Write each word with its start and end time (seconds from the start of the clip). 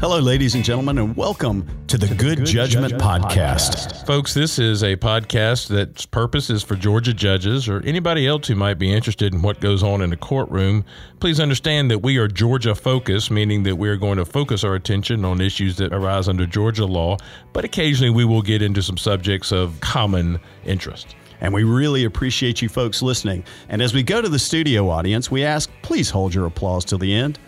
Hello, 0.00 0.18
ladies 0.18 0.54
and 0.54 0.64
gentlemen, 0.64 0.96
and 0.96 1.14
welcome 1.14 1.68
to 1.86 1.98
the 1.98 2.06
Good, 2.06 2.38
Good 2.38 2.46
Judgment, 2.46 2.92
Judgment 2.92 3.02
Podcast. 3.02 3.92
Podcast. 3.92 4.06
Folks, 4.06 4.32
this 4.32 4.58
is 4.58 4.82
a 4.82 4.96
podcast 4.96 5.68
that's 5.68 6.06
purpose 6.06 6.48
is 6.48 6.62
for 6.62 6.74
Georgia 6.74 7.12
judges 7.12 7.68
or 7.68 7.82
anybody 7.84 8.26
else 8.26 8.48
who 8.48 8.54
might 8.54 8.78
be 8.78 8.90
interested 8.90 9.34
in 9.34 9.42
what 9.42 9.60
goes 9.60 9.82
on 9.82 10.00
in 10.00 10.08
the 10.08 10.16
courtroom. 10.16 10.86
Please 11.20 11.38
understand 11.38 11.90
that 11.90 11.98
we 11.98 12.16
are 12.16 12.28
Georgia 12.28 12.74
focused, 12.74 13.30
meaning 13.30 13.62
that 13.64 13.76
we 13.76 13.90
are 13.90 13.98
going 13.98 14.16
to 14.16 14.24
focus 14.24 14.64
our 14.64 14.74
attention 14.74 15.22
on 15.22 15.38
issues 15.38 15.76
that 15.76 15.92
arise 15.92 16.30
under 16.30 16.46
Georgia 16.46 16.86
law, 16.86 17.18
but 17.52 17.66
occasionally 17.66 18.08
we 18.08 18.24
will 18.24 18.40
get 18.40 18.62
into 18.62 18.80
some 18.80 18.96
subjects 18.96 19.52
of 19.52 19.78
common 19.80 20.40
interest. 20.64 21.14
And 21.42 21.52
we 21.52 21.62
really 21.62 22.04
appreciate 22.04 22.62
you 22.62 22.70
folks 22.70 23.02
listening. 23.02 23.44
And 23.68 23.82
as 23.82 23.92
we 23.92 24.02
go 24.02 24.22
to 24.22 24.30
the 24.30 24.38
studio 24.38 24.88
audience, 24.88 25.30
we 25.30 25.44
ask 25.44 25.70
please 25.82 26.08
hold 26.08 26.32
your 26.32 26.46
applause 26.46 26.86
till 26.86 26.96
the 26.96 27.14
end. 27.14 27.38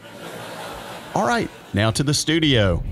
All 1.14 1.26
right, 1.26 1.50
now 1.74 1.90
to 1.90 2.02
the 2.02 2.12
studio. 2.12 2.82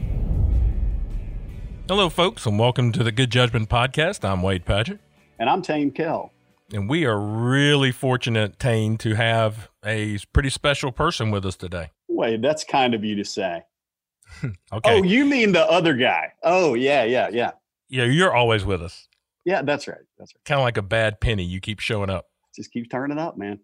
Hello, 1.87 2.09
folks, 2.09 2.47
and 2.47 2.59
welcome 2.59 2.93
to 2.93 3.05
the 3.05 3.13
Good 3.13 3.31
Judgment 3.31 3.69
Podcast. 3.69 4.25
I'm 4.27 4.43
Wade 4.43 4.65
Padgett. 4.65 5.01
And 5.39 5.51
I'm 5.51 5.61
Tain 5.61 5.91
Kell. 5.91 6.33
And 6.73 6.89
we 6.89 7.05
are 7.05 7.19
really 7.19 7.93
fortunate, 7.93 8.59
Tain, 8.59 8.97
to 8.99 9.15
have 9.15 9.69
a 9.85 10.19
pretty 10.33 10.51
special 10.51 10.93
person 10.93 11.31
with 11.31 11.45
us 11.45 11.57
today. 11.57 11.91
Wade, 12.09 12.43
that's 12.43 12.65
kind 12.65 12.95
of 12.95 13.05
you 13.05 13.17
to 13.17 13.25
say. 13.25 13.65
okay. 14.45 14.55
Oh, 14.85 15.03
you 15.03 15.27
mean 15.27 15.53
the 15.53 15.65
other 15.65 15.95
guy? 15.95 16.33
Oh, 16.43 16.75
yeah, 16.75 17.05
yeah, 17.05 17.29
yeah. 17.31 17.51
Yeah, 17.89 18.05
you're 18.05 18.33
always 18.33 18.65
with 18.65 18.83
us. 18.83 19.09
Yeah, 19.45 19.63
that's 19.63 19.89
right. 19.89 19.99
That's 20.19 20.35
right. 20.35 20.45
Kind 20.45 20.61
of 20.61 20.65
like 20.65 20.77
a 20.77 20.83
bad 20.83 21.21
penny. 21.21 21.45
You 21.45 21.61
keep 21.61 21.81
showing 21.81 22.09
up. 22.09 22.27
Just 22.55 22.73
keep 22.73 22.91
turning 22.91 23.19
up, 23.19 23.37
man. 23.37 23.59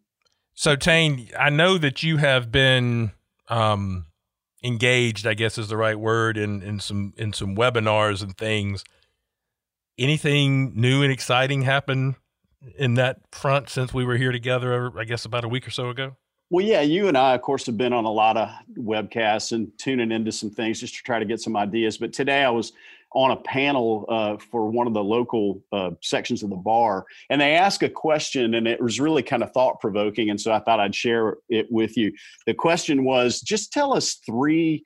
So, 0.54 0.74
Tain, 0.74 1.28
I 1.38 1.50
know 1.50 1.78
that 1.78 2.02
you 2.02 2.16
have 2.16 2.50
been 2.50 3.12
um, 3.48 4.05
engaged, 4.66 5.26
I 5.26 5.34
guess 5.34 5.56
is 5.58 5.68
the 5.68 5.76
right 5.76 5.98
word, 5.98 6.36
in 6.36 6.62
in 6.62 6.80
some 6.80 7.14
in 7.16 7.32
some 7.32 7.56
webinars 7.56 8.22
and 8.22 8.36
things. 8.36 8.84
Anything 9.98 10.72
new 10.74 11.02
and 11.02 11.12
exciting 11.12 11.62
happen 11.62 12.16
in 12.76 12.94
that 12.94 13.18
front 13.32 13.70
since 13.70 13.94
we 13.94 14.04
were 14.04 14.16
here 14.16 14.32
together? 14.32 14.92
I 14.98 15.04
guess 15.04 15.24
about 15.24 15.44
a 15.44 15.48
week 15.48 15.66
or 15.66 15.70
so 15.70 15.88
ago. 15.88 16.16
Well, 16.50 16.64
yeah, 16.64 16.80
you 16.80 17.08
and 17.08 17.16
I, 17.16 17.34
of 17.34 17.42
course, 17.42 17.66
have 17.66 17.76
been 17.76 17.92
on 17.92 18.04
a 18.04 18.10
lot 18.10 18.36
of 18.36 18.48
webcasts 18.78 19.52
and 19.52 19.70
tuning 19.78 20.12
into 20.12 20.30
some 20.30 20.50
things 20.50 20.78
just 20.78 20.94
to 20.96 21.02
try 21.02 21.18
to 21.18 21.24
get 21.24 21.40
some 21.40 21.56
ideas. 21.56 21.96
But 21.98 22.12
today 22.12 22.44
I 22.44 22.50
was 22.50 22.72
on 23.16 23.30
a 23.30 23.36
panel 23.36 24.04
uh, 24.10 24.36
for 24.50 24.70
one 24.70 24.86
of 24.86 24.92
the 24.92 25.02
local 25.02 25.62
uh, 25.72 25.90
sections 26.02 26.42
of 26.42 26.50
the 26.50 26.56
bar, 26.56 27.06
and 27.30 27.40
they 27.40 27.54
asked 27.54 27.82
a 27.82 27.88
question, 27.88 28.54
and 28.54 28.68
it 28.68 28.80
was 28.80 29.00
really 29.00 29.22
kind 29.22 29.42
of 29.42 29.50
thought 29.52 29.80
provoking. 29.80 30.28
And 30.28 30.40
so 30.40 30.52
I 30.52 30.60
thought 30.60 30.80
I'd 30.80 30.94
share 30.94 31.38
it 31.48 31.66
with 31.70 31.96
you. 31.96 32.12
The 32.46 32.52
question 32.52 33.04
was 33.04 33.40
just 33.40 33.72
tell 33.72 33.94
us 33.94 34.20
three 34.26 34.84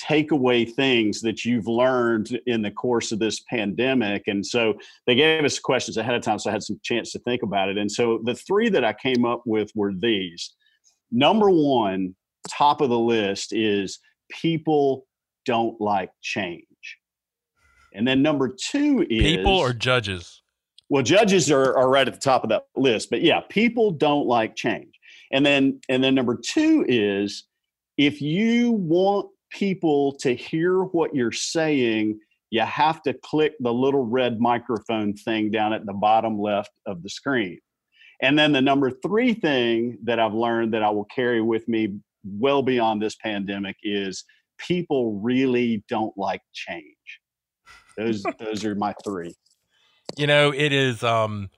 takeaway 0.00 0.70
things 0.70 1.20
that 1.22 1.44
you've 1.44 1.66
learned 1.66 2.38
in 2.46 2.62
the 2.62 2.70
course 2.70 3.12
of 3.12 3.18
this 3.18 3.40
pandemic. 3.40 4.28
And 4.28 4.44
so 4.44 4.74
they 5.06 5.14
gave 5.14 5.44
us 5.44 5.58
questions 5.58 5.96
ahead 5.96 6.14
of 6.14 6.22
time, 6.22 6.38
so 6.38 6.50
I 6.50 6.52
had 6.52 6.62
some 6.62 6.80
chance 6.82 7.12
to 7.12 7.18
think 7.20 7.42
about 7.42 7.70
it. 7.70 7.78
And 7.78 7.90
so 7.90 8.20
the 8.24 8.34
three 8.34 8.68
that 8.70 8.84
I 8.84 8.92
came 8.92 9.24
up 9.24 9.42
with 9.46 9.70
were 9.74 9.92
these. 9.94 10.54
Number 11.10 11.50
one, 11.50 12.14
top 12.48 12.80
of 12.82 12.90
the 12.90 12.98
list 12.98 13.52
is 13.52 13.98
people 14.30 15.06
don't 15.46 15.80
like 15.80 16.10
change. 16.20 16.64
And 17.92 18.06
then 18.06 18.22
number 18.22 18.48
two 18.48 19.06
is 19.10 19.22
people 19.22 19.56
or 19.56 19.72
judges. 19.72 20.42
Well, 20.88 21.02
judges 21.02 21.50
are, 21.50 21.76
are 21.76 21.88
right 21.88 22.06
at 22.06 22.14
the 22.14 22.20
top 22.20 22.42
of 22.42 22.50
that 22.50 22.64
list, 22.76 23.10
but 23.10 23.22
yeah, 23.22 23.40
people 23.48 23.90
don't 23.92 24.26
like 24.26 24.56
change. 24.56 24.98
And 25.32 25.46
then 25.46 25.80
and 25.88 26.02
then 26.02 26.14
number 26.14 26.36
two 26.36 26.84
is 26.88 27.44
if 27.96 28.20
you 28.20 28.72
want 28.72 29.28
people 29.50 30.12
to 30.20 30.34
hear 30.34 30.82
what 30.82 31.14
you're 31.14 31.32
saying, 31.32 32.18
you 32.50 32.62
have 32.62 33.02
to 33.02 33.14
click 33.14 33.54
the 33.60 33.72
little 33.72 34.04
red 34.04 34.40
microphone 34.40 35.14
thing 35.14 35.50
down 35.50 35.72
at 35.72 35.86
the 35.86 35.92
bottom 35.92 36.40
left 36.40 36.72
of 36.86 37.02
the 37.02 37.08
screen. 37.08 37.58
And 38.22 38.38
then 38.38 38.52
the 38.52 38.60
number 38.60 38.90
three 38.90 39.34
thing 39.34 39.98
that 40.04 40.18
I've 40.18 40.34
learned 40.34 40.74
that 40.74 40.82
I 40.82 40.90
will 40.90 41.06
carry 41.06 41.40
with 41.40 41.66
me 41.68 41.98
well 42.24 42.62
beyond 42.62 43.00
this 43.00 43.16
pandemic 43.16 43.76
is 43.82 44.24
people 44.58 45.18
really 45.20 45.82
don't 45.88 46.16
like 46.18 46.42
change. 46.52 46.96
Those 47.96 48.22
those 48.38 48.64
are 48.64 48.74
my 48.74 48.94
three. 49.04 49.34
You 50.16 50.26
know, 50.26 50.52
it 50.52 50.72
is 50.72 51.02
um 51.02 51.50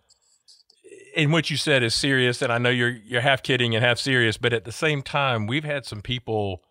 and 1.17 1.33
what 1.33 1.51
you 1.51 1.57
said 1.57 1.83
is 1.83 1.95
serious 1.95 2.43
and 2.43 2.53
I 2.53 2.59
know 2.59 2.71
you're 2.71 2.91
you're 2.91 3.21
half 3.21 3.43
kidding 3.43 3.75
and 3.75 3.85
half 3.85 3.99
serious, 3.99 4.37
but 4.37 4.53
at 4.53 4.65
the 4.65 4.73
same 4.73 5.03
time, 5.03 5.47
we've 5.47 5.65
had 5.65 5.85
some 5.85 6.03
people 6.03 6.63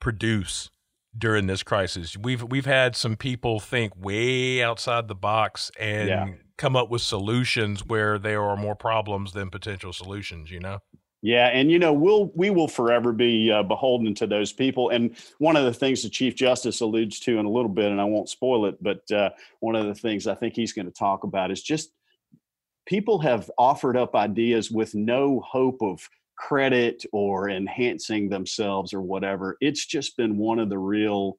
produce 0.00 0.70
during 1.16 1.46
this 1.46 1.62
crisis. 1.62 2.16
We've 2.16 2.42
we've 2.42 2.66
had 2.66 2.96
some 2.96 3.16
people 3.16 3.60
think 3.60 3.92
way 3.96 4.62
outside 4.62 5.08
the 5.08 5.14
box 5.14 5.70
and 5.78 6.08
yeah. 6.08 6.26
come 6.56 6.76
up 6.76 6.90
with 6.90 7.02
solutions 7.02 7.84
where 7.84 8.18
there 8.18 8.42
are 8.42 8.56
more 8.56 8.76
problems 8.76 9.32
than 9.32 9.50
potential 9.50 9.92
solutions, 9.92 10.50
you 10.50 10.60
know? 10.60 10.78
Yeah, 11.20 11.48
and 11.48 11.70
you 11.70 11.80
know 11.80 11.92
we'll 11.92 12.30
we 12.34 12.50
will 12.50 12.68
forever 12.68 13.12
be 13.12 13.50
uh, 13.50 13.64
beholden 13.64 14.14
to 14.16 14.26
those 14.26 14.52
people. 14.52 14.90
And 14.90 15.16
one 15.38 15.56
of 15.56 15.64
the 15.64 15.74
things 15.74 16.02
the 16.02 16.08
Chief 16.08 16.36
Justice 16.36 16.80
alludes 16.80 17.18
to 17.20 17.38
in 17.38 17.46
a 17.46 17.50
little 17.50 17.68
bit, 17.70 17.90
and 17.90 18.00
I 18.00 18.04
won't 18.04 18.28
spoil 18.28 18.66
it, 18.66 18.80
but 18.80 19.10
uh, 19.10 19.30
one 19.58 19.74
of 19.74 19.86
the 19.86 19.94
things 19.94 20.26
I 20.28 20.34
think 20.34 20.54
he's 20.54 20.72
going 20.72 20.86
to 20.86 20.92
talk 20.92 21.24
about 21.24 21.50
is 21.50 21.62
just 21.62 21.90
people 22.86 23.18
have 23.18 23.50
offered 23.58 23.96
up 23.96 24.14
ideas 24.14 24.70
with 24.70 24.94
no 24.94 25.40
hope 25.40 25.82
of 25.82 26.08
credit 26.36 27.04
or 27.12 27.50
enhancing 27.50 28.28
themselves 28.28 28.94
or 28.94 29.02
whatever. 29.02 29.56
It's 29.60 29.86
just 29.86 30.16
been 30.16 30.38
one 30.38 30.60
of 30.60 30.70
the 30.70 30.78
real 30.78 31.38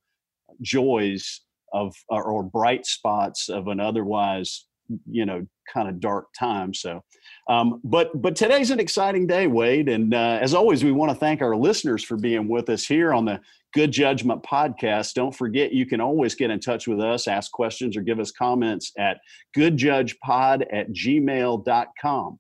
joys 0.62 1.42
of 1.72 1.96
or, 2.10 2.24
or 2.24 2.44
bright 2.44 2.86
spots 2.86 3.50
of 3.50 3.68
an 3.68 3.80
otherwise 3.80 4.66
you 5.10 5.26
know 5.26 5.46
kind 5.72 5.88
of 5.88 6.00
dark 6.00 6.28
time 6.38 6.74
so 6.74 7.04
um, 7.50 7.82
but 7.84 8.10
but 8.22 8.36
today's 8.36 8.70
an 8.70 8.80
exciting 8.80 9.28
day 9.28 9.48
wade 9.48 9.90
and 9.90 10.14
uh, 10.14 10.40
as 10.42 10.54
always 10.54 10.84
we 10.84 10.92
want 10.92 11.12
to 11.12 11.16
thank 11.16 11.42
our 11.42 11.56
listeners 11.56 12.04
for 12.04 12.16
being 12.16 12.48
with 12.48 12.70
us 12.70 12.86
here 12.86 13.12
on 13.14 13.26
the 13.26 13.42
good 13.74 13.92
judgment 13.92 14.42
podcast 14.44 15.14
don't 15.14 15.36
forget 15.36 15.74
you 15.74 15.86
can 15.86 16.00
always 16.00 16.36
get 16.36 16.50
in 16.50 16.60
touch 16.60 16.88
with 16.88 17.02
us 17.02 17.28
ask 17.28 17.52
questions 17.52 17.98
or 17.98 18.02
give 18.02 18.20
us 18.20 18.32
comments 18.32 18.92
at 18.98 19.20
goodjudgepod 19.58 20.66
at 20.72 20.90
gmail.com 20.92 22.40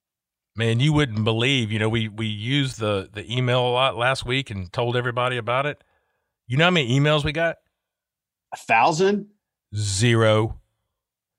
man 0.55 0.79
you 0.79 0.93
wouldn't 0.93 1.23
believe 1.23 1.71
you 1.71 1.79
know 1.79 1.89
we 1.89 2.07
we 2.07 2.27
used 2.27 2.79
the 2.79 3.09
the 3.13 3.35
email 3.35 3.67
a 3.67 3.71
lot 3.71 3.97
last 3.97 4.25
week 4.25 4.49
and 4.49 4.71
told 4.71 4.95
everybody 4.95 5.37
about 5.37 5.65
it 5.65 5.83
you 6.47 6.55
know 6.55 6.65
how 6.65 6.71
many 6.71 6.99
emails 6.99 7.23
we 7.23 7.31
got 7.31 7.57
a 8.53 8.57
thousand 8.57 9.27
zero 9.75 10.59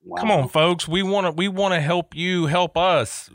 Wow. 0.03 0.21
Come 0.21 0.31
on, 0.31 0.49
folks. 0.49 0.89
We 0.89 1.03
want 1.03 1.27
to 1.27 1.33
we 1.33 1.49
want 1.49 1.75
to 1.75 1.81
help 1.81 2.15
you 2.15 2.47
help 2.47 2.77
us. 2.77 3.31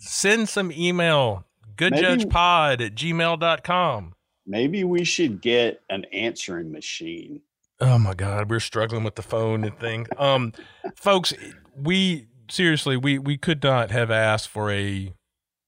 Send 0.00 0.48
some 0.48 0.72
email. 0.72 1.44
Goodjudgepod 1.76 2.84
at 2.84 2.94
gmail.com. 2.94 4.14
Maybe 4.46 4.84
we 4.84 5.04
should 5.04 5.40
get 5.40 5.82
an 5.88 6.04
answering 6.12 6.72
machine. 6.72 7.42
Oh 7.80 7.98
my 7.98 8.14
God, 8.14 8.50
we're 8.50 8.60
struggling 8.60 9.04
with 9.04 9.14
the 9.14 9.22
phone 9.22 9.64
and 9.64 9.78
thing. 9.78 10.06
Um, 10.18 10.52
folks, 10.94 11.32
we 11.76 12.26
seriously 12.50 12.96
we 12.96 13.18
we 13.18 13.38
could 13.38 13.62
not 13.62 13.90
have 13.90 14.10
asked 14.10 14.48
for 14.48 14.70
a 14.70 15.14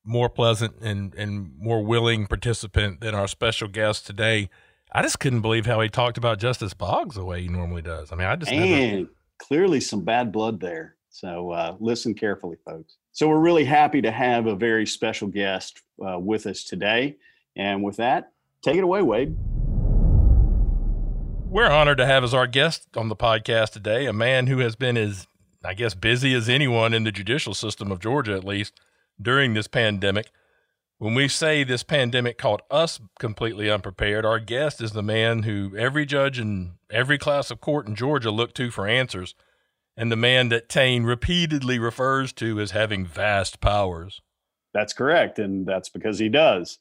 more 0.04 0.28
pleasant 0.28 0.76
and 0.80 1.14
and 1.14 1.52
more 1.56 1.82
willing 1.82 2.26
participant 2.26 3.00
than 3.00 3.14
our 3.14 3.28
special 3.28 3.68
guest 3.68 4.06
today. 4.06 4.50
I 4.92 5.00
just 5.00 5.20
couldn't 5.20 5.40
believe 5.40 5.64
how 5.64 5.80
he 5.80 5.88
talked 5.88 6.18
about 6.18 6.38
Justice 6.38 6.74
Boggs 6.74 7.14
the 7.14 7.24
way 7.24 7.40
he 7.42 7.48
normally 7.48 7.82
does. 7.82 8.12
I 8.12 8.16
mean, 8.16 8.26
I 8.26 8.36
just 8.36 8.52
and 8.52 8.92
never 8.92 9.10
clearly 9.38 9.80
some 9.80 10.04
bad 10.04 10.32
blood 10.32 10.60
there. 10.60 10.96
So 11.08 11.50
uh, 11.50 11.76
listen 11.80 12.14
carefully, 12.14 12.56
folks. 12.64 12.96
So 13.14 13.28
we're 13.28 13.40
really 13.40 13.66
happy 13.66 14.00
to 14.00 14.10
have 14.10 14.46
a 14.46 14.56
very 14.56 14.86
special 14.86 15.28
guest 15.28 15.82
uh, 16.02 16.18
with 16.18 16.46
us 16.46 16.64
today. 16.64 17.18
And 17.54 17.82
with 17.82 17.96
that, 17.96 18.32
take 18.62 18.76
it 18.76 18.84
away, 18.84 19.02
Wade. 19.02 19.36
We're 21.50 21.70
honored 21.70 21.98
to 21.98 22.06
have 22.06 22.24
as 22.24 22.32
our 22.32 22.46
guest 22.46 22.96
on 22.96 23.10
the 23.10 23.16
podcast 23.16 23.72
today 23.72 24.06
a 24.06 24.14
man 24.14 24.46
who 24.46 24.60
has 24.60 24.76
been 24.76 24.96
as, 24.96 25.26
I 25.62 25.74
guess, 25.74 25.92
busy 25.92 26.32
as 26.32 26.48
anyone 26.48 26.94
in 26.94 27.04
the 27.04 27.12
judicial 27.12 27.52
system 27.52 27.92
of 27.92 28.00
Georgia, 28.00 28.32
at 28.32 28.44
least 28.44 28.80
during 29.20 29.52
this 29.52 29.68
pandemic. 29.68 30.30
When 30.96 31.14
we 31.14 31.28
say 31.28 31.64
this 31.64 31.82
pandemic 31.82 32.38
caught 32.38 32.62
us 32.70 32.98
completely 33.18 33.70
unprepared, 33.70 34.24
our 34.24 34.38
guest 34.38 34.80
is 34.80 34.92
the 34.92 35.02
man 35.02 35.42
who 35.42 35.76
every 35.76 36.06
judge 36.06 36.38
in 36.38 36.76
every 36.90 37.18
class 37.18 37.50
of 37.50 37.60
court 37.60 37.86
in 37.86 37.94
Georgia 37.94 38.30
looked 38.30 38.56
to 38.56 38.70
for 38.70 38.86
answers, 38.86 39.34
and 39.96 40.10
the 40.10 40.16
man 40.16 40.48
that 40.48 40.68
Tain 40.68 41.04
repeatedly 41.04 41.78
refers 41.78 42.32
to 42.34 42.60
as 42.60 42.70
having 42.70 43.06
vast 43.06 43.60
powers. 43.60 44.20
That's 44.74 44.92
correct, 44.92 45.38
and 45.38 45.66
that's 45.66 45.88
because 45.88 46.18
he 46.18 46.28
does. 46.28 46.78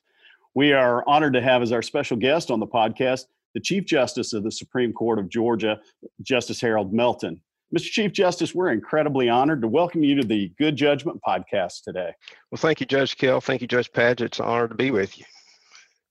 We 0.54 0.74
are 0.74 1.08
honored 1.08 1.34
to 1.34 1.42
have 1.42 1.62
as 1.62 1.72
our 1.72 1.82
special 1.82 2.18
guest 2.18 2.52
on 2.52 2.60
the 2.60 2.68
podcast 2.68 3.26
the 3.54 3.60
Chief 3.60 3.86
Justice 3.86 4.32
of 4.32 4.44
the 4.44 4.52
Supreme 4.52 4.94
Court 4.94 5.20
of 5.20 5.30
Georgia, 5.30 5.80
Justice 6.22 6.62
Harold 6.62 6.94
Melton. 6.94 7.42
Mr. 7.76 7.84
Chief 7.84 8.12
Justice, 8.12 8.54
we're 8.54 8.72
incredibly 8.72 9.30
honored 9.30 9.62
to 9.62 9.68
welcome 9.68 10.04
you 10.04 10.16
to 10.16 10.28
the 10.28 10.52
Good 10.58 10.76
Judgment 10.76 11.22
podcast 11.26 11.84
today. 11.84 12.12
Well, 12.50 12.58
thank 12.58 12.80
you, 12.80 12.86
Judge 12.86 13.18
Kell. 13.18 13.42
Thank 13.42 13.62
you, 13.62 13.68
Judge 13.68 13.92
Padgett. 13.92 14.22
It's 14.22 14.40
an 14.40 14.46
honor 14.46 14.68
to 14.68 14.76
be 14.76 14.92
with 14.92 15.18
you. 15.18 15.26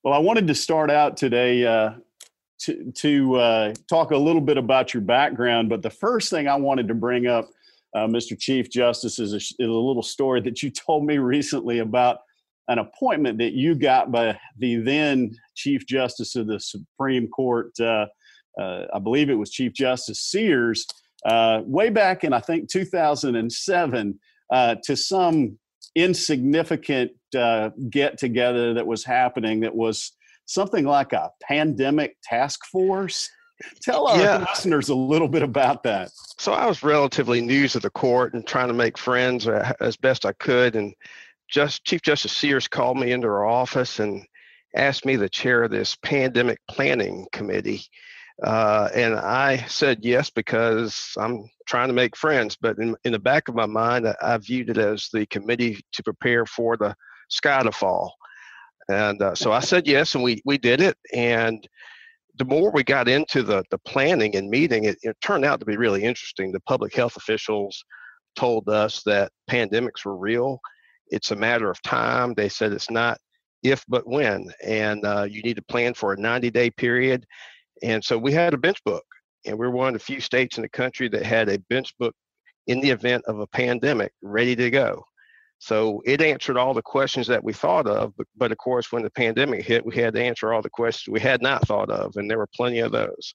Well, 0.02 0.14
I 0.14 0.18
wanted 0.18 0.46
to 0.46 0.54
start 0.54 0.90
out 0.90 1.18
today 1.18 1.66
uh, 1.66 1.92
to, 2.60 2.92
to 2.96 3.36
uh, 3.36 3.74
talk 3.88 4.10
a 4.10 4.16
little 4.16 4.40
bit 4.40 4.58
about 4.58 4.92
your 4.92 5.02
background. 5.02 5.68
But 5.68 5.82
the 5.82 5.90
first 5.90 6.30
thing 6.30 6.48
I 6.48 6.56
wanted 6.56 6.88
to 6.88 6.94
bring 6.94 7.26
up, 7.26 7.48
uh, 7.94 8.06
Mr. 8.06 8.38
Chief 8.38 8.70
Justice, 8.70 9.18
is 9.18 9.32
a, 9.32 9.36
is 9.36 9.54
a 9.58 9.64
little 9.64 10.02
story 10.02 10.40
that 10.42 10.62
you 10.62 10.70
told 10.86 11.04
me 11.04 11.18
recently 11.18 11.78
about 11.78 12.18
an 12.68 12.78
appointment 12.78 13.38
that 13.38 13.52
you 13.52 13.74
got 13.74 14.12
by 14.12 14.38
the 14.58 14.76
then 14.76 15.34
Chief 15.56 15.86
Justice 15.86 16.36
of 16.36 16.46
the 16.46 16.60
Supreme 16.60 17.26
Court. 17.28 17.72
Uh, 17.80 18.06
uh, 18.60 18.86
I 18.94 18.98
believe 18.98 19.30
it 19.30 19.34
was 19.34 19.50
Chief 19.50 19.72
Justice 19.72 20.20
Sears, 20.20 20.86
uh, 21.24 21.62
way 21.64 21.90
back 21.90 22.24
in 22.24 22.32
I 22.32 22.40
think 22.40 22.68
2007, 22.68 24.20
uh, 24.52 24.76
to 24.84 24.96
some 24.96 25.58
insignificant 25.96 27.12
get 27.90 28.18
together 28.18 28.74
that 28.74 28.86
was 28.86 29.04
happening 29.04 29.60
that 29.60 29.74
was 29.74 30.12
something 30.50 30.84
like 30.84 31.12
a 31.12 31.30
pandemic 31.42 32.16
task 32.22 32.64
force. 32.66 33.30
Tell 33.82 34.06
our 34.06 34.18
yeah. 34.18 34.38
listeners 34.50 34.88
a 34.88 34.94
little 34.94 35.28
bit 35.28 35.42
about 35.42 35.82
that. 35.84 36.10
So 36.38 36.52
I 36.52 36.66
was 36.66 36.82
relatively 36.82 37.40
new 37.40 37.68
to 37.68 37.78
the 37.78 37.90
court 37.90 38.34
and 38.34 38.46
trying 38.46 38.68
to 38.68 38.74
make 38.74 38.98
friends 38.98 39.46
uh, 39.46 39.72
as 39.80 39.96
best 39.96 40.26
I 40.26 40.32
could. 40.32 40.76
And 40.76 40.94
just 41.48 41.84
Chief 41.84 42.02
Justice 42.02 42.32
Sears 42.32 42.66
called 42.66 42.98
me 42.98 43.12
into 43.12 43.28
her 43.28 43.44
office 43.44 44.00
and 44.00 44.24
asked 44.74 45.04
me 45.04 45.16
to 45.16 45.28
chair 45.28 45.68
this 45.68 45.96
pandemic 46.02 46.58
planning 46.68 47.26
committee. 47.32 47.82
Uh, 48.42 48.88
and 48.94 49.14
I 49.14 49.58
said 49.68 49.98
yes 50.00 50.30
because 50.30 51.12
I'm 51.18 51.48
trying 51.66 51.88
to 51.88 51.94
make 51.94 52.16
friends. 52.16 52.56
But 52.58 52.78
in, 52.78 52.96
in 53.04 53.12
the 53.12 53.18
back 53.18 53.48
of 53.48 53.54
my 53.54 53.66
mind, 53.66 54.08
I, 54.08 54.14
I 54.22 54.38
viewed 54.38 54.70
it 54.70 54.78
as 54.78 55.08
the 55.12 55.26
committee 55.26 55.84
to 55.92 56.02
prepare 56.02 56.46
for 56.46 56.76
the 56.76 56.96
sky 57.28 57.62
to 57.62 57.72
fall. 57.72 58.14
And 58.90 59.22
uh, 59.22 59.34
so 59.34 59.52
I 59.52 59.60
said 59.60 59.86
yes, 59.86 60.14
and 60.14 60.24
we, 60.24 60.42
we 60.44 60.58
did 60.58 60.80
it. 60.80 60.96
And 61.14 61.66
the 62.36 62.44
more 62.44 62.70
we 62.72 62.82
got 62.82 63.08
into 63.08 63.42
the, 63.42 63.62
the 63.70 63.78
planning 63.78 64.34
and 64.36 64.50
meeting, 64.50 64.84
it, 64.84 64.98
it 65.02 65.16
turned 65.22 65.44
out 65.44 65.60
to 65.60 65.66
be 65.66 65.76
really 65.76 66.02
interesting. 66.02 66.50
The 66.50 66.60
public 66.60 66.94
health 66.94 67.16
officials 67.16 67.84
told 68.36 68.68
us 68.68 69.02
that 69.04 69.32
pandemics 69.50 70.04
were 70.04 70.16
real. 70.16 70.60
It's 71.08 71.30
a 71.30 71.36
matter 71.36 71.70
of 71.70 71.80
time. 71.82 72.34
They 72.34 72.48
said 72.48 72.72
it's 72.72 72.90
not 72.90 73.18
if 73.62 73.84
but 73.88 74.08
when, 74.08 74.50
and 74.64 75.04
uh, 75.04 75.26
you 75.28 75.42
need 75.42 75.56
to 75.56 75.62
plan 75.62 75.92
for 75.92 76.12
a 76.14 76.20
90 76.20 76.50
day 76.50 76.70
period. 76.70 77.26
And 77.82 78.02
so 78.02 78.16
we 78.16 78.32
had 78.32 78.54
a 78.54 78.58
bench 78.58 78.82
book, 78.84 79.04
and 79.44 79.58
we 79.58 79.66
are 79.66 79.70
one 79.70 79.88
of 79.88 79.94
the 79.94 80.04
few 80.04 80.20
states 80.20 80.56
in 80.56 80.62
the 80.62 80.68
country 80.68 81.08
that 81.08 81.24
had 81.24 81.48
a 81.48 81.58
bench 81.68 81.92
book 81.98 82.14
in 82.66 82.80
the 82.80 82.90
event 82.90 83.22
of 83.26 83.40
a 83.40 83.46
pandemic 83.48 84.12
ready 84.22 84.56
to 84.56 84.70
go. 84.70 85.04
So 85.60 86.02
it 86.06 86.22
answered 86.22 86.56
all 86.56 86.72
the 86.72 86.80
questions 86.80 87.26
that 87.26 87.44
we 87.44 87.52
thought 87.52 87.86
of, 87.86 88.16
but, 88.16 88.26
but 88.34 88.50
of 88.50 88.56
course, 88.56 88.90
when 88.90 89.02
the 89.02 89.10
pandemic 89.10 89.62
hit, 89.62 89.84
we 89.84 89.94
had 89.94 90.14
to 90.14 90.22
answer 90.22 90.52
all 90.52 90.62
the 90.62 90.70
questions 90.70 91.12
we 91.12 91.20
had 91.20 91.42
not 91.42 91.66
thought 91.68 91.90
of, 91.90 92.16
and 92.16 92.30
there 92.30 92.38
were 92.38 92.48
plenty 92.56 92.78
of 92.78 92.92
those. 92.92 93.34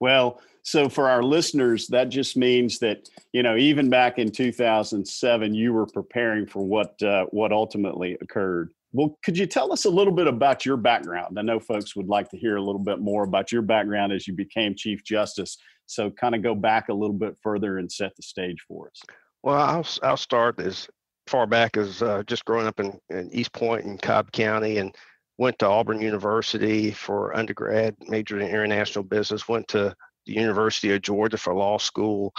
Well, 0.00 0.40
so 0.64 0.88
for 0.88 1.08
our 1.08 1.22
listeners, 1.22 1.86
that 1.88 2.08
just 2.08 2.36
means 2.36 2.80
that 2.80 3.08
you 3.32 3.44
know 3.44 3.56
even 3.56 3.88
back 3.88 4.18
in 4.18 4.32
2007, 4.32 5.54
you 5.54 5.72
were 5.72 5.86
preparing 5.86 6.44
for 6.46 6.64
what 6.64 7.00
uh, 7.02 7.26
what 7.30 7.52
ultimately 7.52 8.18
occurred. 8.20 8.70
Well, 8.92 9.16
could 9.24 9.38
you 9.38 9.46
tell 9.46 9.72
us 9.72 9.84
a 9.84 9.90
little 9.90 10.12
bit 10.12 10.26
about 10.26 10.66
your 10.66 10.76
background? 10.76 11.38
I 11.38 11.42
know 11.42 11.60
folks 11.60 11.94
would 11.94 12.08
like 12.08 12.30
to 12.30 12.36
hear 12.36 12.56
a 12.56 12.62
little 12.62 12.82
bit 12.82 12.98
more 12.98 13.22
about 13.22 13.52
your 13.52 13.62
background 13.62 14.12
as 14.12 14.26
you 14.26 14.34
became 14.34 14.74
Chief 14.74 15.04
Justice. 15.04 15.56
So, 15.86 16.10
kind 16.10 16.34
of 16.34 16.42
go 16.42 16.56
back 16.56 16.88
a 16.88 16.94
little 16.94 17.16
bit 17.16 17.36
further 17.40 17.78
and 17.78 17.90
set 17.90 18.16
the 18.16 18.22
stage 18.22 18.58
for 18.66 18.88
us. 18.88 19.00
Well, 19.44 19.56
I'll, 19.56 19.86
I'll 20.02 20.16
start 20.16 20.58
as 20.60 20.88
far 21.26 21.46
back 21.46 21.76
as 21.76 22.02
uh, 22.02 22.22
just 22.26 22.44
growing 22.44 22.66
up 22.66 22.80
in, 22.80 22.98
in 23.10 23.30
East 23.32 23.52
Point 23.52 23.84
in 23.84 23.98
Cobb 23.98 24.32
County 24.32 24.78
and 24.78 24.94
went 25.38 25.58
to 25.58 25.66
Auburn 25.66 26.00
University 26.00 26.90
for 26.90 27.36
undergrad, 27.36 27.96
majored 28.08 28.42
in 28.42 28.48
international 28.48 29.04
business, 29.04 29.48
went 29.48 29.66
to 29.68 29.94
the 30.26 30.32
University 30.32 30.92
of 30.92 31.02
Georgia 31.02 31.38
for 31.38 31.54
law 31.54 31.78
school. 31.78 32.32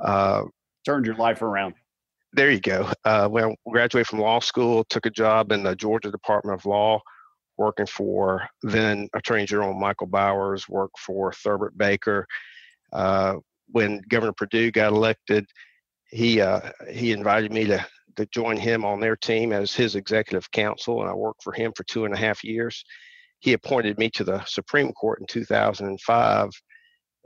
Uh, 0.00 0.44
Turned 0.84 1.06
your 1.06 1.16
life 1.16 1.42
around 1.42 1.74
there 2.36 2.50
you 2.50 2.60
go. 2.60 2.90
Uh, 3.04 3.28
when 3.28 3.44
I 3.44 3.54
graduated 3.70 4.06
from 4.06 4.20
law 4.20 4.40
school, 4.40 4.84
took 4.84 5.06
a 5.06 5.10
job 5.10 5.52
in 5.52 5.62
the 5.62 5.74
Georgia 5.74 6.10
Department 6.10 6.58
of 6.58 6.66
Law, 6.66 7.00
working 7.56 7.86
for 7.86 8.46
then 8.62 9.08
Attorney 9.14 9.46
General 9.46 9.72
Michael 9.72 10.06
Bowers, 10.06 10.68
worked 10.68 10.98
for 10.98 11.32
Thurbert 11.32 11.76
Baker. 11.76 12.26
Uh, 12.92 13.36
when 13.70 14.02
Governor 14.08 14.34
Perdue 14.34 14.70
got 14.70 14.92
elected, 14.92 15.46
he 16.10 16.40
uh, 16.40 16.60
he 16.90 17.12
invited 17.12 17.52
me 17.52 17.64
to 17.64 17.84
to 18.16 18.26
join 18.26 18.56
him 18.56 18.84
on 18.84 19.00
their 19.00 19.16
team 19.16 19.52
as 19.52 19.74
his 19.74 19.94
executive 19.94 20.50
counsel, 20.50 21.00
and 21.00 21.10
I 21.10 21.14
worked 21.14 21.42
for 21.42 21.52
him 21.52 21.72
for 21.76 21.84
two 21.84 22.04
and 22.04 22.14
a 22.14 22.18
half 22.18 22.44
years. 22.44 22.84
He 23.40 23.52
appointed 23.52 23.98
me 23.98 24.10
to 24.10 24.24
the 24.24 24.44
Supreme 24.44 24.92
Court 24.92 25.20
in 25.20 25.26
2005, 25.26 26.50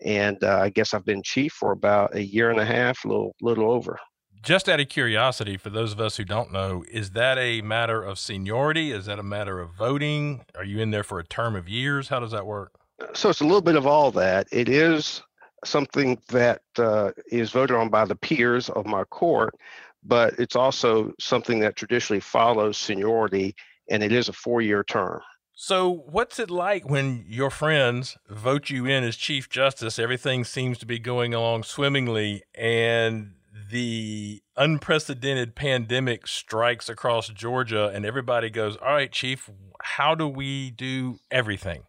and 0.05 0.45
uh, 0.45 0.59
I 0.61 0.71
guess 0.71 0.95
I've 0.95 1.05
been 1.05 1.23
chief 1.23 1.53
for 1.53 1.73
about 1.73 2.15
a 2.15 2.25
year 2.25 2.51
and 2.51 2.61
a 2.61 2.65
half, 2.65 3.05
a 3.05 3.09
little 3.09 3.35
little 3.41 3.71
over 3.71 3.99
just 4.43 4.69
out 4.69 4.81
of 4.81 4.89
curiosity, 4.89 5.57
for 5.57 5.71
those 5.71 5.93
of 5.93 6.01
us 6.01 6.17
who 6.17 6.25
don't 6.25 6.53
know, 6.53 6.85
is 6.91 7.11
that 7.11 7.39
a 7.39 7.61
matter 7.61 8.03
of 8.03 8.19
seniority? 8.19 8.93
Is 8.93 9.07
that 9.07 9.19
a 9.19 9.23
matter 9.23 9.61
of 9.61 9.75
voting? 9.75 10.45
Are 10.55 10.65
you 10.65 10.81
in 10.81 10.91
there 10.91 11.03
for 11.03 11.19
a 11.19 11.25
term 11.25 11.57
of 11.57 11.69
years? 11.69 12.09
How 12.09 12.21
does 12.21 12.31
that 12.31 12.47
work? 12.47 12.73
So 13.13 13.31
it's 13.31 13.41
a 13.41 13.45
little 13.45 13.61
bit 13.61 13.77
of 13.77 13.87
all 13.87 14.11
that. 14.13 14.47
It 14.53 14.69
is 14.69 15.23
something 15.65 16.19
that 16.29 16.63
uh, 16.79 17.11
is 17.31 17.51
voted 17.51 17.77
on 17.77 17.91
by 17.91 18.05
the 18.05 18.17
peers 18.17 18.71
of 18.71 18.87
my 18.87 19.05
court, 19.05 19.55
but 20.03 20.39
it's 20.39 20.57
also 20.57 21.13
something 21.19 21.61
that 21.61 21.77
traditionally 21.77 22.21
follows 22.21 22.79
seniority, 22.79 23.55
and 23.91 24.03
it 24.03 24.13
is 24.13 24.29
a 24.29 24.33
four 24.33 24.61
year 24.61 24.85
term. 24.85 25.21
So, 25.55 26.05
what's 26.07 26.39
it 26.39 26.51
like 26.51 26.89
when 26.89 27.25
your 27.29 27.51
friends 27.51 28.17
vote 28.29 28.71
you 28.71 28.87
in 28.87 29.05
as 29.05 29.17
Chief 29.17 29.49
Justice? 29.51 29.99
Everything 29.99 30.45
seems 30.45 30.79
to 30.79 30.87
be 30.87 30.99
going 30.99 31.35
along 31.35 31.65
swimmingly, 31.65 32.43
and 32.55 33.35
the 33.71 34.43
unprecedented 34.57 35.55
pandemic 35.55 36.27
strikes 36.27 36.89
across 36.89 37.29
Georgia 37.29 37.91
and 37.95 38.05
everybody 38.05 38.51
goes, 38.51 38.77
All 38.77 38.95
right, 38.95 39.11
Chief, 39.11 39.51
how 39.83 40.15
do 40.15 40.29
we 40.29 40.71
do 40.71 41.19
everything? 41.31 41.83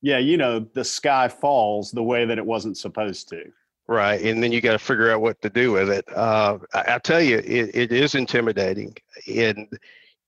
Yeah, 0.00 0.18
you 0.18 0.36
know, 0.36 0.60
the 0.74 0.84
sky 0.84 1.28
falls 1.28 1.90
the 1.90 2.02
way 2.02 2.24
that 2.24 2.38
it 2.38 2.46
wasn't 2.46 2.76
supposed 2.76 3.28
to. 3.30 3.42
Right. 3.88 4.20
And 4.22 4.42
then 4.42 4.52
you 4.52 4.60
got 4.60 4.72
to 4.72 4.78
figure 4.78 5.10
out 5.10 5.22
what 5.22 5.40
to 5.40 5.50
do 5.50 5.72
with 5.72 5.88
it. 5.88 6.04
Uh, 6.14 6.58
I, 6.74 6.94
I, 6.94 6.98
tell 6.98 7.22
you, 7.22 7.38
it, 7.38 7.74
it 7.74 7.92
is 7.92 8.14
intimidating. 8.14 8.94
And, 9.26 9.66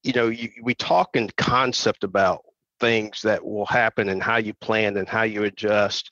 you 0.02 0.14
know, 0.14 0.28
you, 0.28 0.48
we 0.62 0.74
talk 0.74 1.14
in 1.14 1.28
concept 1.36 2.02
about 2.02 2.42
things 2.80 3.20
that 3.22 3.44
will 3.44 3.66
happen 3.66 4.08
and 4.08 4.22
how 4.22 4.38
you 4.38 4.54
plan 4.54 4.96
and 4.96 5.06
how 5.06 5.24
you 5.24 5.44
adjust. 5.44 6.10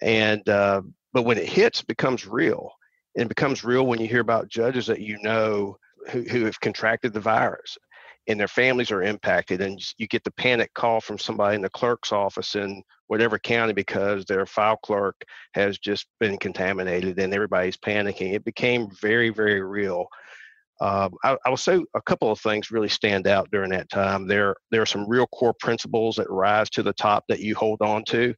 And, 0.00 0.48
uh, 0.48 0.82
but 1.12 1.24
when 1.24 1.36
it 1.36 1.48
hits, 1.48 1.80
it 1.80 1.88
becomes 1.88 2.26
real 2.26 2.72
it 3.18 3.28
becomes 3.28 3.64
real 3.64 3.86
when 3.86 4.00
you 4.00 4.06
hear 4.06 4.20
about 4.20 4.48
judges 4.48 4.86
that 4.86 5.00
you 5.00 5.18
know 5.22 5.76
who, 6.10 6.22
who 6.22 6.44
have 6.44 6.60
contracted 6.60 7.12
the 7.12 7.20
virus 7.20 7.76
and 8.28 8.38
their 8.38 8.48
families 8.48 8.90
are 8.90 9.02
impacted 9.02 9.62
and 9.62 9.80
you 9.96 10.06
get 10.06 10.22
the 10.22 10.30
panic 10.32 10.72
call 10.74 11.00
from 11.00 11.18
somebody 11.18 11.56
in 11.56 11.62
the 11.62 11.70
clerk's 11.70 12.12
office 12.12 12.54
in 12.54 12.82
whatever 13.06 13.38
county 13.38 13.72
because 13.72 14.24
their 14.26 14.44
file 14.44 14.76
clerk 14.76 15.16
has 15.54 15.78
just 15.78 16.06
been 16.20 16.36
contaminated 16.36 17.18
and 17.18 17.32
everybody's 17.32 17.78
panicking. 17.78 18.34
It 18.34 18.44
became 18.44 18.88
very 19.00 19.30
very 19.30 19.62
real. 19.62 20.06
Um, 20.80 21.14
I, 21.24 21.36
I, 21.44 21.50
will 21.50 21.56
say 21.56 21.82
a 21.96 22.02
couple 22.02 22.30
of 22.30 22.38
things 22.38 22.70
really 22.70 22.88
stand 22.88 23.26
out 23.26 23.50
during 23.50 23.70
that 23.70 23.90
time. 23.90 24.28
There 24.28 24.54
there 24.70 24.82
are 24.82 24.86
some 24.86 25.08
real 25.08 25.26
core 25.28 25.54
principles 25.58 26.14
that 26.16 26.30
rise 26.30 26.70
to 26.70 26.84
the 26.84 26.92
top 26.92 27.24
that 27.28 27.40
you 27.40 27.56
hold 27.56 27.82
on 27.82 28.04
to. 28.08 28.32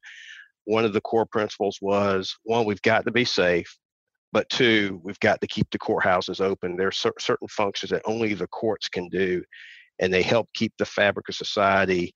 One 0.65 0.85
of 0.85 0.93
the 0.93 1.01
core 1.01 1.25
principles 1.25 1.77
was 1.81 2.35
one 2.43 2.65
we've 2.65 2.81
got 2.81 3.05
to 3.05 3.11
be 3.11 3.25
safe 3.25 3.77
but 4.33 4.49
two, 4.49 5.01
we've 5.03 5.19
got 5.19 5.41
to 5.41 5.47
keep 5.47 5.69
the 5.71 5.79
courthouses 5.79 6.39
open. 6.39 6.77
There 6.77 6.87
are 6.87 6.93
cer- 6.93 7.13
certain 7.19 7.47
functions 7.49 7.89
that 7.89 8.01
only 8.05 8.33
the 8.33 8.47
courts 8.47 8.87
can 8.87 9.09
do, 9.09 9.43
and 10.01 10.13
they 10.13 10.23
help 10.23 10.49
keep 10.53 10.73
the 10.77 10.85
fabric 10.85 11.29
of 11.29 11.35
society 11.35 12.13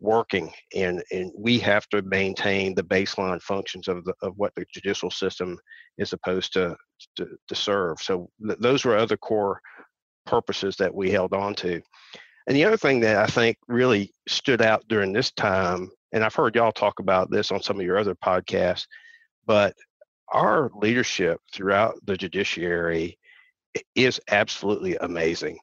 working. 0.00 0.50
And, 0.74 1.02
and 1.10 1.30
we 1.36 1.58
have 1.60 1.86
to 1.88 2.02
maintain 2.02 2.74
the 2.74 2.82
baseline 2.82 3.40
functions 3.42 3.86
of, 3.88 4.04
the, 4.04 4.14
of 4.22 4.32
what 4.36 4.52
the 4.56 4.64
judicial 4.72 5.10
system 5.10 5.58
is 5.98 6.10
supposed 6.10 6.52
to, 6.54 6.76
to, 7.16 7.28
to 7.48 7.54
serve. 7.54 7.98
So 8.00 8.30
th- 8.44 8.58
those 8.60 8.84
were 8.84 8.96
other 8.96 9.16
core 9.16 9.60
purposes 10.24 10.76
that 10.76 10.94
we 10.94 11.10
held 11.10 11.34
on 11.34 11.54
to. 11.56 11.80
And 12.46 12.56
the 12.56 12.64
other 12.64 12.76
thing 12.76 13.00
that 13.00 13.16
I 13.16 13.26
think 13.26 13.58
really 13.68 14.12
stood 14.26 14.62
out 14.62 14.82
during 14.88 15.12
this 15.12 15.30
time, 15.32 15.90
and 16.12 16.24
I've 16.24 16.34
heard 16.34 16.54
y'all 16.54 16.72
talk 16.72 16.98
about 17.00 17.30
this 17.30 17.50
on 17.50 17.60
some 17.60 17.78
of 17.78 17.84
your 17.84 17.98
other 17.98 18.14
podcasts, 18.14 18.86
but 19.46 19.74
our 20.32 20.70
leadership 20.74 21.40
throughout 21.52 21.94
the 22.04 22.16
judiciary 22.16 23.18
is 23.94 24.20
absolutely 24.30 24.96
amazing. 24.96 25.58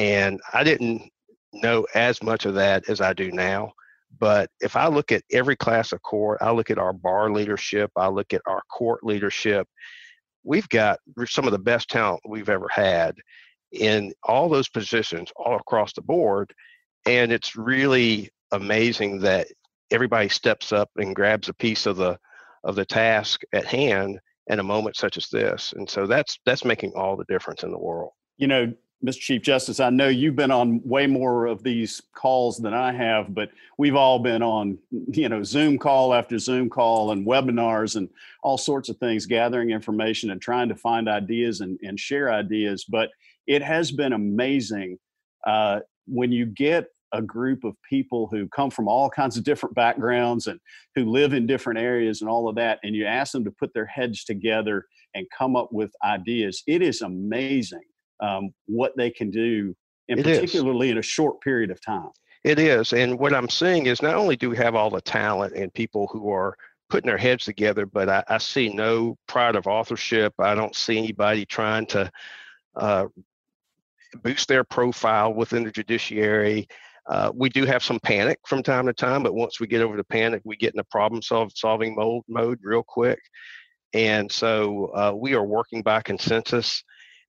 And 0.00 0.40
I 0.54 0.64
didn't 0.64 1.10
know 1.52 1.86
as 1.94 2.22
much 2.22 2.46
of 2.46 2.54
that 2.54 2.88
as 2.88 3.02
I 3.02 3.12
do 3.12 3.30
now. 3.30 3.72
But 4.18 4.48
if 4.60 4.74
I 4.74 4.88
look 4.88 5.12
at 5.12 5.22
every 5.30 5.56
class 5.56 5.92
of 5.92 6.00
court, 6.00 6.38
I 6.40 6.52
look 6.52 6.70
at 6.70 6.78
our 6.78 6.94
bar 6.94 7.30
leadership, 7.30 7.90
I 7.96 8.08
look 8.08 8.32
at 8.32 8.40
our 8.46 8.62
court 8.70 9.04
leadership, 9.04 9.68
we've 10.42 10.68
got 10.70 10.98
some 11.26 11.44
of 11.44 11.52
the 11.52 11.58
best 11.58 11.90
talent 11.90 12.22
we've 12.26 12.48
ever 12.48 12.66
had 12.72 13.14
in 13.72 14.14
all 14.22 14.48
those 14.48 14.70
positions 14.70 15.30
all 15.36 15.56
across 15.56 15.92
the 15.92 16.00
board. 16.00 16.50
And 17.04 17.30
it's 17.30 17.54
really 17.54 18.30
amazing 18.52 19.20
that 19.20 19.48
everybody 19.90 20.30
steps 20.30 20.72
up 20.72 20.88
and 20.96 21.14
grabs 21.14 21.50
a 21.50 21.54
piece 21.54 21.84
of 21.84 21.98
the 21.98 22.18
of 22.64 22.74
the 22.74 22.86
task 22.86 23.42
at 23.52 23.66
hand 23.66 24.18
in 24.46 24.60
a 24.60 24.62
moment 24.62 24.96
such 24.96 25.18
as 25.18 25.28
this. 25.28 25.74
And 25.76 25.88
so 25.88 26.06
that's 26.06 26.38
that's 26.46 26.64
making 26.64 26.92
all 26.96 27.16
the 27.16 27.24
difference 27.28 27.64
in 27.64 27.70
the 27.70 27.78
world. 27.78 28.12
You 28.38 28.46
know, 28.48 28.72
Mr. 29.04 29.18
Chief 29.18 29.42
Justice, 29.42 29.80
I 29.80 29.88
know 29.88 30.08
you've 30.08 30.36
been 30.36 30.50
on 30.50 30.82
way 30.84 31.06
more 31.06 31.46
of 31.46 31.62
these 31.62 32.02
calls 32.14 32.58
than 32.58 32.74
I 32.74 32.92
have, 32.92 33.34
but 33.34 33.50
we've 33.78 33.96
all 33.96 34.18
been 34.18 34.42
on, 34.42 34.78
you 34.90 35.28
know, 35.28 35.42
Zoom 35.42 35.78
call 35.78 36.12
after 36.12 36.38
Zoom 36.38 36.68
call 36.68 37.12
and 37.12 37.26
webinars 37.26 37.96
and 37.96 38.10
all 38.42 38.58
sorts 38.58 38.90
of 38.90 38.98
things, 38.98 39.24
gathering 39.24 39.70
information 39.70 40.30
and 40.30 40.40
trying 40.40 40.68
to 40.68 40.74
find 40.74 41.08
ideas 41.08 41.62
and, 41.62 41.78
and 41.82 41.98
share 41.98 42.30
ideas. 42.30 42.84
But 42.84 43.08
it 43.46 43.62
has 43.62 43.90
been 43.90 44.12
amazing 44.12 44.98
uh, 45.46 45.80
when 46.06 46.30
you 46.30 46.44
get 46.44 46.88
a 47.12 47.22
group 47.22 47.64
of 47.64 47.74
people 47.88 48.28
who 48.30 48.48
come 48.48 48.70
from 48.70 48.86
all 48.86 49.08
kinds 49.08 49.38
of 49.38 49.44
different 49.44 49.74
backgrounds 49.74 50.46
and 50.46 50.60
who 50.94 51.06
live 51.06 51.32
in 51.32 51.46
different 51.46 51.78
areas 51.78 52.20
and 52.20 52.28
all 52.28 52.48
of 52.48 52.54
that, 52.56 52.78
and 52.82 52.94
you 52.94 53.06
ask 53.06 53.32
them 53.32 53.44
to 53.44 53.50
put 53.50 53.72
their 53.72 53.86
heads 53.86 54.24
together 54.24 54.84
and 55.14 55.26
come 55.36 55.56
up 55.56 55.70
with 55.72 55.90
ideas. 56.04 56.62
It 56.66 56.82
is 56.82 57.00
amazing 57.00 57.80
um, 58.20 58.52
what 58.66 58.96
they 58.96 59.10
can 59.10 59.30
do, 59.30 59.74
and 60.08 60.20
It 60.20 60.24
particularly 60.24 60.88
is. 60.88 60.92
in 60.92 60.98
a 60.98 61.02
short 61.02 61.40
period 61.40 61.70
of 61.70 61.80
time. 61.80 62.10
It 62.42 62.58
is. 62.58 62.92
And 62.92 63.18
what 63.18 63.34
I'm 63.34 63.48
seeing 63.48 63.86
is 63.86 64.00
not 64.00 64.14
only 64.14 64.36
do 64.36 64.50
we 64.50 64.56
have 64.56 64.74
all 64.74 64.90
the 64.90 65.00
talent 65.00 65.54
and 65.54 65.72
people 65.72 66.08
who 66.10 66.30
are 66.30 66.56
putting 66.88 67.08
their 67.08 67.18
heads 67.18 67.44
together, 67.44 67.86
but 67.86 68.08
I, 68.08 68.24
I 68.28 68.38
see 68.38 68.68
no 68.70 69.16
pride 69.28 69.56
of 69.56 69.66
authorship. 69.66 70.34
I 70.38 70.54
don't 70.54 70.74
see 70.74 70.96
anybody 70.96 71.44
trying 71.44 71.86
to 71.86 72.10
uh, 72.76 73.06
boost 74.22 74.48
their 74.48 74.64
profile 74.64 75.34
within 75.34 75.64
the 75.64 75.70
judiciary. 75.70 76.66
Uh, 77.06 77.30
we 77.34 77.48
do 77.48 77.64
have 77.64 77.82
some 77.82 78.00
panic 78.00 78.38
from 78.46 78.62
time 78.62 78.86
to 78.86 78.92
time, 78.92 79.22
but 79.22 79.34
once 79.34 79.60
we 79.60 79.66
get 79.66 79.82
over 79.82 79.96
the 79.96 80.04
panic, 80.04 80.42
we 80.44 80.56
get 80.56 80.74
in 80.74 80.80
a 80.80 80.84
problem 80.84 81.22
solve, 81.22 81.52
solving 81.54 81.94
mode, 81.94 82.22
mode 82.28 82.58
real 82.62 82.82
quick. 82.82 83.20
And 83.92 84.30
so 84.30 84.86
uh, 84.94 85.12
we 85.14 85.34
are 85.34 85.44
working 85.44 85.82
by 85.82 86.02
consensus. 86.02 86.82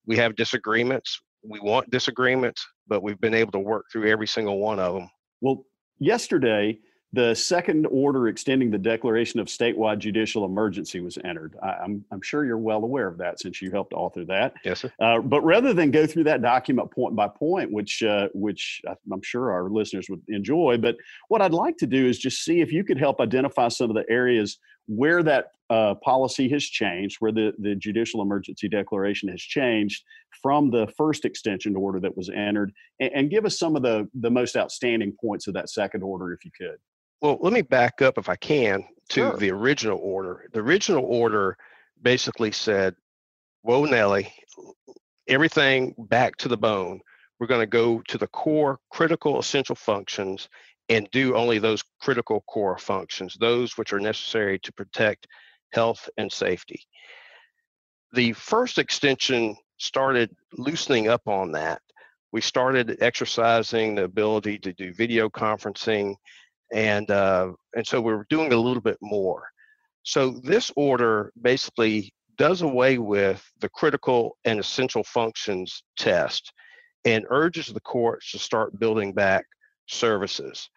We 0.05 0.17
have 0.17 0.35
disagreements. 0.35 1.21
We 1.43 1.59
want 1.59 1.89
disagreements, 1.89 2.65
but 2.87 3.01
we've 3.03 3.19
been 3.19 3.33
able 3.33 3.51
to 3.53 3.59
work 3.59 3.85
through 3.91 4.09
every 4.09 4.27
single 4.27 4.59
one 4.59 4.79
of 4.79 4.93
them. 4.93 5.09
Well, 5.41 5.65
yesterday, 5.99 6.79
the 7.13 7.35
second 7.35 7.87
order 7.87 8.29
extending 8.29 8.71
the 8.71 8.77
declaration 8.77 9.39
of 9.39 9.47
statewide 9.47 9.99
judicial 9.99 10.45
emergency 10.45 11.01
was 11.01 11.17
entered. 11.25 11.57
I, 11.61 11.71
I'm, 11.83 12.05
I'm 12.11 12.21
sure 12.21 12.45
you're 12.45 12.57
well 12.57 12.83
aware 12.83 13.07
of 13.07 13.17
that 13.17 13.39
since 13.39 13.61
you 13.61 13.69
helped 13.69 13.93
author 13.93 14.23
that. 14.25 14.53
Yes, 14.63 14.81
sir. 14.81 14.93
Uh, 14.99 15.19
but 15.19 15.41
rather 15.41 15.73
than 15.73 15.91
go 15.91 16.07
through 16.07 16.23
that 16.25 16.41
document 16.41 16.89
point 16.91 17.15
by 17.15 17.27
point, 17.27 17.71
which 17.71 18.01
uh, 18.01 18.29
which 18.33 18.81
I'm 19.11 19.21
sure 19.21 19.51
our 19.51 19.69
listeners 19.69 20.07
would 20.09 20.21
enjoy, 20.29 20.77
but 20.77 20.95
what 21.27 21.41
I'd 21.41 21.53
like 21.53 21.77
to 21.77 21.87
do 21.87 22.07
is 22.07 22.17
just 22.17 22.45
see 22.45 22.61
if 22.61 22.71
you 22.71 22.83
could 22.83 22.97
help 22.97 23.19
identify 23.19 23.67
some 23.67 23.89
of 23.89 23.95
the 23.95 24.05
areas 24.09 24.57
where 24.87 25.21
that 25.23 25.51
uh, 25.71 25.95
policy 25.95 26.49
has 26.49 26.63
changed, 26.63 27.17
where 27.21 27.31
the, 27.31 27.53
the 27.59 27.75
judicial 27.75 28.21
emergency 28.21 28.67
declaration 28.67 29.29
has 29.29 29.41
changed 29.41 30.03
from 30.41 30.69
the 30.69 30.85
first 30.97 31.23
extension 31.23 31.75
order 31.75 31.99
that 31.99 32.15
was 32.17 32.29
entered, 32.29 32.71
and, 32.99 33.11
and 33.15 33.29
give 33.29 33.45
us 33.45 33.57
some 33.57 33.75
of 33.77 33.81
the 33.81 34.07
the 34.19 34.29
most 34.29 34.57
outstanding 34.57 35.13
points 35.19 35.47
of 35.47 35.53
that 35.53 35.69
second 35.69 36.03
order, 36.03 36.33
if 36.33 36.43
you 36.43 36.51
could. 36.55 36.77
Well, 37.21 37.37
let 37.41 37.53
me 37.53 37.61
back 37.61 38.01
up 38.01 38.17
if 38.17 38.27
I 38.27 38.35
can 38.35 38.83
to 39.09 39.15
Sure. 39.15 39.37
the 39.37 39.51
original 39.51 39.99
order. 40.01 40.45
The 40.53 40.59
original 40.59 41.05
order 41.05 41.57
basically 42.01 42.51
said, 42.51 42.95
Whoa, 43.61 43.85
Nelly, 43.85 44.33
everything 45.27 45.93
back 45.97 46.35
to 46.37 46.47
the 46.47 46.57
bone. 46.57 46.99
We're 47.39 47.47
going 47.47 47.61
to 47.61 47.67
go 47.67 48.01
to 48.07 48.17
the 48.17 48.27
core 48.27 48.79
critical 48.91 49.39
essential 49.39 49.75
functions 49.75 50.49
and 50.89 51.07
do 51.11 51.35
only 51.35 51.59
those 51.59 51.83
critical 52.01 52.41
core 52.47 52.77
functions, 52.77 53.37
those 53.39 53.77
which 53.77 53.93
are 53.93 53.99
necessary 53.99 54.59
to 54.59 54.73
protect 54.73 55.27
health 55.71 56.09
and 56.17 56.31
safety. 56.31 56.81
The 58.13 58.33
first 58.33 58.77
extension 58.77 59.55
started 59.77 60.29
loosening 60.57 61.07
up 61.07 61.27
on 61.27 61.51
that. 61.53 61.81
We 62.31 62.41
started 62.41 62.97
exercising 63.01 63.95
the 63.95 64.03
ability 64.03 64.59
to 64.59 64.73
do 64.73 64.93
video 64.93 65.29
conferencing 65.29 66.15
and 66.73 67.09
uh, 67.11 67.51
and 67.75 67.85
so 67.85 67.99
we're 67.99 68.25
doing 68.29 68.53
a 68.53 68.57
little 68.57 68.81
bit 68.81 68.97
more. 69.01 69.43
So 70.03 70.39
this 70.43 70.71
order 70.75 71.31
basically 71.41 72.13
does 72.37 72.61
away 72.61 72.97
with 72.97 73.45
the 73.59 73.69
critical 73.69 74.37
and 74.45 74.59
essential 74.59 75.03
functions 75.03 75.83
test 75.97 76.51
and 77.05 77.25
urges 77.29 77.67
the 77.67 77.81
courts 77.81 78.31
to 78.31 78.39
start 78.39 78.79
building 78.79 79.13
back 79.13 79.45
services. 79.87 80.69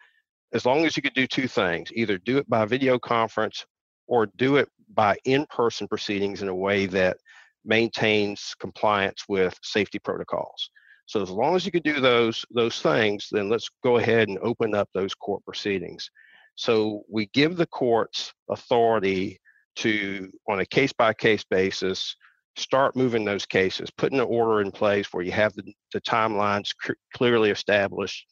As 0.53 0.65
long 0.65 0.85
as 0.85 0.95
you 0.95 1.03
could 1.03 1.13
do 1.13 1.27
two 1.27 1.47
things, 1.47 1.89
either 1.93 2.17
do 2.17 2.37
it 2.37 2.49
by 2.49 2.65
video 2.65 2.99
conference 2.99 3.65
or 4.07 4.27
do 4.37 4.57
it 4.57 4.69
by 4.93 5.17
in-person 5.25 5.87
proceedings 5.87 6.41
in 6.41 6.47
a 6.47 6.55
way 6.55 6.85
that 6.85 7.17
maintains 7.63 8.55
compliance 8.59 9.23
with 9.27 9.57
safety 9.63 9.99
protocols. 9.99 10.69
So 11.07 11.21
as 11.21 11.29
long 11.29 11.55
as 11.55 11.65
you 11.65 11.71
can 11.71 11.81
do 11.83 11.99
those 11.99 12.45
those 12.51 12.81
things, 12.81 13.27
then 13.31 13.49
let's 13.49 13.69
go 13.83 13.97
ahead 13.97 14.27
and 14.27 14.39
open 14.39 14.73
up 14.73 14.89
those 14.93 15.13
court 15.13 15.43
proceedings. 15.45 16.09
So 16.55 17.03
we 17.09 17.27
give 17.27 17.57
the 17.57 17.67
courts 17.67 18.33
authority 18.49 19.39
to, 19.77 20.31
on 20.47 20.61
a 20.61 20.65
case 20.65 20.93
by 20.93 21.13
case 21.13 21.43
basis, 21.43 22.15
start 22.55 22.95
moving 22.95 23.25
those 23.25 23.45
cases, 23.45 23.91
putting 23.91 24.19
an 24.19 24.25
order 24.25 24.61
in 24.61 24.71
place 24.71 25.07
where 25.11 25.23
you 25.23 25.33
have 25.33 25.53
the, 25.53 25.73
the 25.91 26.01
timelines 26.01 26.73
c- 26.81 26.93
clearly 27.13 27.49
established, 27.49 28.25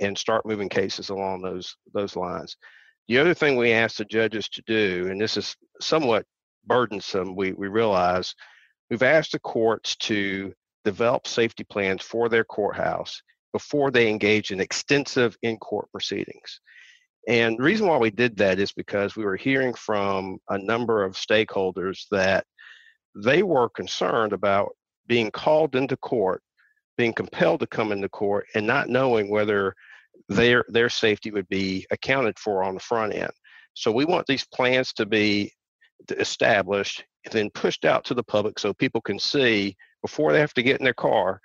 and 0.00 0.18
start 0.18 0.44
moving 0.46 0.68
cases 0.68 1.10
along 1.10 1.42
those 1.42 1.76
those 1.94 2.16
lines. 2.16 2.56
The 3.10 3.18
other 3.18 3.34
thing 3.34 3.56
we 3.56 3.72
ask 3.72 3.96
the 3.96 4.04
judges 4.04 4.48
to 4.50 4.62
do, 4.68 5.08
and 5.10 5.20
this 5.20 5.36
is 5.36 5.56
somewhat 5.80 6.24
burdensome, 6.64 7.34
we, 7.34 7.50
we 7.50 7.66
realize, 7.66 8.36
we've 8.88 9.02
asked 9.02 9.32
the 9.32 9.40
courts 9.40 9.96
to 9.96 10.54
develop 10.84 11.26
safety 11.26 11.64
plans 11.64 12.04
for 12.04 12.28
their 12.28 12.44
courthouse 12.44 13.20
before 13.52 13.90
they 13.90 14.08
engage 14.08 14.52
in 14.52 14.60
extensive 14.60 15.36
in-court 15.42 15.90
proceedings. 15.90 16.60
And 17.26 17.58
the 17.58 17.64
reason 17.64 17.88
why 17.88 17.98
we 17.98 18.12
did 18.12 18.36
that 18.36 18.60
is 18.60 18.70
because 18.70 19.16
we 19.16 19.24
were 19.24 19.34
hearing 19.34 19.74
from 19.74 20.38
a 20.48 20.58
number 20.58 21.02
of 21.02 21.16
stakeholders 21.16 22.04
that 22.12 22.46
they 23.16 23.42
were 23.42 23.70
concerned 23.70 24.32
about 24.32 24.68
being 25.08 25.32
called 25.32 25.74
into 25.74 25.96
court, 25.96 26.44
being 26.96 27.12
compelled 27.12 27.58
to 27.58 27.66
come 27.66 27.90
into 27.90 28.08
court, 28.08 28.46
and 28.54 28.64
not 28.64 28.88
knowing 28.88 29.28
whether 29.28 29.74
their 30.30 30.64
their 30.68 30.88
safety 30.88 31.30
would 31.30 31.48
be 31.48 31.86
accounted 31.90 32.38
for 32.38 32.62
on 32.62 32.74
the 32.74 32.80
front 32.80 33.14
end. 33.14 33.32
So 33.74 33.90
we 33.90 34.04
want 34.04 34.26
these 34.26 34.46
plans 34.46 34.92
to 34.94 35.06
be 35.06 35.52
established 36.10 37.04
and 37.24 37.32
then 37.32 37.50
pushed 37.50 37.84
out 37.84 38.04
to 38.04 38.14
the 38.14 38.22
public 38.22 38.58
so 38.58 38.72
people 38.72 39.00
can 39.00 39.18
see 39.18 39.76
before 40.02 40.32
they 40.32 40.40
have 40.40 40.54
to 40.54 40.62
get 40.62 40.78
in 40.78 40.84
their 40.84 40.94
car 40.94 41.40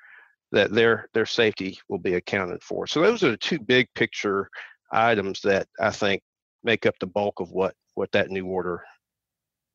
that 0.52 0.72
their 0.72 1.10
their 1.14 1.26
safety 1.26 1.78
will 1.90 1.98
be 1.98 2.14
accounted 2.14 2.64
for. 2.64 2.86
So 2.86 3.02
those 3.02 3.24
are 3.24 3.32
the 3.32 3.38
two 3.38 3.60
big 3.60 3.88
picture 3.96 4.50
items 4.92 5.42
that 5.42 5.68
I 5.80 5.90
think 5.90 6.22
make 6.64 6.86
up 6.86 6.96
the 7.00 7.08
bulk 7.08 7.40
of 7.40 7.52
what 7.52 7.74
what 7.96 8.12
that 8.12 8.30
new 8.30 8.46
order 8.46 8.84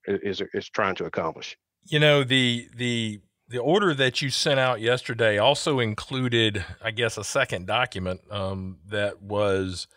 is 0.07 0.41
is 0.55 0.69
trying 0.71 0.95
to 0.97 1.07
accomplish. 1.07 1.57
You 1.87 1.99
know 1.99 2.23
the 2.23 2.69
the 2.77 3.21
the 3.51 3.59
order 3.59 3.93
that 3.95 4.23
you 4.23 4.31
sent 4.31 4.61
out 4.61 4.81
yesterday 4.81 5.37
also 5.37 5.81
included, 5.81 6.65
I 6.83 6.93
guess, 6.93 7.19
a 7.19 7.25
second 7.25 7.67
document 7.67 8.21
um, 8.31 8.79
that 8.89 9.21
was 9.21 9.89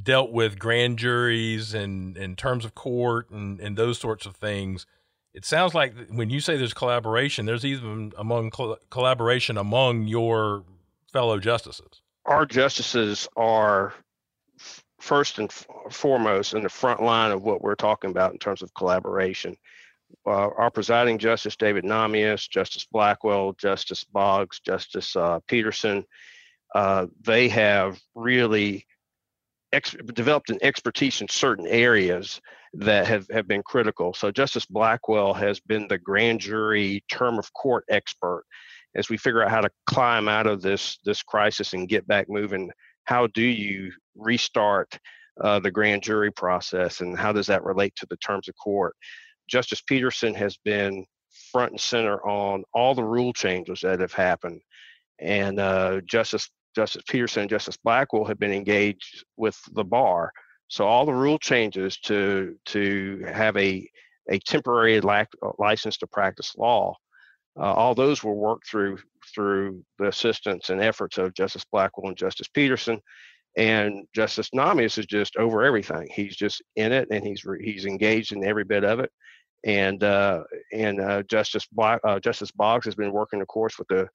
dealt 0.00 0.30
with 0.30 0.58
grand 0.58 0.98
juries 0.98 1.72
and 1.72 2.16
in 2.16 2.36
terms 2.36 2.64
of 2.64 2.74
court 2.74 3.30
and 3.30 3.58
and 3.60 3.76
those 3.76 3.98
sorts 3.98 4.26
of 4.26 4.36
things. 4.36 4.86
It 5.34 5.44
sounds 5.44 5.74
like 5.74 5.94
when 6.10 6.30
you 6.30 6.40
say 6.40 6.56
there's 6.56 6.74
collaboration, 6.74 7.46
there's 7.46 7.64
even 7.64 8.12
among 8.18 8.50
col- 8.50 8.78
collaboration 8.90 9.56
among 9.56 10.06
your 10.06 10.64
fellow 11.12 11.38
justices. 11.38 12.02
Our 12.26 12.44
justices 12.44 13.26
are 13.36 13.94
f- 14.60 14.84
first 15.00 15.38
and 15.38 15.48
f- 15.50 15.66
foremost 15.90 16.52
in 16.54 16.62
the 16.62 16.68
front 16.68 17.02
line 17.02 17.30
of 17.30 17.42
what 17.42 17.62
we're 17.62 17.74
talking 17.74 18.10
about 18.10 18.32
in 18.32 18.38
terms 18.38 18.62
of 18.62 18.74
collaboration. 18.74 19.56
Uh, 20.26 20.48
our 20.56 20.70
presiding 20.70 21.18
justice, 21.18 21.56
David 21.56 21.84
Nahmias, 21.84 22.48
Justice 22.48 22.86
Blackwell, 22.90 23.52
Justice 23.54 24.04
Boggs, 24.04 24.60
Justice 24.60 25.14
uh, 25.16 25.40
Peterson, 25.46 26.04
uh, 26.74 27.06
they 27.20 27.48
have 27.48 27.98
really 28.14 28.86
ex- 29.72 29.96
developed 30.14 30.50
an 30.50 30.58
expertise 30.62 31.20
in 31.20 31.28
certain 31.28 31.66
areas 31.66 32.40
that 32.74 33.06
have, 33.06 33.26
have 33.30 33.48
been 33.48 33.62
critical. 33.62 34.12
So 34.12 34.30
Justice 34.30 34.66
Blackwell 34.66 35.34
has 35.34 35.60
been 35.60 35.88
the 35.88 35.98
grand 35.98 36.40
jury 36.40 37.02
term 37.10 37.38
of 37.38 37.52
court 37.54 37.84
expert 37.88 38.44
as 38.94 39.08
we 39.08 39.16
figure 39.16 39.42
out 39.42 39.50
how 39.50 39.60
to 39.60 39.70
climb 39.86 40.28
out 40.28 40.46
of 40.46 40.62
this 40.62 40.98
this 41.04 41.22
crisis 41.22 41.72
and 41.72 41.88
get 41.88 42.06
back 42.06 42.28
moving. 42.28 42.70
How 43.04 43.26
do 43.28 43.42
you 43.42 43.92
restart 44.16 44.98
uh, 45.40 45.60
the 45.60 45.70
grand 45.70 46.02
jury 46.02 46.30
process, 46.30 47.00
and 47.00 47.16
how 47.16 47.32
does 47.32 47.46
that 47.46 47.64
relate 47.64 47.94
to 47.96 48.06
the 48.10 48.16
terms 48.16 48.48
of 48.48 48.56
court? 48.56 48.94
Justice 49.48 49.82
Peterson 49.82 50.34
has 50.34 50.58
been 50.64 51.06
front 51.52 51.72
and 51.72 51.80
center 51.80 52.18
on 52.26 52.64
all 52.74 52.94
the 52.94 53.04
rule 53.04 53.32
changes 53.34 53.80
that 53.82 54.00
have 54.00 54.14
happened, 54.14 54.60
and 55.20 55.60
uh, 55.60 56.00
Justice 56.06 56.50
Justice 56.76 57.02
Peterson 57.08 57.42
and 57.42 57.50
Justice 57.50 57.78
Blackwell 57.78 58.26
have 58.26 58.38
been 58.40 58.52
engaged 58.52 59.24
with 59.36 59.58
the 59.72 59.84
bar 59.84 60.32
So 60.68 60.86
all 60.86 61.06
the 61.06 61.14
rule 61.14 61.38
changes 61.38 61.98
to 62.04 62.56
to 62.66 63.24
have 63.32 63.56
a 63.56 63.88
a 64.30 64.38
temporary 64.40 65.00
lac- 65.00 65.28
uh, 65.42 65.50
license 65.58 65.98
to 65.98 66.06
practice 66.06 66.54
law, 66.56 66.94
uh, 67.58 67.72
all 67.74 67.94
those 67.94 68.24
were 68.24 68.34
worked 68.34 68.68
through 68.68 68.98
through 69.34 69.84
the 69.98 70.08
assistance 70.08 70.70
and 70.70 70.82
efforts 70.82 71.18
of 71.18 71.34
Justice 71.34 71.64
Blackwell 71.72 72.08
and 72.08 72.16
Justice 72.18 72.48
Peterson. 72.48 73.00
And 73.56 74.06
Justice 74.14 74.50
Nahmias 74.54 74.98
is 74.98 75.06
just 75.06 75.36
over 75.36 75.64
everything. 75.64 76.08
He's 76.14 76.36
just 76.36 76.62
in 76.76 76.92
it, 76.92 77.08
and 77.10 77.24
he's 77.26 77.44
re- 77.44 77.64
he's 77.64 77.86
engaged 77.86 78.32
in 78.32 78.44
every 78.44 78.64
bit 78.64 78.84
of 78.84 79.00
it. 79.00 79.10
And 79.64 80.02
uh, 80.02 80.44
and 80.72 81.00
uh, 81.00 81.22
Justice 81.24 81.66
Black, 81.72 82.00
uh, 82.04 82.20
Justice 82.20 82.52
Boggs 82.52 82.84
has 82.86 82.94
been 82.94 83.12
working, 83.12 83.40
of 83.40 83.48
course, 83.48 83.78
with 83.78 83.88
the 83.88 84.08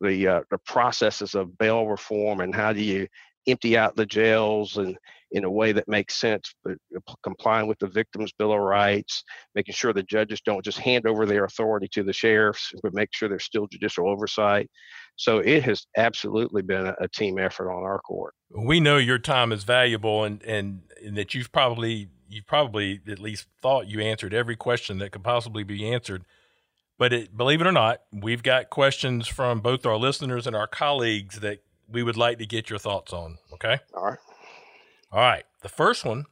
the 0.00 0.26
uh, 0.26 0.40
the 0.50 0.58
processes 0.58 1.34
of 1.34 1.56
bail 1.58 1.86
reform 1.86 2.40
and 2.40 2.54
how 2.54 2.72
do 2.72 2.82
you 2.82 3.06
empty 3.46 3.76
out 3.76 3.96
the 3.96 4.06
jails 4.06 4.76
and 4.76 4.96
in 5.32 5.44
a 5.44 5.50
way 5.50 5.72
that 5.72 5.88
makes 5.88 6.14
sense, 6.14 6.54
but 6.64 6.76
complying 7.22 7.66
with 7.66 7.78
the 7.80 7.88
Victims' 7.88 8.32
Bill 8.38 8.52
of 8.52 8.60
Rights, 8.60 9.24
making 9.54 9.74
sure 9.74 9.92
the 9.92 10.02
judges 10.04 10.40
don't 10.40 10.64
just 10.64 10.78
hand 10.78 11.06
over 11.06 11.26
their 11.26 11.44
authority 11.44 11.88
to 11.92 12.02
the 12.02 12.12
sheriffs, 12.12 12.72
but 12.82 12.94
make 12.94 13.08
sure 13.12 13.28
there's 13.28 13.44
still 13.44 13.66
judicial 13.66 14.08
oversight. 14.08 14.70
So 15.16 15.38
it 15.38 15.64
has 15.64 15.86
absolutely 15.96 16.62
been 16.62 16.86
a, 16.86 16.94
a 17.00 17.08
team 17.08 17.38
effort 17.38 17.72
on 17.72 17.82
our 17.82 17.98
court. 18.00 18.34
We 18.50 18.78
know 18.78 18.98
your 18.98 19.18
time 19.18 19.50
is 19.50 19.64
valuable, 19.64 20.24
and, 20.24 20.42
and 20.44 20.82
and 21.04 21.16
that 21.16 21.34
you've 21.34 21.50
probably 21.50 22.08
you've 22.28 22.46
probably 22.46 23.00
at 23.08 23.18
least 23.18 23.46
thought 23.60 23.88
you 23.88 24.00
answered 24.00 24.34
every 24.34 24.56
question 24.56 24.98
that 24.98 25.12
could 25.12 25.24
possibly 25.24 25.62
be 25.62 25.88
answered. 25.88 26.24
But 26.98 27.12
it, 27.12 27.36
believe 27.36 27.60
it 27.60 27.66
or 27.66 27.72
not, 27.72 28.02
we've 28.12 28.42
got 28.42 28.70
questions 28.70 29.28
from 29.28 29.60
both 29.60 29.84
our 29.84 29.96
listeners 29.96 30.46
and 30.46 30.56
our 30.56 30.66
colleagues 30.66 31.40
that 31.40 31.58
we 31.88 32.02
would 32.02 32.16
like 32.16 32.38
to 32.38 32.46
get 32.46 32.70
your 32.70 32.78
thoughts 32.78 33.12
on. 33.12 33.38
Okay. 33.52 33.78
All 33.94 34.04
right. 34.04 34.18
All 35.12 35.20
right. 35.20 35.44
The 35.62 35.68
first 35.68 36.04
one 36.04 36.26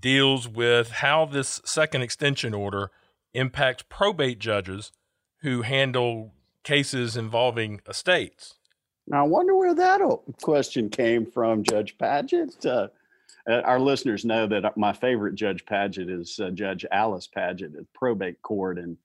deals 0.00 0.48
with 0.48 0.90
how 0.90 1.24
this 1.24 1.60
second 1.64 2.02
extension 2.02 2.52
order 2.52 2.90
impacts 3.32 3.84
probate 3.88 4.38
judges 4.38 4.92
who 5.42 5.62
handle 5.62 6.32
cases 6.64 7.16
involving 7.16 7.80
estates. 7.88 8.54
Now, 9.06 9.24
I 9.24 9.28
wonder 9.28 9.56
where 9.56 9.74
that 9.74 10.00
question 10.42 10.90
came 10.90 11.24
from, 11.24 11.62
Judge 11.62 11.96
Padgett. 11.96 12.66
Uh, 12.66 12.68
uh, 12.68 12.88
our 13.48 13.80
listeners 13.80 14.24
know 14.24 14.46
that 14.46 14.76
my 14.76 14.92
favorite 14.92 15.34
Judge 15.34 15.64
Padgett 15.64 16.10
is 16.10 16.38
uh, 16.42 16.50
Judge 16.50 16.84
Alice 16.92 17.28
Padgett 17.34 17.76
at 17.78 17.92
probate 17.94 18.40
court 18.42 18.78
and 18.78 18.96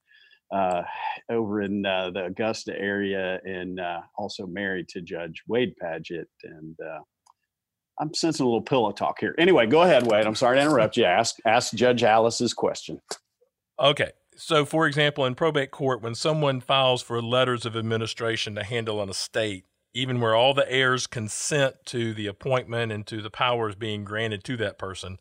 uh, 0.51 0.83
over 1.29 1.62
in 1.62 1.85
uh, 1.85 2.12
the 2.12 2.25
Augusta 2.25 2.77
area, 2.77 3.39
and 3.43 3.79
uh, 3.79 4.01
also 4.17 4.45
married 4.45 4.88
to 4.89 5.01
Judge 5.01 5.41
Wade 5.47 5.73
Padgett. 5.81 6.27
And 6.43 6.75
I'm 8.00 8.13
sensing 8.13 8.45
a 8.45 8.47
little 8.47 8.62
pillow 8.62 8.91
talk 8.91 9.19
here. 9.19 9.35
Anyway, 9.38 9.65
go 9.65 9.81
ahead, 9.81 10.05
Wade. 10.05 10.25
I'm 10.25 10.35
sorry 10.35 10.57
to 10.57 10.62
interrupt 10.62 10.97
you. 10.97 11.05
Ask 11.05 11.38
ask 11.45 11.73
Judge 11.73 12.03
Alice's 12.03 12.53
question. 12.53 13.01
Okay. 13.79 14.12
So, 14.35 14.65
for 14.65 14.88
example, 14.88 15.25
in 15.25 15.35
probate 15.35 15.69
court, 15.69 16.01
when 16.01 16.15
someone 16.15 16.59
files 16.59 17.03
for 17.03 17.21
letters 17.21 17.65
of 17.65 17.75
administration 17.75 18.55
to 18.55 18.63
handle 18.63 19.01
an 19.01 19.09
estate, 19.09 19.65
even 19.93 20.19
where 20.19 20.35
all 20.35 20.53
the 20.53 20.69
heirs 20.71 21.07
consent 21.07 21.75
to 21.85 22.13
the 22.13 22.27
appointment 22.27 22.91
and 22.91 23.05
to 23.07 23.21
the 23.21 23.29
powers 23.29 23.75
being 23.75 24.03
granted 24.03 24.43
to 24.43 24.57
that 24.57 24.79
person, 24.79 25.17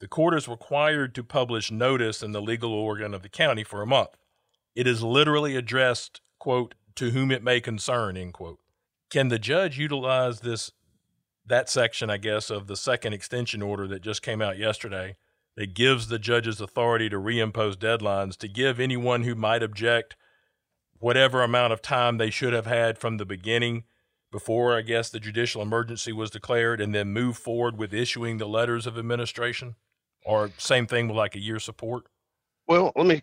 the 0.00 0.08
court 0.08 0.34
is 0.34 0.48
required 0.48 1.14
to 1.14 1.24
publish 1.24 1.70
notice 1.70 2.22
in 2.22 2.32
the 2.32 2.40
legal 2.40 2.72
organ 2.72 3.12
of 3.12 3.22
the 3.22 3.28
county 3.28 3.64
for 3.64 3.82
a 3.82 3.86
month. 3.86 4.16
It 4.74 4.86
is 4.86 5.02
literally 5.02 5.56
addressed, 5.56 6.20
quote, 6.38 6.74
to 6.94 7.10
whom 7.10 7.30
it 7.30 7.42
may 7.42 7.60
concern, 7.60 8.16
end 8.16 8.32
quote. 8.32 8.60
Can 9.10 9.28
the 9.28 9.38
judge 9.38 9.78
utilize 9.78 10.40
this 10.40 10.72
that 11.46 11.70
section, 11.70 12.10
I 12.10 12.18
guess, 12.18 12.50
of 12.50 12.66
the 12.66 12.76
second 12.76 13.14
extension 13.14 13.62
order 13.62 13.88
that 13.88 14.02
just 14.02 14.22
came 14.22 14.42
out 14.42 14.58
yesterday 14.58 15.16
that 15.56 15.74
gives 15.74 16.08
the 16.08 16.18
judges 16.18 16.60
authority 16.60 17.08
to 17.08 17.16
reimpose 17.16 17.74
deadlines 17.74 18.36
to 18.36 18.48
give 18.48 18.78
anyone 18.78 19.22
who 19.22 19.34
might 19.34 19.62
object 19.62 20.14
whatever 20.98 21.42
amount 21.42 21.72
of 21.72 21.80
time 21.80 22.18
they 22.18 22.30
should 22.30 22.52
have 22.52 22.66
had 22.66 22.98
from 22.98 23.16
the 23.16 23.24
beginning 23.24 23.84
before, 24.30 24.76
I 24.76 24.82
guess, 24.82 25.10
the 25.10 25.20
judicial 25.20 25.62
emergency 25.62 26.12
was 26.12 26.30
declared 26.30 26.80
and 26.80 26.94
then 26.94 27.08
move 27.08 27.36
forward 27.36 27.78
with 27.78 27.94
issuing 27.94 28.38
the 28.38 28.48
letters 28.48 28.86
of 28.86 28.98
administration? 28.98 29.76
Or 30.24 30.50
same 30.58 30.86
thing 30.86 31.08
with 31.08 31.16
like 31.16 31.34
a 31.34 31.40
year 31.40 31.58
support? 31.58 32.04
Well, 32.66 32.92
let 32.96 33.06
me 33.06 33.22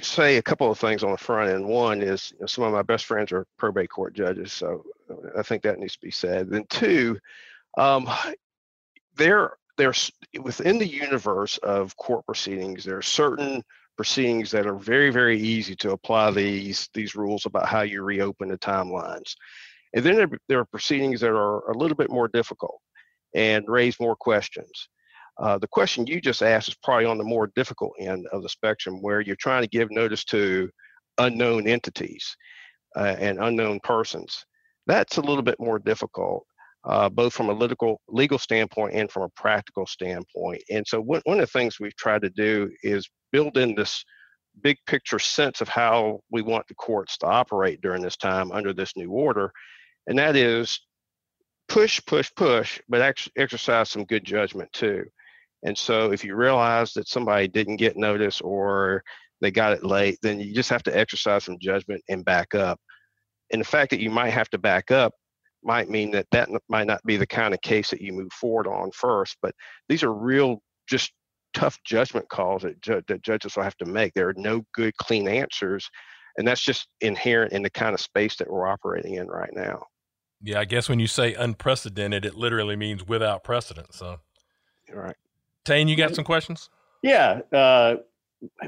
say 0.00 0.36
a 0.36 0.42
couple 0.42 0.70
of 0.70 0.78
things 0.78 1.02
on 1.02 1.12
the 1.12 1.18
front 1.18 1.50
end. 1.50 1.66
One 1.66 2.02
is 2.02 2.32
you 2.32 2.40
know, 2.40 2.46
some 2.46 2.64
of 2.64 2.72
my 2.72 2.82
best 2.82 3.06
friends 3.06 3.32
are 3.32 3.46
probate 3.56 3.90
court 3.90 4.14
judges, 4.14 4.52
so 4.52 4.84
I 5.38 5.42
think 5.42 5.62
that 5.62 5.78
needs 5.78 5.94
to 5.94 6.00
be 6.00 6.10
said. 6.10 6.50
Then 6.50 6.64
two, 6.68 7.18
um, 7.78 8.08
there, 9.16 9.52
there's 9.76 10.10
within 10.42 10.78
the 10.78 10.86
universe 10.86 11.58
of 11.58 11.96
court 11.96 12.26
proceedings, 12.26 12.84
there 12.84 12.98
are 12.98 13.02
certain 13.02 13.62
proceedings 13.96 14.50
that 14.50 14.66
are 14.66 14.76
very, 14.76 15.10
very 15.10 15.38
easy 15.38 15.76
to 15.76 15.92
apply 15.92 16.30
these 16.30 16.88
these 16.94 17.14
rules 17.14 17.46
about 17.46 17.68
how 17.68 17.82
you 17.82 18.02
reopen 18.02 18.48
the 18.48 18.58
timelines. 18.58 19.34
And 19.94 20.04
then 20.04 20.30
there, 20.48 20.60
are 20.60 20.64
proceedings 20.66 21.20
that 21.20 21.30
are 21.30 21.70
a 21.70 21.76
little 21.76 21.96
bit 21.96 22.10
more 22.10 22.28
difficult 22.28 22.80
and 23.34 23.64
raise 23.68 23.98
more 23.98 24.16
questions. 24.16 24.70
Uh, 25.38 25.58
the 25.58 25.68
question 25.68 26.06
you 26.06 26.20
just 26.20 26.42
asked 26.42 26.68
is 26.68 26.76
probably 26.82 27.06
on 27.06 27.18
the 27.18 27.24
more 27.24 27.50
difficult 27.56 27.92
end 27.98 28.26
of 28.32 28.42
the 28.42 28.48
spectrum, 28.48 29.00
where 29.00 29.20
you're 29.20 29.36
trying 29.36 29.62
to 29.62 29.68
give 29.68 29.90
notice 29.90 30.24
to 30.24 30.68
unknown 31.18 31.66
entities 31.66 32.36
uh, 32.96 33.16
and 33.18 33.38
unknown 33.42 33.80
persons. 33.82 34.44
That's 34.86 35.16
a 35.16 35.22
little 35.22 35.42
bit 35.42 35.58
more 35.58 35.78
difficult 35.78 36.44
uh, 36.84 37.08
both 37.08 37.32
from 37.32 37.50
a 37.50 37.52
legal 37.52 38.00
legal 38.08 38.38
standpoint 38.38 38.94
and 38.94 39.10
from 39.10 39.22
a 39.22 39.28
practical 39.30 39.86
standpoint. 39.86 40.62
And 40.70 40.86
so 40.86 41.00
one, 41.00 41.20
one 41.24 41.38
of 41.40 41.46
the 41.46 41.58
things 41.58 41.78
we've 41.78 41.96
tried 41.96 42.22
to 42.22 42.30
do 42.30 42.70
is 42.82 43.08
build 43.32 43.58
in 43.58 43.74
this 43.74 44.04
big 44.62 44.76
picture 44.86 45.18
sense 45.18 45.60
of 45.60 45.68
how 45.68 46.20
we 46.30 46.42
want 46.42 46.66
the 46.68 46.74
courts 46.74 47.16
to 47.18 47.26
operate 47.26 47.80
during 47.80 48.02
this 48.02 48.16
time 48.16 48.50
under 48.50 48.72
this 48.72 48.92
new 48.96 49.10
order, 49.10 49.52
and 50.06 50.18
that 50.18 50.36
is 50.36 50.80
push, 51.68 52.00
push, 52.06 52.30
push, 52.36 52.80
but 52.88 53.00
actually 53.00 53.32
exercise 53.36 53.90
some 53.90 54.04
good 54.04 54.24
judgment 54.24 54.72
too. 54.72 55.04
And 55.62 55.76
so 55.76 56.10
if 56.12 56.24
you 56.24 56.34
realize 56.34 56.92
that 56.94 57.08
somebody 57.08 57.46
didn't 57.46 57.76
get 57.76 57.96
notice 57.96 58.40
or 58.40 59.02
they 59.40 59.50
got 59.50 59.72
it 59.72 59.84
late, 59.84 60.18
then 60.22 60.40
you 60.40 60.54
just 60.54 60.70
have 60.70 60.82
to 60.84 60.98
exercise 60.98 61.44
some 61.44 61.58
judgment 61.60 62.02
and 62.08 62.24
back 62.24 62.54
up. 62.54 62.78
And 63.52 63.60
the 63.60 63.66
fact 63.66 63.90
that 63.90 64.00
you 64.00 64.10
might 64.10 64.30
have 64.30 64.48
to 64.50 64.58
back 64.58 64.90
up 64.90 65.12
might 65.62 65.90
mean 65.90 66.10
that 66.12 66.26
that 66.32 66.48
might 66.68 66.86
not 66.86 67.02
be 67.04 67.16
the 67.16 67.26
kind 67.26 67.52
of 67.52 67.60
case 67.60 67.90
that 67.90 68.00
you 68.00 68.12
move 68.12 68.32
forward 68.32 68.66
on 68.66 68.90
first. 68.92 69.36
But 69.42 69.54
these 69.88 70.02
are 70.02 70.12
real, 70.12 70.62
just 70.88 71.12
tough 71.52 71.78
judgment 71.84 72.28
calls 72.28 72.62
that, 72.62 72.80
ju- 72.80 73.02
that 73.08 73.22
judges 73.22 73.56
will 73.56 73.64
have 73.64 73.76
to 73.76 73.86
make. 73.86 74.14
There 74.14 74.28
are 74.28 74.34
no 74.36 74.62
good, 74.74 74.96
clean 74.96 75.28
answers, 75.28 75.88
and 76.36 76.46
that's 76.46 76.60
just 76.60 76.88
inherent 77.00 77.52
in 77.52 77.62
the 77.62 77.70
kind 77.70 77.94
of 77.94 78.00
space 78.00 78.36
that 78.36 78.50
we're 78.50 78.66
operating 78.66 79.14
in 79.14 79.28
right 79.28 79.50
now. 79.52 79.82
Yeah, 80.42 80.60
I 80.60 80.64
guess 80.64 80.88
when 80.88 81.00
you 81.00 81.06
say 81.06 81.34
unprecedented, 81.34 82.24
it 82.24 82.34
literally 82.34 82.76
means 82.76 83.06
without 83.06 83.44
precedent. 83.44 83.94
So, 83.94 84.20
all 84.92 85.00
right. 85.00 85.16
Tain, 85.64 85.88
you 85.88 85.96
got 85.96 86.14
some 86.14 86.24
questions? 86.24 86.70
Yeah. 87.02 87.40
Uh, 87.52 87.96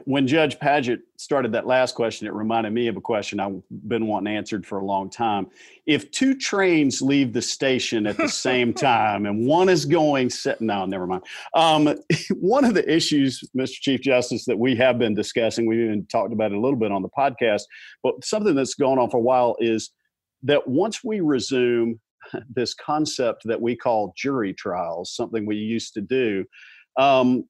when 0.05 0.27
Judge 0.27 0.59
Padgett 0.59 1.01
started 1.17 1.53
that 1.53 1.67
last 1.67 1.95
question, 1.95 2.27
it 2.27 2.35
reminded 2.35 2.73
me 2.73 2.89
of 2.89 2.97
a 2.97 3.01
question 3.01 3.41
I've 3.41 3.63
been 3.71 4.07
wanting 4.07 4.35
answered 4.35 4.67
for 4.67 4.79
a 4.79 4.85
long 4.85 5.09
time. 5.09 5.47
If 5.87 6.11
two 6.11 6.37
trains 6.37 7.01
leave 7.01 7.33
the 7.33 7.41
station 7.41 8.07
at 8.07 8.17
the 8.17 8.29
same 8.47 8.75
time 8.75 9.25
and 9.25 9.47
one 9.47 9.69
is 9.69 9.87
going, 9.87 10.31
no, 10.61 10.85
never 10.85 11.07
mind. 11.07 11.23
Um, 11.55 11.95
one 12.37 12.65
of 12.65 12.75
the 12.75 12.91
issues, 12.91 13.43
Mr. 13.57 13.75
Chief 13.81 14.01
Justice, 14.01 14.45
that 14.45 14.59
we 14.59 14.77
have 14.77 14.99
been 14.99 15.15
discussing, 15.15 15.67
we 15.67 15.83
even 15.85 16.07
talked 16.07 16.33
about 16.33 16.53
it 16.53 16.59
a 16.59 16.61
little 16.61 16.79
bit 16.79 16.93
on 16.93 17.03
the 17.03 17.09
podcast, 17.09 17.63
but 18.03 18.23
something 18.25 18.55
that's 18.55 18.75
going 18.75 18.99
on 18.99 19.11
for 19.11 19.19
a 19.19 19.21
while 19.21 19.57
is 19.59 19.91
that 20.43 20.69
once 20.69 21.03
we 21.03 21.21
resume 21.21 21.99
this 22.55 22.75
concept 22.75 23.43
that 23.47 23.61
we 23.61 23.75
call 23.75 24.13
jury 24.17 24.53
trials, 24.53 25.15
something 25.15 25.47
we 25.47 25.57
used 25.57 25.95
to 25.95 26.03
do, 26.03 26.45
um, 26.99 27.45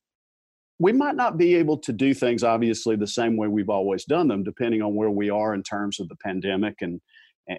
we 0.79 0.93
might 0.93 1.15
not 1.15 1.39
be 1.39 1.55
able 1.55 1.79
to 1.79 1.93
do 1.93 2.13
things 2.15 2.43
obviously 2.43 2.97
the 2.97 3.07
same 3.07 3.37
way 3.37 3.49
we've 3.49 3.71
always 3.71 4.05
done 4.05 4.29
them 4.29 4.43
depending 4.43 4.83
on 4.83 4.95
where 4.95 5.11
we 5.11 5.31
are 5.31 5.55
in 5.55 5.63
terms 5.63 6.01
of 6.01 6.09
the 6.09 6.17
pandemic 6.17 6.77
and 6.81 7.01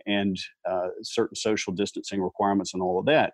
and 0.05 0.37
uh, 0.69 0.87
certain 1.01 1.35
social 1.35 1.73
distancing 1.73 2.21
requirements 2.21 2.73
and 2.73 2.81
all 2.81 2.99
of 2.99 3.05
that. 3.05 3.33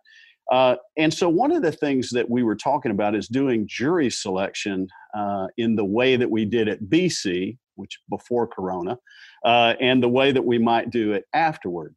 Uh, 0.52 0.76
and 0.98 1.13
so 1.13 1.30
one 1.30 1.52
of 1.52 1.62
the 1.62 1.72
things 1.72 2.10
that 2.10 2.28
we 2.28 2.42
were 2.42 2.56
talking 2.56 2.92
about 2.92 3.15
is 3.15 3.28
doing 3.28 3.68
jury 3.68 4.10
selection 4.10 4.88
uh, 5.15 5.46
in 5.58 5.76
the 5.76 5.86
way 5.86 6.15
that 6.15 6.30
we 6.30 6.44
did 6.44 6.68
at 6.68 6.82
bc 6.86 7.56
which 7.76 8.00
before 8.10 8.48
corona 8.48 8.98
uh, 9.46 9.74
and 9.80 10.02
the 10.02 10.10
way 10.10 10.32
that 10.32 10.44
we 10.44 10.58
might 10.58 10.89
do 10.89 11.13
it 11.13 11.24
afterward. 11.34 11.96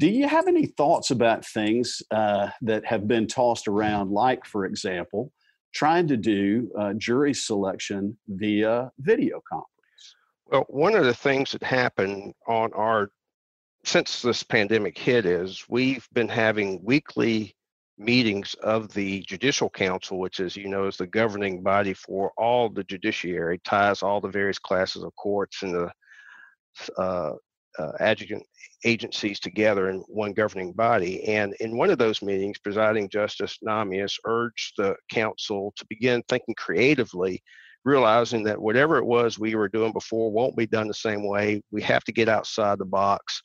Do 0.00 0.08
you 0.08 0.26
have 0.26 0.48
any 0.48 0.66
thoughts 0.66 1.10
about 1.12 1.46
things 1.46 2.02
uh, 2.10 2.48
that 2.62 2.84
have 2.84 3.06
been 3.06 3.28
tossed 3.28 3.68
around 3.68 4.10
like 4.10 4.44
for 4.44 4.64
example 4.64 5.30
trying 5.74 6.06
to 6.08 6.16
do 6.16 6.70
uh, 6.78 6.92
jury 6.94 7.34
selection 7.34 8.16
via 8.28 8.90
video 9.00 9.42
conference. 9.48 10.16
Well, 10.46 10.64
one 10.68 10.94
of 10.94 11.04
the 11.04 11.14
things 11.14 11.52
that 11.52 11.62
happened 11.62 12.34
on 12.46 12.72
our 12.74 13.10
since 13.84 14.22
this 14.22 14.42
pandemic 14.42 14.96
hit 14.96 15.26
is 15.26 15.64
we've 15.68 16.08
been 16.14 16.28
having 16.28 16.82
weekly 16.82 17.54
meetings 17.98 18.54
of 18.54 18.92
the 18.94 19.20
Judicial 19.22 19.68
Council, 19.68 20.18
which, 20.18 20.40
as 20.40 20.56
you 20.56 20.68
know, 20.68 20.86
is 20.86 20.96
the 20.96 21.06
governing 21.06 21.62
body 21.62 21.92
for 21.92 22.32
all 22.36 22.68
the 22.68 22.84
judiciary, 22.84 23.60
ties 23.64 24.02
all 24.02 24.20
the 24.20 24.28
various 24.28 24.58
classes 24.58 25.02
of 25.02 25.14
courts 25.16 25.62
and 25.62 25.74
the 25.74 25.92
uh, 26.96 27.32
uh, 27.78 28.14
agencies 28.84 29.40
together 29.40 29.88
in 29.88 30.00
one 30.08 30.32
governing 30.32 30.72
body. 30.72 31.24
And 31.24 31.54
in 31.60 31.76
one 31.76 31.90
of 31.90 31.98
those 31.98 32.22
meetings, 32.22 32.58
presiding 32.58 33.08
Justice 33.08 33.58
Nahmias 33.66 34.18
urged 34.24 34.74
the 34.76 34.96
council 35.10 35.72
to 35.76 35.86
begin 35.88 36.22
thinking 36.28 36.54
creatively, 36.56 37.42
realizing 37.84 38.44
that 38.44 38.60
whatever 38.60 38.98
it 38.98 39.04
was 39.04 39.38
we 39.38 39.54
were 39.54 39.68
doing 39.68 39.92
before 39.92 40.30
won't 40.30 40.56
be 40.56 40.66
done 40.66 40.88
the 40.88 40.94
same 40.94 41.26
way. 41.26 41.62
We 41.70 41.82
have 41.82 42.04
to 42.04 42.12
get 42.12 42.28
outside 42.28 42.78
the 42.78 42.84
box 42.84 43.42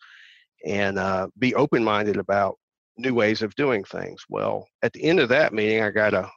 and 0.65 0.99
uh, 0.99 1.27
be 1.37 1.55
open 1.55 1.83
minded 1.83 2.17
about 2.17 2.57
new 2.97 3.13
ways 3.13 3.41
of 3.41 3.55
doing 3.55 3.83
things. 3.85 4.23
Well, 4.29 4.67
at 4.83 4.93
the 4.93 5.03
end 5.03 5.19
of 5.19 5.29
that 5.29 5.53
meeting, 5.53 5.81
I 5.81 5.89
got 5.89 6.13
a 6.13 6.29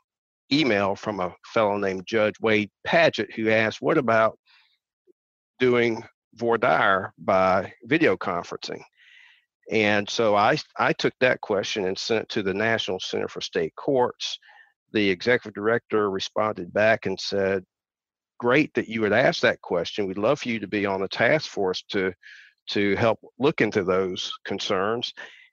email 0.53 0.95
from 0.95 1.19
a 1.19 1.35
fellow 1.53 1.77
named 1.77 2.05
Judge 2.07 2.35
Wade 2.41 2.71
Padgett 2.87 3.33
who 3.35 3.51
asked, 3.51 3.81
"What 3.81 3.99
about 3.99 4.39
doing 5.59 6.05
dire 6.59 7.13
by 7.19 7.73
video 7.85 8.17
conferencing?" 8.17 8.83
And 9.71 10.09
so 10.09 10.35
I 10.37 10.59
I 10.79 10.93
took 10.93 11.15
that 11.21 11.41
question 11.41 11.87
and 11.87 11.99
sent 11.99 12.25
it 12.25 12.29
to 12.31 12.43
the 12.43 12.55
National 12.55 13.01
Center 13.01 13.29
for 13.29 13.41
State 13.41 13.75
Courts. 13.77 14.39
The 14.93 15.09
executive 15.11 15.55
director 15.55 16.11
responded 16.11 16.73
back 16.73 17.07
and 17.07 17.19
said, 17.19 17.65
"Great 18.39 18.75
that 18.75 18.89
you 18.89 19.01
would 19.03 19.13
ask 19.13 19.41
that 19.43 19.61
question. 19.63 20.07
We'd 20.07 20.19
love 20.19 20.41
for 20.41 20.49
you 20.49 20.59
to 20.61 20.69
be 20.69 20.87
on 20.87 21.01
the 21.01 21.09
task 21.09 21.51
force 21.51 21.83
to." 21.91 22.13
to 22.69 22.95
help 22.95 23.19
look 23.41 23.61
into 23.61 23.83
those 23.83 24.33
concerns 24.45 25.13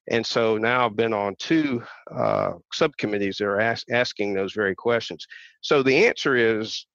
and 0.10 0.26
so 0.26 0.58
now 0.58 0.86
I've 0.86 0.96
been 0.96 1.14
on 1.14 1.36
two 1.38 1.84
uh, 2.14 2.54
subcommittees 2.74 3.38
that 3.38 3.46
are 3.46 3.60
ask, 3.60 3.86
asking 3.92 4.34
those 4.34 4.54
very 4.54 4.76
questions. 4.76 5.26
So 5.62 5.84
the 5.84 6.08
answer 6.08 6.36
is 6.36 6.86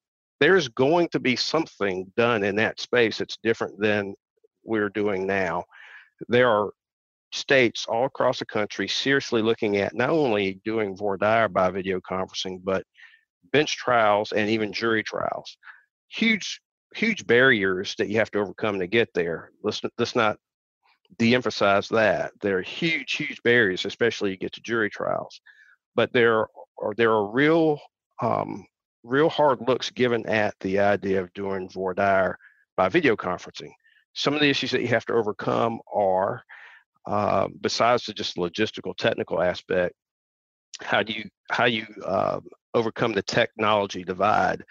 there's 0.45 0.67
going 0.67 1.07
to 1.07 1.19
be 1.19 1.35
something 1.35 2.05
done 2.15 2.43
in 2.43 2.55
that 2.55 2.79
space 2.79 3.17
that's 3.17 3.39
different 3.41 3.79
than 3.79 4.13
we're 4.63 4.89
doing 4.89 5.25
now. 5.25 5.63
There 6.29 6.47
are 6.47 6.69
states 7.31 7.87
all 7.89 8.05
across 8.05 8.37
the 8.37 8.45
country 8.45 8.87
seriously 8.87 9.41
looking 9.41 9.77
at 9.77 9.95
not 9.95 10.11
only 10.11 10.61
doing 10.63 10.95
voir 10.95 11.17
dire 11.17 11.49
by 11.49 11.71
video 11.71 11.99
conferencing, 11.99 12.59
but 12.63 12.83
bench 13.53 13.75
trials 13.75 14.33
and 14.33 14.47
even 14.47 14.71
jury 14.71 15.01
trials. 15.01 15.57
Huge, 16.09 16.61
huge 16.93 17.25
barriers 17.25 17.95
that 17.97 18.09
you 18.09 18.17
have 18.17 18.29
to 18.29 18.39
overcome 18.39 18.77
to 18.77 18.85
get 18.85 19.09
there. 19.15 19.49
Let's 19.63 19.81
let's 19.97 20.15
not 20.15 20.37
de-emphasize 21.17 21.89
that. 21.89 22.33
There 22.43 22.59
are 22.59 22.61
huge, 22.61 23.13
huge 23.13 23.41
barriers, 23.41 23.83
especially 23.83 24.29
you 24.29 24.37
get 24.37 24.53
to 24.53 24.61
jury 24.61 24.91
trials. 24.91 25.41
But 25.95 26.13
there 26.13 26.41
are 26.79 26.93
there 26.95 27.13
are 27.13 27.31
real 27.31 27.79
um, 28.21 28.63
real 29.05 29.29
hard 29.29 29.59
looks 29.67 29.89
given 29.91 30.25
at 30.27 30.55
the 30.59 30.79
idea 30.79 31.21
of 31.21 31.31
doing 31.33 31.69
voir 31.69 31.93
dire 31.93 32.37
by 32.75 32.89
video 32.89 33.15
conferencing. 33.15 33.71
Some 34.13 34.33
of 34.33 34.41
the 34.41 34.49
issues 34.49 34.71
that 34.71 34.81
you 34.81 34.87
have 34.87 35.05
to 35.05 35.13
overcome 35.13 35.79
are, 35.93 36.43
uh, 37.05 37.47
besides 37.61 38.05
the 38.05 38.13
just 38.13 38.37
logistical 38.37 38.95
technical 38.95 39.41
aspect, 39.41 39.93
how 40.81 41.03
do 41.03 41.13
you 41.13 41.23
how 41.51 41.65
you 41.65 41.85
uh, 42.05 42.39
overcome 42.73 43.13
the 43.13 43.21
technology 43.21 44.03
divide? 44.03 44.63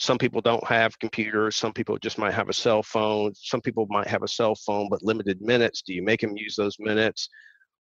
some 0.00 0.16
people 0.16 0.40
don't 0.40 0.66
have 0.66 0.98
computers 0.98 1.56
some 1.56 1.74
people 1.74 1.98
just 1.98 2.16
might 2.16 2.32
have 2.32 2.48
a 2.48 2.54
cell 2.54 2.82
phone 2.82 3.32
some 3.34 3.60
people 3.60 3.86
might 3.90 4.06
have 4.06 4.22
a 4.22 4.28
cell 4.28 4.54
phone 4.54 4.88
but 4.88 5.02
limited 5.02 5.42
minutes 5.42 5.82
do 5.82 5.92
you 5.92 6.02
make 6.02 6.22
them 6.22 6.36
use 6.36 6.56
those 6.56 6.76
minutes 6.78 7.28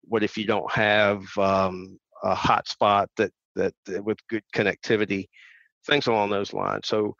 what 0.02 0.24
if 0.24 0.36
you 0.36 0.44
don't 0.46 0.72
have 0.72 1.22
um, 1.38 2.00
a 2.24 2.34
hotspot 2.34 3.06
that, 3.18 3.32
that 3.56 3.72
that 3.86 4.04
with 4.04 4.18
good 4.30 4.42
connectivity 4.56 5.28
things 5.88 6.08
along 6.08 6.30
those 6.30 6.54
lines. 6.54 6.88
So 6.88 7.16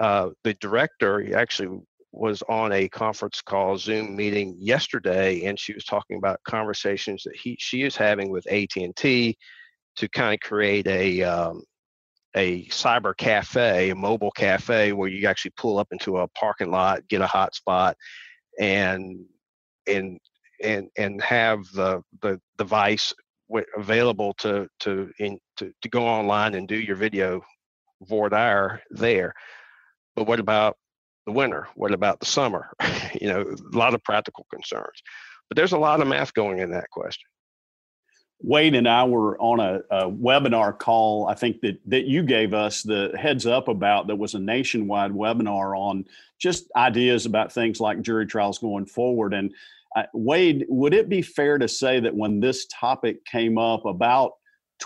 uh, 0.00 0.30
the 0.44 0.54
director 0.54 1.36
actually 1.36 1.80
was 2.12 2.42
on 2.48 2.72
a 2.72 2.88
conference 2.88 3.42
call 3.42 3.76
zoom 3.76 4.16
meeting 4.16 4.56
yesterday 4.58 5.44
and 5.44 5.58
she 5.60 5.74
was 5.74 5.84
talking 5.84 6.16
about 6.16 6.40
conversations 6.44 7.22
that 7.24 7.36
he 7.36 7.56
she 7.60 7.82
is 7.82 7.94
having 7.94 8.30
with 8.30 8.46
at&t 8.46 9.36
to 9.96 10.08
kind 10.08 10.34
of 10.34 10.40
create 10.40 10.86
a 10.86 11.22
um, 11.22 11.62
a 12.36 12.66
cyber 12.66 13.16
cafe, 13.16 13.90
a 13.90 13.94
mobile 13.94 14.30
cafe 14.30 14.92
where 14.92 15.08
you 15.08 15.26
actually 15.26 15.52
pull 15.56 15.78
up 15.78 15.88
into 15.90 16.18
a 16.18 16.28
parking 16.28 16.70
lot, 16.70 17.06
get 17.08 17.22
a 17.22 17.26
hotspot, 17.26 17.94
and 18.60 19.24
and 19.86 20.20
and 20.62 20.88
and 20.96 21.22
have 21.22 21.60
the 21.74 22.02
the 22.20 22.38
device 22.58 23.12
available 23.76 24.34
to 24.34 24.68
to 24.80 25.10
in 25.18 25.38
to, 25.56 25.72
to 25.80 25.88
go 25.88 26.06
online 26.06 26.54
and 26.54 26.68
do 26.68 26.76
your 26.76 26.96
video 26.96 27.40
voir 28.02 28.28
dire 28.28 28.82
there. 28.90 29.34
But 30.14 30.26
what 30.26 30.40
about 30.40 30.76
the 31.26 31.32
winter? 31.32 31.68
What 31.74 31.92
about 31.92 32.20
the 32.20 32.26
summer? 32.26 32.70
you 33.20 33.28
know, 33.28 33.42
a 33.42 33.76
lot 33.76 33.94
of 33.94 34.02
practical 34.02 34.46
concerns. 34.52 35.02
But 35.48 35.56
there's 35.56 35.72
a 35.72 35.78
lot 35.78 36.00
of 36.00 36.08
math 36.08 36.34
going 36.34 36.58
in 36.58 36.70
that 36.70 36.90
question. 36.90 37.28
Wade 38.42 38.74
and 38.74 38.88
I 38.88 39.04
were 39.04 39.40
on 39.40 39.60
a, 39.60 39.80
a, 39.90 40.10
webinar 40.10 40.78
call. 40.78 41.26
I 41.26 41.34
think 41.34 41.60
that 41.62 41.78
that 41.86 42.04
you 42.04 42.22
gave 42.22 42.52
us 42.52 42.82
the 42.82 43.14
heads 43.18 43.46
up 43.46 43.68
about. 43.68 44.08
That 44.08 44.16
was 44.16 44.34
a 44.34 44.38
nationwide 44.38 45.12
webinar 45.12 45.76
on 45.76 46.04
just 46.38 46.70
ideas 46.76 47.24
about 47.24 47.52
things 47.52 47.80
like 47.80 48.02
jury 48.02 48.26
trials 48.26 48.58
going 48.58 48.84
forward. 48.84 49.32
And 49.32 49.54
uh, 49.96 50.02
Wade, 50.12 50.66
would 50.68 50.92
it 50.92 51.08
be 51.08 51.22
fair 51.22 51.56
to 51.56 51.66
say 51.66 51.98
that 52.00 52.14
when 52.14 52.40
this 52.40 52.66
topic 52.66 53.24
came 53.24 53.56
up, 53.56 53.86
about 53.86 54.32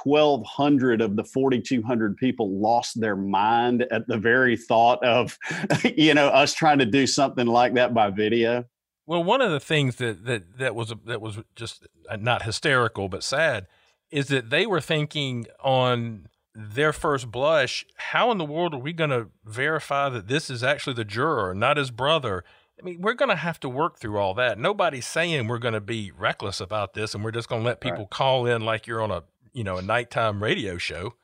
1,200 0.03 1.01
of 1.01 1.17
the 1.17 1.25
4,200 1.25 2.17
people 2.17 2.61
lost 2.61 3.01
their 3.01 3.17
mind 3.17 3.87
at 3.91 4.07
the 4.07 4.19
very 4.19 4.57
thought 4.57 5.03
of, 5.05 5.39
you 5.97 6.15
know, 6.15 6.29
us 6.29 6.55
trying 6.55 6.79
to 6.79 6.87
do 6.87 7.07
something 7.07 7.47
like 7.47 7.75
that 7.75 7.95
by 7.95 8.11
video? 8.11 8.65
Well, 9.07 9.25
one 9.25 9.41
of 9.41 9.51
the 9.51 9.61
things 9.61 9.97
that 9.97 10.25
that 10.27 10.59
that 10.59 10.75
was 10.75 10.95
that 11.07 11.21
was 11.21 11.39
just 11.57 11.87
uh, 12.09 12.17
not 12.17 12.43
hysterical 12.43 13.09
but 13.09 13.25
sad 13.25 13.67
is 14.11 14.29
that 14.29 14.51
they 14.51 14.67
were 14.67 14.81
thinking 14.81 15.47
on 15.63 16.29
their 16.55 16.93
first 16.93 17.31
blush, 17.31 17.85
how 17.97 18.31
in 18.31 18.39
the 18.39 18.45
world 18.45 18.75
are 18.75 18.79
we 18.79 18.93
going 18.93 19.11
to 19.11 19.29
verify 19.45 20.09
that 20.09 20.29
this 20.29 20.51
is 20.51 20.63
actually 20.63 20.95
the 20.95 21.05
juror, 21.05 21.55
not 21.55 21.77
his 21.77 21.91
brother? 21.91 22.45
I 22.79 22.85
mean, 22.85 23.01
we're 23.01 23.15
going 23.15 23.29
to 23.29 23.37
have 23.37 23.61
to 23.61 23.69
work 23.69 23.99
through 23.99 24.19
all 24.19 24.35
that. 24.35 24.59
Nobody's 24.59 25.07
saying 25.07 25.49
we're 25.49 25.59
going 25.59 25.75
to 25.75 25.81
be 25.81 26.11
reckless 26.11 26.61
about 26.61 26.95
this 26.95 27.15
and 27.15 27.23
we're 27.23 27.31
just 27.31 27.49
going 27.49 27.63
to 27.63 27.67
let 27.67 27.81
people 27.81 28.01
right. 28.01 28.11
call 28.11 28.47
in 28.47 28.65
like 28.65 28.87
you're 28.87 29.03
on 29.03 29.11
a, 29.11 29.23
you 29.53 29.65
know, 29.65 29.77
a 29.77 29.83
nighttime 29.83 30.43
radio 30.43 30.79
show. 30.79 31.15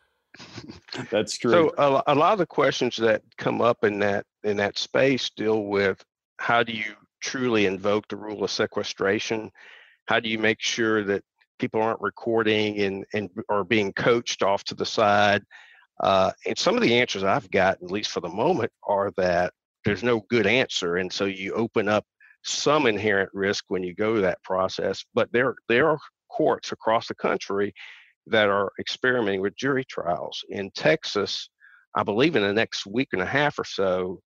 That's 1.11 1.39
true. 1.39 1.51
So 1.51 1.75
a, 1.79 2.03
a 2.09 2.15
lot 2.15 2.33
of 2.33 2.39
the 2.39 2.47
questions 2.47 2.97
that 2.97 3.23
come 3.39 3.61
up 3.61 3.85
in 3.85 3.99
that 4.01 4.25
in 4.45 4.57
that 4.59 4.79
space 4.79 5.31
deal 5.31 5.65
with 5.65 6.05
how 6.39 6.63
do 6.63 6.73
you 6.73 6.95
truly 7.21 7.67
invoke 7.67 8.09
the 8.09 8.17
rule 8.17 8.45
of 8.45 8.51
sequestration? 8.51 9.51
How 10.07 10.21
do 10.21 10.29
you 10.29 10.39
make 10.39 10.61
sure 10.61 11.03
that 11.05 11.25
people 11.59 11.81
aren't 11.81 12.01
recording 12.01 12.79
and, 12.81 13.05
and 13.15 13.31
are 13.49 13.65
being 13.65 13.93
coached 13.93 14.43
off 14.43 14.63
to 14.65 14.75
the 14.75 14.87
side? 14.87 15.43
Uh, 16.01 16.31
and 16.47 16.59
some 16.59 16.77
of 16.77 16.83
the 16.83 16.99
answers 16.99 17.25
I've 17.25 17.51
got, 17.51 17.83
at 17.83 17.91
least 17.91 18.11
for 18.11 18.21
the 18.21 18.29
moment, 18.29 18.71
are 18.87 19.11
that 19.17 19.53
there's 19.85 20.03
no 20.03 20.21
good 20.29 20.47
answer. 20.47 20.97
And 20.97 21.13
so 21.13 21.25
you 21.25 21.55
open 21.55 21.89
up 21.89 22.05
some 22.45 22.87
inherent 22.87 23.31
risk 23.33 23.65
when 23.69 23.83
you 23.83 23.95
go 23.95 24.21
that 24.21 24.43
process. 24.43 25.05
But 25.15 25.33
there, 25.33 25.57
there 25.69 25.89
are 25.89 25.99
courts 26.31 26.71
across 26.71 27.09
the 27.09 27.15
country 27.15 27.73
that 28.27 28.49
are 28.49 28.71
experimenting 28.79 29.41
with 29.41 29.57
jury 29.57 29.85
trials. 29.85 30.45
In 30.49 30.71
Texas, 30.73 31.49
I 31.95 32.03
believe 32.03 32.37
in 32.37 32.43
the 32.43 32.53
next 32.53 32.87
week 32.87 33.09
and 33.13 33.23
a 33.23 33.27
half 33.27 33.59
or 33.59 33.65
so, 33.65 34.21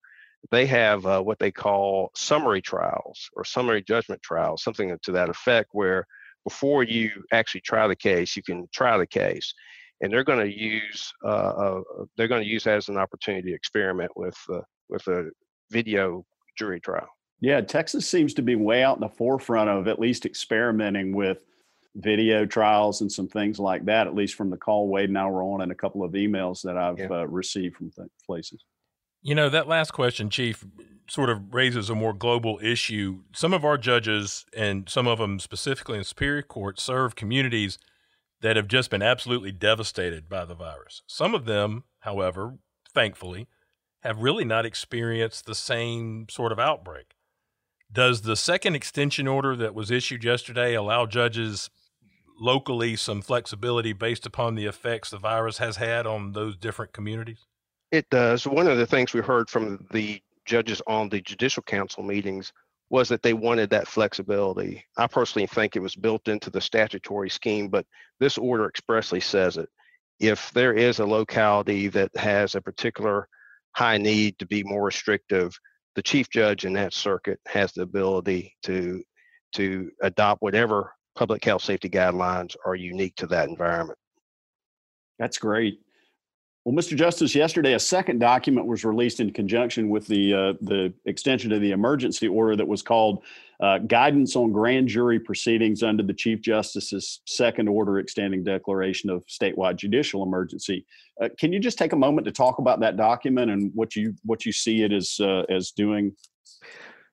they 0.51 0.67
have 0.67 1.05
uh, 1.05 1.21
what 1.21 1.39
they 1.39 1.51
call 1.51 2.11
summary 2.15 2.63
trials 2.63 3.29
or 3.35 3.45
summary 3.45 3.83
judgment 3.83 4.23
trials, 4.23 4.63
something 4.63 4.97
to 5.03 5.13
that 5.13 5.29
effect, 5.29 5.69
where 5.73 6.07
before 6.45 6.83
you 6.83 7.11
actually 7.33 7.61
try 7.61 7.87
the 7.87 7.97
case, 7.97 8.37
you 8.37 8.43
can 8.43 8.67
try 8.73 8.97
the 8.97 9.07
case, 9.07 9.53
and 10.01 10.11
they're 10.11 10.25
going 10.25 10.45
to 10.45 10.59
use 10.59 11.13
uh, 11.25 11.29
uh, 11.29 11.81
they're 12.17 12.29
going 12.29 12.43
to 12.43 12.49
use 12.49 12.65
that 12.65 12.79
as 12.79 12.89
an 12.89 12.97
opportunity 12.97 13.51
to 13.51 13.55
experiment 13.55 14.11
with 14.17 14.39
uh, 14.51 14.61
with 14.89 15.07
a 15.09 15.31
video 15.71 16.25
jury 16.57 16.81
trial. 16.81 17.09
Yeah, 17.41 17.61
Texas 17.61 18.09
seems 18.09 18.35
to 18.35 18.43
be 18.43 18.57
way 18.57 18.83
out 18.83 18.97
in 18.97 19.01
the 19.01 19.09
forefront 19.09 19.71
of 19.71 19.89
at 19.89 19.99
least 19.99 20.27
experimenting 20.27 21.15
with 21.15 21.45
video 21.97 22.47
trials 22.47 23.01
and 23.01 23.11
some 23.11 23.29
things 23.29 23.59
like 23.59 23.85
that. 23.87 24.07
At 24.07 24.15
least 24.15 24.35
from 24.35 24.51
the 24.51 24.57
call 24.57 24.89
Wade 24.89 25.09
and 25.09 25.19
I 25.19 25.27
were 25.27 25.43
on, 25.43 25.61
and 25.61 25.73
a 25.73 25.75
couple 25.75 26.05
of 26.05 26.13
emails 26.13 26.63
that 26.63 26.77
I've 26.77 26.99
yeah. 26.99 27.09
uh, 27.11 27.25
received 27.25 27.77
from 27.77 27.91
th- 27.91 28.09
places. 28.25 28.65
You 29.23 29.35
know, 29.35 29.51
that 29.51 29.69
last 29.69 29.93
question, 29.93 30.31
Chief, 30.31 30.65
sort 31.09 31.29
of 31.29 31.53
raises 31.53 31.91
a 31.91 31.95
more 31.95 32.15
global 32.15 32.59
issue. 32.63 33.23
Some 33.35 33.53
of 33.53 33.65
our 33.65 33.77
judges, 33.77 34.47
and 34.57 34.89
some 34.89 35.07
of 35.07 35.19
them 35.19 35.39
specifically 35.41 35.99
in 35.99 36.05
Superior 36.05 36.43
Court, 36.43 36.81
serve 36.81 37.17
communities 37.17 37.79
that 38.41 38.57
have 38.57 38.69
just 38.69 38.91
been 38.91 39.03
absolutely 39.03 39.53
devastated 39.53 40.29
by 40.29 40.45
the 40.45 40.55
virus. 40.55 41.03
Some 41.07 41.35
of 41.35 41.45
them, 41.45 41.85
however, 42.01 42.55
thankfully, 42.95 43.49
have 44.01 44.23
really 44.23 44.45
not 44.45 44.65
experienced 44.65 45.45
the 45.45 45.55
same 45.55 46.27
sort 46.31 46.53
of 46.53 46.59
outbreak. 46.59 47.15
Does 47.93 48.23
the 48.23 48.37
second 48.37 48.77
extension 48.77 49.29
order 49.29 49.57
that 49.57 49.75
was 49.75 49.91
issued 49.91 50.25
yesterday 50.25 50.75
allow 50.75 51.07
judges 51.07 51.69
locally 52.41 52.97
some 52.97 53.23
flexibility 53.23 53.93
based 53.93 54.27
upon 54.27 54.55
the 54.55 54.67
effects 54.67 55.11
the 55.11 55.19
virus 55.19 55.59
has 55.59 55.77
had 55.77 56.07
on 56.07 56.33
those 56.33 56.57
different 56.57 56.93
communities? 56.93 57.47
It 57.93 58.09
does. 58.11 58.47
One 58.47 58.67
of 58.67 58.79
the 58.79 58.87
things 58.87 59.13
we 59.13 59.21
heard 59.21 59.51
from 59.51 59.87
the 59.93 60.23
judges 60.47 60.81
on 60.87 61.09
the 61.09 61.21
Judicial 61.21 61.63
Council 61.63 62.03
meetings 62.03 62.53
was 62.89 63.09
that 63.09 63.23
they 63.23 63.35
wanted 63.35 63.71
that 63.71 63.87
flexibility. 63.87 64.85
I 64.97 65.07
personally 65.07 65.47
think 65.47 65.77
it 65.77 65.81
was 65.81 65.95
built 65.95 66.27
into 66.27 66.51
the 66.51 66.61
statutory 66.61 67.31
scheme, 67.31 67.69
but 67.69 67.87
this 68.19 68.37
order 68.37 68.67
expressly 68.67 69.21
says 69.21 69.57
it. 69.57 69.69
If 70.19 70.51
there 70.53 70.75
is 70.75 70.99
a 70.99 71.07
locality 71.07 71.89
that 71.89 72.15
has 72.17 72.55
a 72.55 72.61
particular 72.61 73.29
high 73.77 73.99
need 73.99 74.39
to 74.39 74.47
be 74.47 74.65
more 74.65 74.85
restrictive, 74.85 75.57
the 75.95 76.03
chief 76.03 76.29
judge 76.31 76.65
in 76.65 76.73
that 76.75 76.93
circuit 76.93 77.39
has 77.47 77.73
the 77.73 77.83
ability 77.83 78.57
to 78.65 79.03
to 79.53 79.91
adopt 80.03 80.43
whatever 80.43 80.93
public 81.15 81.45
health 81.45 81.63
safety 81.63 81.89
guidelines 81.89 82.57
are 82.65 82.75
unique 82.75 83.17
to 83.17 83.27
that 83.29 83.49
environment. 83.49 83.99
That's 85.19 85.39
great. 85.39 85.81
Well, 86.65 86.75
Mr. 86.75 86.95
Justice, 86.95 87.35
yesterday 87.35 87.73
a 87.73 87.81
second 87.81 88.19
document 88.19 88.67
was 88.67 88.85
released 88.85 89.21
in 89.21 89.33
conjunction 89.33 89.89
with 89.89 90.07
the 90.07 90.35
uh, 90.35 90.53
the 90.61 90.93
extension 91.07 91.53
of 91.53 91.63
the 91.63 91.71
emergency 91.71 92.29
order 92.29 92.55
that 92.55 92.69
was 92.69 92.83
called 92.83 93.25
uh, 93.61 93.79
"Guidance 93.79 94.37
on 94.37 94.53
Grand 94.53 94.87
Jury 94.87 95.19
Proceedings 95.19 95.83
under 95.83 96.03
the 96.03 96.13
Chief 96.13 96.43
Justice's 96.43 97.23
Second 97.25 97.69
Order 97.69 97.99
Extending 97.99 98.45
Declaration 98.45 99.09
of 99.09 99.25
Statewide 99.27 99.77
Judicial 99.77 100.23
Emergency." 100.23 100.85
Uh, 101.23 101.31
can 101.39 101.51
you 101.51 101.61
just 101.61 101.79
take 101.79 101.95
a 101.95 101.97
moment 101.97 102.27
to 102.27 102.33
talk 102.33 102.59
about 102.59 102.81
that 102.81 102.99
document 102.99 103.51
and 103.51 103.73
what 103.75 103.97
you 103.97 104.15
what 104.25 104.45
you 104.45 104.53
see 104.53 104.83
it 104.83 104.93
as 104.93 105.19
uh, 105.19 105.45
as 105.49 105.71
doing? 105.71 106.15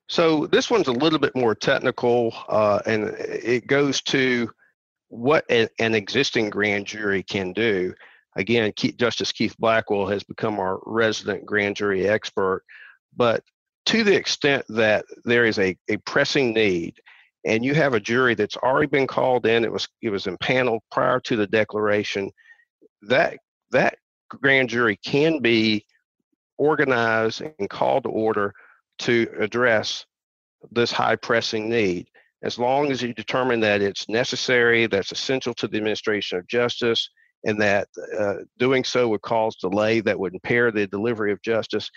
So 0.08 0.46
this 0.46 0.70
one's 0.70 0.88
a 0.88 0.92
little 0.92 1.18
bit 1.18 1.36
more 1.36 1.54
technical, 1.54 2.34
uh, 2.48 2.80
and 2.86 3.14
it 3.18 3.66
goes 3.66 4.00
to 4.02 4.50
what 5.08 5.44
a, 5.50 5.68
an 5.78 5.94
existing 5.94 6.50
grand 6.50 6.86
jury 6.86 7.22
can 7.22 7.52
do 7.52 7.94
again, 8.38 8.72
Justice 8.96 9.32
Keith 9.32 9.56
Blackwell 9.58 10.06
has 10.06 10.22
become 10.22 10.58
our 10.58 10.80
resident 10.86 11.44
grand 11.44 11.76
jury 11.76 12.08
expert. 12.08 12.62
But 13.14 13.42
to 13.86 14.04
the 14.04 14.14
extent 14.14 14.64
that 14.68 15.04
there 15.24 15.44
is 15.44 15.58
a, 15.58 15.76
a 15.90 15.96
pressing 15.98 16.54
need, 16.54 16.94
and 17.44 17.64
you 17.64 17.74
have 17.74 17.94
a 17.94 18.00
jury 18.00 18.34
that's 18.34 18.56
already 18.56 18.86
been 18.86 19.06
called 19.06 19.44
in, 19.46 19.64
it 19.64 19.72
was 19.72 19.88
it 20.02 20.10
was 20.10 20.26
impaneled 20.26 20.82
prior 20.90 21.20
to 21.20 21.36
the 21.36 21.46
declaration, 21.46 22.30
that 23.02 23.38
that 23.70 23.98
grand 24.28 24.68
jury 24.68 24.98
can 25.04 25.40
be 25.40 25.84
organized 26.58 27.42
and 27.58 27.70
called 27.70 28.04
to 28.04 28.10
order 28.10 28.54
to 29.00 29.28
address 29.38 30.04
this 30.72 30.90
high 30.90 31.16
pressing 31.16 31.68
need 31.68 32.08
as 32.42 32.58
long 32.58 32.90
as 32.90 33.02
you 33.02 33.12
determine 33.12 33.60
that 33.60 33.82
it's 33.82 34.08
necessary, 34.08 34.86
that's 34.86 35.12
essential 35.12 35.54
to 35.54 35.66
the 35.66 35.76
administration 35.76 36.38
of 36.38 36.46
justice, 36.46 37.10
and 37.44 37.60
that 37.60 37.88
uh, 38.18 38.34
doing 38.58 38.84
so 38.84 39.08
would 39.08 39.22
cause 39.22 39.56
delay 39.56 40.00
that 40.00 40.18
would 40.18 40.34
impair 40.34 40.70
the 40.70 40.86
delivery 40.86 41.32
of 41.32 41.42
justice, 41.42 41.90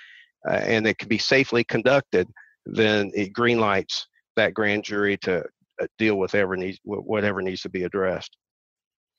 uh, 0.50 0.54
and 0.54 0.88
it 0.88 0.98
can 0.98 1.08
be 1.08 1.18
safely 1.18 1.64
conducted, 1.64 2.28
then 2.66 3.12
it 3.14 3.34
greenlights 3.34 4.06
that 4.36 4.54
grand 4.54 4.84
jury 4.84 5.18
to 5.18 5.44
uh, 5.82 5.88
deal 6.00 6.16
with 6.16 6.34
whatever 6.34 6.58
needs, 6.58 6.80
whatever 6.84 7.42
needs 7.42 7.62
to 7.62 7.70
be 7.70 7.84
addressed. 7.84 8.36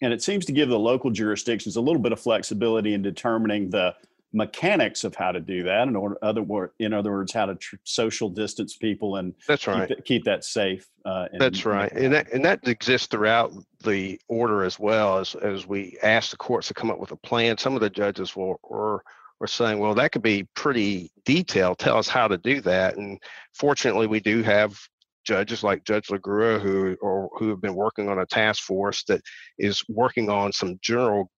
And 0.01 0.13
it 0.13 0.23
seems 0.23 0.45
to 0.47 0.53
give 0.53 0.69
the 0.69 0.79
local 0.79 1.11
jurisdictions 1.11 1.77
a 1.77 1.81
little 1.81 2.03
bit 2.03 2.11
of 2.11 2.19
flexibility 2.19 2.95
in 2.95 3.03
determining 3.03 3.71
the 3.71 3.95
mechanics 4.33 5.05
of 5.05 5.15
how 5.15 5.31
to 5.31 5.41
do 5.41 5.63
that 5.65 5.87
in 5.87 5.95
order 5.95 6.17
other 6.23 6.45
in 6.79 6.93
other 6.93 7.13
words 7.13 7.33
how 7.33 7.47
to 7.47 7.55
tr- 7.55 7.77
social 7.85 8.31
distance 8.31 8.77
people 8.77 9.17
and 9.17 9.35
that's 9.47 9.67
right. 9.67 9.89
keep, 9.89 10.05
keep 10.05 10.25
that 10.25 10.43
safe 10.45 10.89
uh, 11.05 11.27
and, 11.33 11.41
that's 11.41 11.67
right. 11.67 11.93
and 11.93 12.15
that. 12.15 12.33
and 12.33 12.45
that 12.45 12.67
exists 12.67 13.09
throughout 13.09 13.53
the 13.85 14.19
order 14.29 14.65
as 14.65 14.79
well 14.79 15.19
as 15.19 15.35
as 15.37 15.67
we 15.67 15.97
ask 16.03 16.31
the 16.31 16.37
courts 16.37 16.69
to 16.69 16.75
come 16.75 16.91
up 16.91 16.99
with 16.99 17.11
a 17.11 17.17
plan. 17.17 17.59
Some 17.59 17.75
of 17.75 17.81
the 17.81 17.91
judges 17.91 18.37
will 18.37 18.59
were 18.63 19.03
were 19.41 19.47
saying 19.47 19.79
well 19.79 19.95
that 19.95 20.13
could 20.13 20.23
be 20.23 20.45
pretty 20.55 21.11
detailed. 21.25 21.79
Tell 21.79 21.99
us 21.99 22.09
how 22.09 22.29
to 22.29 22.39
do 22.39 22.61
that. 22.63 22.97
And 22.97 23.19
fortunately 23.55 24.07
we 24.07 24.21
do 24.21 24.43
have 24.43 24.79
judges 25.25 25.63
like 25.63 25.85
Judge 25.85 26.09
LaGrua 26.09 26.61
who 26.61 26.97
or 27.01 27.31
who 27.39 27.49
have 27.51 27.61
been 27.61 27.75
working 27.75 28.09
on 28.09 28.19
a 28.19 28.27
task 28.27 28.63
force 28.63 29.05
that 29.05 29.21
is 29.59 29.83
working 29.89 30.31
on 30.31 30.53
some 30.53 30.79
general 30.83 31.31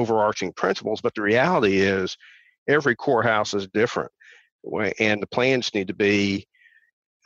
overarching 0.00 0.52
principles, 0.52 1.00
but 1.00 1.14
the 1.14 1.22
reality 1.22 1.78
is 1.80 2.16
every 2.68 2.96
courthouse 2.96 3.54
is 3.54 3.68
different, 3.68 4.10
and 4.98 5.22
the 5.22 5.26
plans 5.26 5.74
need 5.74 5.88
to 5.88 5.94
be 5.94 6.46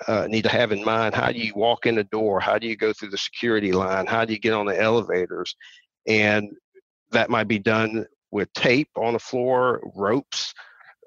uh, 0.08 0.26
need 0.28 0.42
to 0.42 0.48
have 0.48 0.72
in 0.72 0.84
mind 0.84 1.14
how 1.14 1.30
do 1.30 1.38
you 1.38 1.52
walk 1.54 1.86
in 1.86 1.94
the 1.94 2.04
door, 2.04 2.40
how 2.40 2.58
do 2.58 2.66
you 2.66 2.76
go 2.76 2.92
through 2.92 3.10
the 3.10 3.18
security 3.18 3.70
line, 3.70 4.06
how 4.06 4.24
do 4.24 4.32
you 4.32 4.38
get 4.40 4.52
on 4.52 4.66
the 4.66 4.80
elevators, 4.80 5.54
and 6.06 6.50
that 7.12 7.30
might 7.30 7.48
be 7.48 7.58
done 7.60 8.04
with 8.32 8.52
tape 8.54 8.90
on 8.96 9.12
the 9.12 9.18
floor, 9.18 9.80
ropes, 9.94 10.52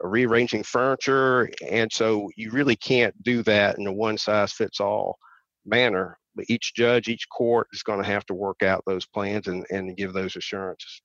rearranging 0.02 0.64
furniture, 0.64 1.50
and 1.70 1.92
so 1.92 2.30
you 2.38 2.52
really 2.52 2.76
can't 2.78 3.14
do 3.24 3.44
that 3.44 3.78
in 3.78 3.88
a 3.88 3.92
one 3.92 4.18
size 4.18 4.54
fits 4.54 4.80
all 4.80 5.18
manner. 5.66 6.18
But 6.36 6.46
each 6.50 6.76
judge, 6.76 7.08
each 7.08 7.28
court 7.30 7.68
is 7.74 7.82
going 7.82 8.00
to 8.00 8.08
have 8.08 8.26
to 8.28 8.36
work 8.36 8.62
out 8.62 8.84
those 8.86 9.08
plans 9.08 9.48
and, 9.48 9.66
and 9.72 9.98
give 9.98 10.14
those 10.14 10.36
assurances. 10.36 11.02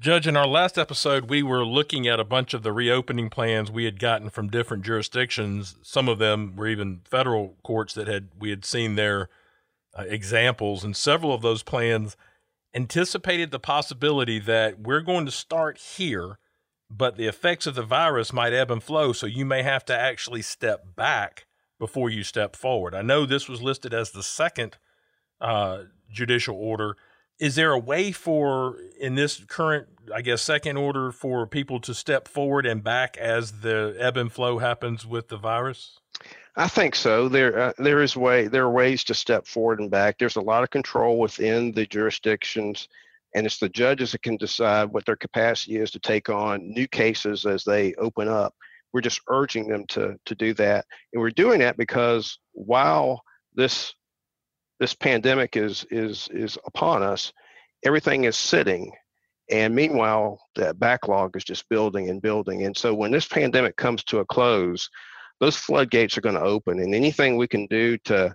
Judge, 0.00 0.26
in 0.26 0.36
our 0.36 0.48
last 0.48 0.78
episode, 0.78 1.30
we 1.30 1.44
were 1.44 1.64
looking 1.64 2.08
at 2.08 2.18
a 2.18 2.24
bunch 2.24 2.54
of 2.54 2.64
the 2.64 2.72
reopening 2.72 3.30
plans 3.30 3.70
we 3.70 3.84
had 3.84 4.00
gotten 4.00 4.30
from 4.30 4.48
different 4.50 4.84
jurisdictions. 4.84 5.76
Some 5.82 6.08
of 6.08 6.18
them 6.18 6.56
were 6.56 6.66
even 6.66 7.02
federal 7.04 7.56
courts 7.62 7.94
that 7.94 8.08
had 8.08 8.30
we 8.36 8.50
had 8.50 8.64
seen 8.64 8.96
their 8.96 9.28
uh, 9.96 10.02
examples, 10.02 10.82
and 10.82 10.96
several 10.96 11.32
of 11.32 11.40
those 11.40 11.62
plans 11.62 12.16
anticipated 12.74 13.52
the 13.52 13.60
possibility 13.60 14.40
that 14.40 14.80
we're 14.80 15.02
going 15.02 15.24
to 15.24 15.30
start 15.30 15.78
here, 15.78 16.40
but 16.90 17.16
the 17.16 17.28
effects 17.28 17.64
of 17.64 17.76
the 17.76 17.82
virus 17.82 18.32
might 18.32 18.52
ebb 18.52 18.72
and 18.72 18.82
flow, 18.82 19.12
so 19.12 19.24
you 19.24 19.44
may 19.44 19.62
have 19.62 19.84
to 19.84 19.96
actually 19.96 20.42
step 20.42 20.96
back 20.96 21.46
before 21.78 22.10
you 22.10 22.24
step 22.24 22.56
forward. 22.56 22.92
I 22.92 23.02
know 23.02 23.24
this 23.24 23.48
was 23.48 23.62
listed 23.62 23.94
as 23.94 24.10
the 24.10 24.24
second 24.24 24.78
uh, 25.40 25.84
judicial 26.10 26.56
order 26.56 26.96
is 27.38 27.54
there 27.54 27.72
a 27.72 27.78
way 27.78 28.12
for 28.12 28.78
in 28.98 29.14
this 29.14 29.44
current 29.46 29.88
i 30.14 30.22
guess 30.22 30.42
second 30.42 30.76
order 30.76 31.12
for 31.12 31.46
people 31.46 31.80
to 31.80 31.94
step 31.94 32.28
forward 32.28 32.66
and 32.66 32.82
back 32.82 33.16
as 33.16 33.60
the 33.60 33.96
ebb 33.98 34.16
and 34.16 34.32
flow 34.32 34.58
happens 34.58 35.06
with 35.06 35.28
the 35.28 35.36
virus? 35.36 35.98
I 36.58 36.68
think 36.68 36.94
so. 36.94 37.28
There 37.28 37.58
uh, 37.58 37.72
there 37.76 38.02
is 38.02 38.16
way 38.16 38.48
there 38.48 38.64
are 38.64 38.70
ways 38.70 39.04
to 39.04 39.14
step 39.14 39.46
forward 39.46 39.78
and 39.78 39.90
back. 39.90 40.18
There's 40.18 40.36
a 40.36 40.40
lot 40.40 40.62
of 40.62 40.70
control 40.70 41.18
within 41.18 41.72
the 41.72 41.86
jurisdictions 41.86 42.88
and 43.34 43.44
it's 43.44 43.58
the 43.58 43.68
judges 43.68 44.12
that 44.12 44.22
can 44.22 44.38
decide 44.38 44.84
what 44.84 45.04
their 45.04 45.16
capacity 45.16 45.76
is 45.76 45.90
to 45.90 45.98
take 45.98 46.30
on 46.30 46.72
new 46.72 46.88
cases 46.88 47.44
as 47.44 47.64
they 47.64 47.92
open 47.94 48.28
up. 48.28 48.54
We're 48.94 49.02
just 49.02 49.20
urging 49.28 49.68
them 49.68 49.84
to 49.88 50.18
to 50.24 50.34
do 50.34 50.54
that. 50.54 50.86
And 51.12 51.20
we're 51.20 51.30
doing 51.30 51.58
that 51.60 51.76
because 51.76 52.38
while 52.52 53.22
this 53.54 53.94
this 54.80 54.94
pandemic 54.94 55.56
is 55.56 55.86
is 55.90 56.28
is 56.32 56.58
upon 56.66 57.02
us 57.02 57.32
everything 57.84 58.24
is 58.24 58.36
sitting 58.36 58.92
and 59.50 59.74
meanwhile 59.74 60.40
that 60.56 60.78
backlog 60.78 61.36
is 61.36 61.44
just 61.44 61.68
building 61.68 62.10
and 62.10 62.20
building. 62.20 62.64
And 62.64 62.76
so 62.76 62.92
when 62.94 63.12
this 63.12 63.28
pandemic 63.28 63.76
comes 63.76 64.02
to 64.04 64.18
a 64.18 64.24
close 64.24 64.88
those 65.38 65.56
floodgates 65.56 66.16
are 66.16 66.22
going 66.22 66.34
to 66.34 66.40
open 66.40 66.80
and 66.80 66.94
anything 66.94 67.36
we 67.36 67.46
can 67.46 67.66
do 67.66 67.98
to 67.98 68.34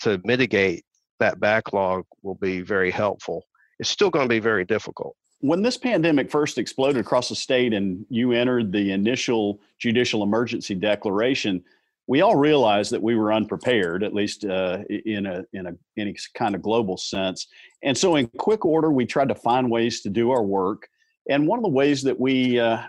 to 0.00 0.20
mitigate 0.24 0.84
that 1.20 1.38
backlog 1.38 2.04
will 2.22 2.34
be 2.34 2.62
very 2.62 2.90
helpful. 2.90 3.44
It's 3.78 3.90
still 3.90 4.10
going 4.10 4.24
to 4.24 4.34
be 4.34 4.40
very 4.40 4.64
difficult. 4.64 5.14
When 5.40 5.62
this 5.62 5.76
pandemic 5.76 6.30
first 6.30 6.58
exploded 6.58 6.98
across 6.98 7.28
the 7.28 7.36
state 7.36 7.72
and 7.72 8.06
you 8.08 8.32
entered 8.32 8.72
the 8.72 8.92
initial 8.92 9.60
judicial 9.78 10.22
emergency 10.22 10.74
declaration 10.74 11.62
we 12.06 12.20
all 12.20 12.36
realized 12.36 12.92
that 12.92 13.02
we 13.02 13.14
were 13.14 13.32
unprepared, 13.32 14.02
at 14.02 14.14
least 14.14 14.44
uh, 14.44 14.78
in 14.88 15.26
a 15.26 15.44
in 15.52 15.66
a 15.66 15.72
any 15.96 16.14
kind 16.34 16.54
of 16.54 16.62
global 16.62 16.96
sense. 16.96 17.46
And 17.82 17.96
so, 17.96 18.16
in 18.16 18.26
quick 18.38 18.64
order, 18.64 18.90
we 18.90 19.06
tried 19.06 19.28
to 19.28 19.34
find 19.34 19.70
ways 19.70 20.00
to 20.02 20.10
do 20.10 20.30
our 20.30 20.42
work. 20.42 20.88
And 21.30 21.46
one 21.46 21.58
of 21.58 21.62
the 21.62 21.70
ways 21.70 22.02
that 22.02 22.18
we 22.18 22.58
uh, 22.58 22.82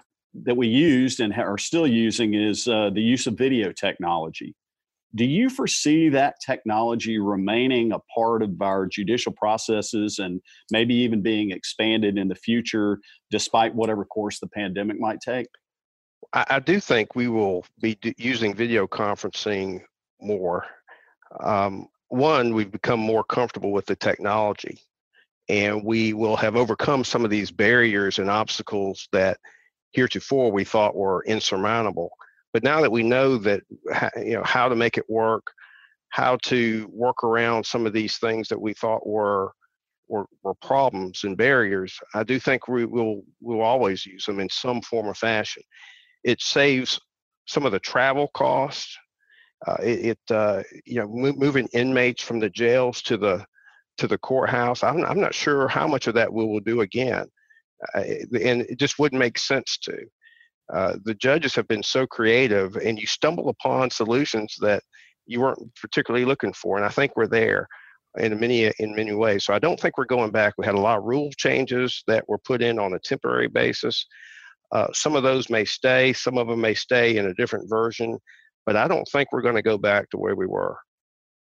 that 0.45 0.57
we 0.57 0.67
used 0.67 1.19
and 1.19 1.33
are 1.33 1.57
still 1.57 1.87
using 1.87 2.33
is 2.33 2.67
uh, 2.67 2.89
the 2.93 3.01
use 3.01 3.27
of 3.27 3.37
video 3.37 3.71
technology. 3.71 4.55
Do 5.15 5.25
you 5.25 5.51
foresee 5.51 6.09
that 6.09 6.37
technology 6.43 7.19
remaining 7.19 7.91
a 7.91 7.99
part 8.15 8.41
of 8.41 8.59
our 8.63 8.87
judicial 8.87 9.31
processes 9.31 10.17
and 10.17 10.41
maybe 10.71 10.95
even 10.95 11.21
being 11.21 11.51
expanded 11.51 12.17
in 12.17 12.27
the 12.27 12.35
future, 12.35 12.99
despite 13.29 13.75
whatever 13.75 14.05
course 14.05 14.39
the 14.39 14.47
pandemic 14.47 14.99
might 14.99 15.19
take? 15.21 15.45
I, 16.33 16.45
I 16.49 16.59
do 16.59 16.79
think 16.79 17.15
we 17.15 17.27
will 17.27 17.65
be 17.81 17.95
d- 17.95 18.15
using 18.17 18.55
video 18.55 18.87
conferencing 18.87 19.81
more. 20.19 20.65
Um, 21.39 21.87
one, 22.09 22.53
we've 22.53 22.71
become 22.71 22.99
more 22.99 23.23
comfortable 23.23 23.71
with 23.71 23.85
the 23.85 23.95
technology, 23.95 24.79
and 25.49 25.83
we 25.83 26.13
will 26.13 26.35
have 26.35 26.55
overcome 26.55 27.03
some 27.03 27.23
of 27.23 27.31
these 27.31 27.51
barriers 27.51 28.19
and 28.19 28.29
obstacles 28.29 29.07
that 29.11 29.37
heretofore 29.91 30.51
we 30.51 30.63
thought 30.63 30.95
were 30.95 31.23
insurmountable. 31.25 32.11
But 32.51 32.63
now 32.63 32.81
that 32.81 32.91
we 32.91 33.03
know 33.03 33.37
that 33.37 33.61
you 34.17 34.33
know 34.33 34.43
how 34.43 34.69
to 34.69 34.75
make 34.75 34.97
it 34.97 35.09
work, 35.09 35.51
how 36.09 36.37
to 36.43 36.87
work 36.91 37.23
around 37.23 37.65
some 37.65 37.87
of 37.87 37.93
these 37.93 38.17
things 38.17 38.47
that 38.49 38.61
we 38.61 38.73
thought 38.73 39.07
were 39.07 39.53
or, 40.07 40.27
or 40.43 40.53
problems 40.55 41.23
and 41.23 41.35
barriers, 41.35 41.97
I 42.13 42.23
do 42.23 42.39
think 42.39 42.67
we 42.67 42.85
will 42.85 43.23
will 43.41 43.61
always 43.61 44.05
use 44.05 44.25
them 44.25 44.39
in 44.39 44.49
some 44.49 44.81
form 44.81 45.07
or 45.07 45.15
fashion. 45.15 45.63
It 46.23 46.41
saves 46.41 46.99
some 47.45 47.65
of 47.65 47.71
the 47.71 47.79
travel 47.79 48.29
costs. 48.33 48.97
Uh, 49.65 49.77
it, 49.81 50.05
it 50.05 50.19
uh, 50.33 50.63
you 50.85 50.99
know 50.99 51.07
moving 51.07 51.67
inmates 51.73 52.21
from 52.21 52.39
the 52.39 52.49
jails 52.49 53.01
to 53.03 53.17
the 53.17 53.45
to 53.97 54.07
the 54.07 54.17
courthouse. 54.17 54.83
I'm 54.83 55.03
I'm 55.05 55.19
not 55.19 55.33
sure 55.33 55.67
how 55.67 55.87
much 55.87 56.07
of 56.07 56.15
that 56.15 56.31
we 56.31 56.45
will 56.45 56.59
do 56.59 56.81
again, 56.81 57.25
uh, 57.95 57.99
and 57.99 58.61
it 58.63 58.79
just 58.79 58.99
wouldn't 58.99 59.19
make 59.19 59.37
sense 59.37 59.77
to. 59.83 59.97
Uh, 60.73 60.95
the 61.03 61.15
judges 61.15 61.55
have 61.55 61.67
been 61.67 61.83
so 61.83 62.07
creative, 62.07 62.75
and 62.77 62.97
you 62.97 63.05
stumble 63.05 63.49
upon 63.49 63.89
solutions 63.89 64.55
that 64.61 64.83
you 65.25 65.41
weren't 65.41 65.59
particularly 65.75 66.25
looking 66.25 66.53
for, 66.53 66.77
and 66.77 66.85
I 66.85 66.89
think 66.89 67.15
we're 67.15 67.27
there 67.27 67.67
in 68.17 68.39
many 68.39 68.71
in 68.79 68.95
many 68.95 69.13
ways. 69.13 69.45
So 69.45 69.53
I 69.53 69.59
don't 69.59 69.79
think 69.79 69.97
we're 69.97 70.05
going 70.05 70.31
back. 70.31 70.53
We 70.57 70.65
had 70.65 70.75
a 70.75 70.81
lot 70.81 70.97
of 70.97 71.03
rule 71.03 71.29
changes 71.37 72.03
that 72.07 72.27
were 72.27 72.37
put 72.37 72.61
in 72.61 72.79
on 72.79 72.93
a 72.93 72.99
temporary 72.99 73.47
basis. 73.47 74.05
Uh, 74.73 74.87
some 74.91 75.15
of 75.15 75.23
those 75.23 75.49
may 75.49 75.63
stay. 75.63 76.11
Some 76.13 76.37
of 76.37 76.47
them 76.47 76.59
may 76.59 76.73
stay 76.73 77.15
in 77.17 77.27
a 77.27 77.33
different 77.35 77.69
version, 77.69 78.17
but 78.65 78.75
I 78.75 78.87
don't 78.87 79.07
think 79.11 79.31
we're 79.31 79.41
going 79.41 79.55
to 79.55 79.61
go 79.61 79.77
back 79.77 80.09
to 80.09 80.17
where 80.17 80.35
we 80.35 80.47
were. 80.47 80.77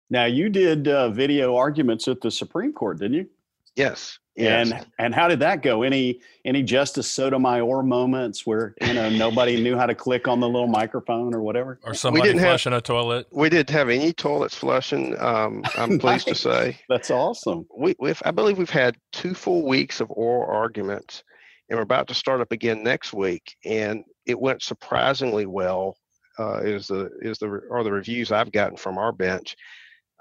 Now 0.10 0.26
you 0.26 0.50
did 0.50 0.88
uh, 0.88 1.10
video 1.10 1.56
arguments 1.56 2.08
at 2.08 2.22
the 2.22 2.30
Supreme 2.30 2.72
Court, 2.72 3.00
didn't 3.00 3.16
you? 3.16 3.30
Yes. 3.76 4.20
Yes. 4.36 4.72
And 4.72 4.86
and 5.00 5.16
how 5.16 5.30
did 5.30 5.40
that 5.40 5.62
go? 5.62 5.84
Any 5.84 6.20
any 6.44 6.62
Justice 6.62 7.10
Sotomayor 7.10 7.84
moments 7.84 8.46
where 8.46 8.76
you 8.82 8.94
know 8.94 9.10
nobody 9.10 9.62
knew 9.62 9.78
how 9.78 9.86
to 9.86 9.96
click 9.96 10.28
on 10.28 10.42
the 10.42 10.48
little 10.48 10.68
microphone 10.68 11.34
or 11.34 11.42
whatever? 11.42 11.80
Or 11.84 11.94
somebody 11.94 12.38
flushing 12.38 12.74
have, 12.74 12.80
a 12.80 12.82
toilet? 12.82 13.28
We 13.32 13.50
didn't 13.50 13.70
have 13.70 13.90
any 13.90 14.12
toilets 14.12 14.56
flushing. 14.56 15.18
Um, 15.20 15.64
I'm 15.78 16.00
pleased 16.00 16.28
nice. 16.28 16.36
to 16.36 16.36
say 16.36 16.80
that's 16.90 17.12
awesome. 17.12 17.66
We 17.78 17.96
we've, 17.98 18.22
I 18.26 18.32
believe 18.32 18.58
we've 18.58 18.70
had 18.70 18.98
two 19.14 19.34
full 19.34 19.66
weeks 19.66 20.02
of 20.02 20.12
oral 20.12 20.54
arguments, 20.54 21.24
and 21.70 21.78
we're 21.78 21.84
about 21.84 22.08
to 22.08 22.14
start 22.14 22.42
up 22.42 22.52
again 22.52 22.84
next 22.84 23.14
week, 23.14 23.56
and 23.66 24.04
it 24.26 24.40
went 24.40 24.62
surprisingly 24.62 25.46
well. 25.46 25.96
Uh, 26.38 26.60
is 26.64 26.88
the 26.88 27.10
is 27.22 27.38
the 27.38 27.48
are 27.72 27.84
the 27.84 27.92
reviews 27.92 28.32
I've 28.32 28.52
gotten 28.52 28.76
from 28.76 28.98
our 28.98 29.14
bench. 29.14 29.56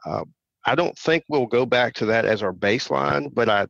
Uh, 0.06 0.24
I 0.64 0.74
don't 0.74 0.96
think 0.98 1.24
we'll 1.28 1.46
go 1.46 1.66
back 1.66 1.94
to 1.94 2.06
that 2.06 2.24
as 2.24 2.42
our 2.42 2.52
baseline, 2.52 3.34
but 3.34 3.48
I 3.48 3.66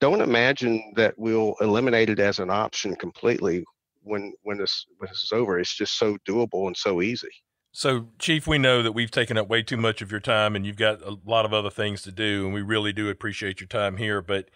don't 0.00 0.20
imagine 0.20 0.92
that 0.96 1.14
we'll 1.16 1.54
eliminate 1.60 2.08
it 2.08 2.20
as 2.20 2.38
an 2.38 2.50
option 2.50 2.94
completely 2.94 3.64
when 4.02 4.32
when 4.42 4.58
this 4.58 4.86
when 4.98 5.08
this 5.10 5.24
is 5.24 5.32
over. 5.32 5.58
It's 5.58 5.74
just 5.74 5.98
so 5.98 6.16
doable 6.26 6.66
and 6.66 6.76
so 6.76 7.02
easy. 7.02 7.28
So, 7.72 8.08
Chief, 8.18 8.46
we 8.46 8.58
know 8.58 8.82
that 8.82 8.92
we've 8.92 9.10
taken 9.10 9.36
up 9.36 9.48
way 9.48 9.62
too 9.62 9.76
much 9.76 10.00
of 10.00 10.10
your 10.10 10.20
time, 10.20 10.56
and 10.56 10.64
you've 10.64 10.76
got 10.76 11.02
a 11.02 11.16
lot 11.24 11.44
of 11.44 11.52
other 11.52 11.70
things 11.70 12.02
to 12.02 12.12
do, 12.12 12.44
and 12.44 12.54
we 12.54 12.62
really 12.62 12.92
do 12.92 13.08
appreciate 13.08 13.60
your 13.60 13.68
time 13.68 13.98
here. 13.98 14.22
But 14.22 14.48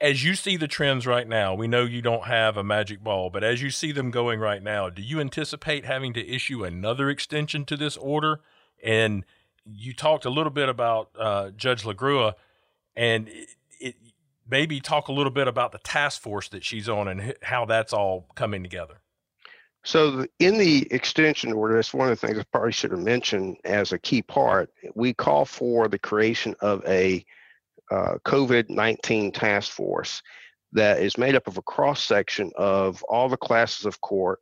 as 0.00 0.24
you 0.24 0.34
see 0.34 0.56
the 0.56 0.68
trends 0.68 1.06
right 1.06 1.26
now, 1.26 1.54
we 1.54 1.68
know 1.68 1.84
you 1.84 2.02
don't 2.02 2.24
have 2.24 2.56
a 2.56 2.64
magic 2.64 3.02
ball, 3.02 3.30
but 3.30 3.44
as 3.44 3.62
you 3.62 3.70
see 3.70 3.92
them 3.92 4.10
going 4.10 4.40
right 4.40 4.62
now, 4.62 4.90
do 4.90 5.02
you 5.02 5.20
anticipate 5.20 5.84
having 5.84 6.12
to 6.14 6.28
issue 6.28 6.64
another 6.64 7.08
extension 7.08 7.64
to 7.66 7.76
this 7.76 7.96
order? 7.96 8.40
And 8.82 9.24
you 9.64 9.94
talked 9.94 10.24
a 10.24 10.30
little 10.30 10.50
bit 10.50 10.68
about 10.68 11.10
uh, 11.18 11.50
Judge 11.50 11.84
LaGrua, 11.84 12.34
and 12.96 13.28
it, 13.28 13.48
it, 13.80 13.96
maybe 14.48 14.80
talk 14.80 15.08
a 15.08 15.12
little 15.12 15.32
bit 15.32 15.48
about 15.48 15.72
the 15.72 15.78
task 15.78 16.20
force 16.20 16.48
that 16.48 16.64
she's 16.64 16.88
on 16.88 17.08
and 17.08 17.34
how 17.42 17.64
that's 17.64 17.92
all 17.92 18.26
coming 18.34 18.62
together. 18.62 19.00
So, 19.86 20.26
in 20.38 20.56
the 20.56 20.88
extension 20.90 21.52
order, 21.52 21.74
that's 21.74 21.92
one 21.92 22.10
of 22.10 22.18
the 22.18 22.26
things 22.26 22.38
I 22.38 22.44
probably 22.50 22.72
should 22.72 22.90
have 22.92 23.00
mentioned 23.00 23.58
as 23.64 23.92
a 23.92 23.98
key 23.98 24.22
part. 24.22 24.72
We 24.94 25.12
call 25.12 25.44
for 25.44 25.88
the 25.88 25.98
creation 25.98 26.54
of 26.60 26.82
a 26.86 27.24
uh, 27.90 28.14
COVID 28.24 28.70
19 28.70 29.32
task 29.32 29.72
force 29.72 30.22
that 30.72 31.00
is 31.00 31.16
made 31.16 31.34
up 31.34 31.46
of 31.46 31.56
a 31.56 31.62
cross 31.62 32.02
section 32.02 32.50
of 32.56 33.02
all 33.04 33.28
the 33.28 33.36
classes 33.36 33.86
of 33.86 34.00
court. 34.00 34.40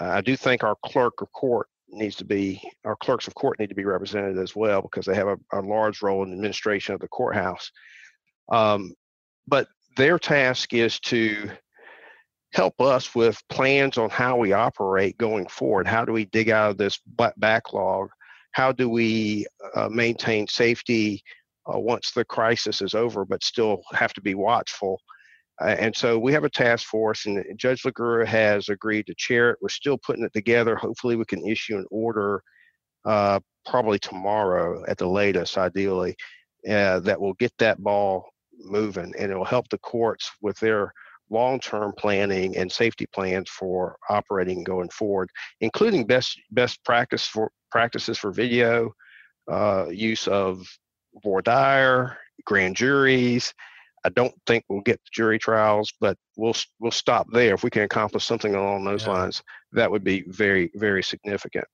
Uh, 0.00 0.06
I 0.06 0.20
do 0.20 0.36
think 0.36 0.64
our 0.64 0.76
clerk 0.84 1.20
of 1.20 1.30
court 1.32 1.68
needs 1.88 2.16
to 2.16 2.24
be, 2.24 2.60
our 2.84 2.96
clerks 2.96 3.28
of 3.28 3.34
court 3.34 3.58
need 3.60 3.68
to 3.68 3.74
be 3.74 3.84
represented 3.84 4.38
as 4.38 4.56
well 4.56 4.82
because 4.82 5.06
they 5.06 5.14
have 5.14 5.28
a, 5.28 5.38
a 5.52 5.60
large 5.60 6.02
role 6.02 6.24
in 6.24 6.30
the 6.30 6.34
administration 6.34 6.94
of 6.94 7.00
the 7.00 7.08
courthouse. 7.08 7.70
Um, 8.50 8.94
but 9.46 9.68
their 9.96 10.18
task 10.18 10.72
is 10.74 10.98
to 11.00 11.50
help 12.52 12.80
us 12.80 13.14
with 13.14 13.40
plans 13.48 13.98
on 13.98 14.10
how 14.10 14.36
we 14.36 14.52
operate 14.52 15.18
going 15.18 15.46
forward. 15.46 15.86
How 15.86 16.04
do 16.04 16.12
we 16.12 16.24
dig 16.26 16.50
out 16.50 16.70
of 16.70 16.78
this 16.78 16.98
backlog? 17.36 18.10
How 18.52 18.72
do 18.72 18.88
we 18.88 19.46
uh, 19.74 19.88
maintain 19.88 20.46
safety 20.46 21.22
uh, 21.72 21.78
once 21.78 22.12
the 22.12 22.24
crisis 22.24 22.82
is 22.82 22.94
over, 22.94 23.24
but 23.24 23.44
still 23.44 23.82
have 23.92 24.12
to 24.14 24.20
be 24.20 24.34
watchful? 24.34 25.00
Uh, 25.60 25.76
and 25.78 25.94
so 25.94 26.18
we 26.18 26.32
have 26.32 26.44
a 26.44 26.50
task 26.50 26.86
force, 26.86 27.26
and 27.26 27.44
Judge 27.56 27.82
LaGrua 27.82 28.26
has 28.26 28.68
agreed 28.68 29.06
to 29.06 29.14
chair 29.16 29.50
it. 29.50 29.58
We're 29.62 29.68
still 29.68 29.98
putting 29.98 30.24
it 30.24 30.32
together. 30.32 30.74
Hopefully, 30.74 31.16
we 31.16 31.24
can 31.24 31.46
issue 31.46 31.76
an 31.76 31.86
order 31.90 32.42
uh, 33.04 33.38
probably 33.66 33.98
tomorrow 33.98 34.84
at 34.88 34.98
the 34.98 35.06
latest, 35.06 35.56
ideally, 35.56 36.16
uh, 36.68 37.00
that 37.00 37.20
will 37.20 37.34
get 37.34 37.52
that 37.58 37.78
ball 37.82 38.28
moving 38.58 39.12
and 39.18 39.30
it 39.30 39.36
will 39.36 39.44
help 39.44 39.68
the 39.68 39.78
courts 39.78 40.30
with 40.40 40.58
their 40.60 40.92
long-term 41.30 41.92
planning 41.98 42.56
and 42.56 42.70
safety 42.70 43.06
plans 43.12 43.50
for 43.50 43.96
operating 44.08 44.62
going 44.62 44.88
forward, 44.90 45.28
including 45.60 46.06
best 46.06 46.40
best 46.52 46.82
practice 46.84 47.26
for 47.26 47.50
practices 47.70 48.18
for 48.18 48.30
video, 48.30 48.92
uh, 49.50 49.86
use 49.90 50.28
of 50.28 50.66
voir 51.22 51.42
dire, 51.42 52.18
grand 52.44 52.76
juries. 52.76 53.52
I 54.04 54.10
don't 54.10 54.34
think 54.46 54.64
we'll 54.68 54.82
get 54.82 55.00
jury 55.12 55.38
trials, 55.38 55.92
but 56.00 56.16
we'll 56.36 56.54
we'll 56.78 56.90
stop 56.90 57.26
there. 57.32 57.54
If 57.54 57.64
we 57.64 57.70
can 57.70 57.82
accomplish 57.82 58.24
something 58.24 58.54
along 58.54 58.84
those 58.84 59.06
yeah. 59.06 59.12
lines, 59.12 59.42
that 59.72 59.90
would 59.90 60.04
be 60.04 60.24
very 60.28 60.70
very 60.74 61.02
significant. 61.02 61.64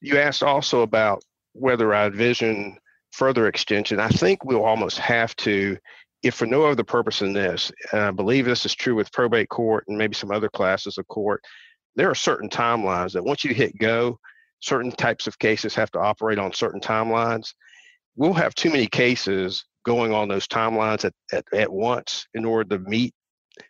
You 0.00 0.18
asked 0.18 0.42
also 0.42 0.82
about 0.82 1.22
whether 1.52 1.94
I 1.94 2.06
envision 2.06 2.76
further 3.12 3.46
extension. 3.46 4.00
I 4.00 4.08
think 4.08 4.44
we'll 4.44 4.64
almost 4.64 4.98
have 4.98 5.36
to, 5.36 5.76
if 6.22 6.34
for 6.34 6.46
no 6.46 6.64
other 6.64 6.82
purpose 6.84 7.20
than 7.20 7.32
this, 7.32 7.70
and 7.92 8.00
I 8.00 8.10
believe 8.10 8.44
this 8.44 8.66
is 8.66 8.74
true 8.74 8.94
with 8.94 9.12
probate 9.12 9.48
court 9.50 9.84
and 9.88 9.96
maybe 9.96 10.14
some 10.14 10.30
other 10.30 10.48
classes 10.48 10.98
of 10.98 11.06
court, 11.08 11.42
there 11.96 12.10
are 12.10 12.14
certain 12.14 12.48
timelines 12.48 13.12
that 13.12 13.24
once 13.24 13.44
you 13.44 13.54
hit 13.54 13.78
go, 13.78 14.18
certain 14.60 14.90
types 14.90 15.26
of 15.26 15.38
cases 15.38 15.74
have 15.74 15.90
to 15.92 16.00
operate 16.00 16.38
on 16.38 16.52
certain 16.52 16.80
timelines. 16.80 17.52
We'll 18.16 18.32
have 18.32 18.54
too 18.54 18.70
many 18.70 18.86
cases 18.86 19.64
going 19.84 20.12
on 20.12 20.28
those 20.28 20.46
timelines 20.46 21.04
at, 21.04 21.12
at, 21.32 21.44
at 21.52 21.72
once 21.72 22.26
in 22.34 22.44
order 22.44 22.76
to 22.76 22.88
meet 22.88 23.14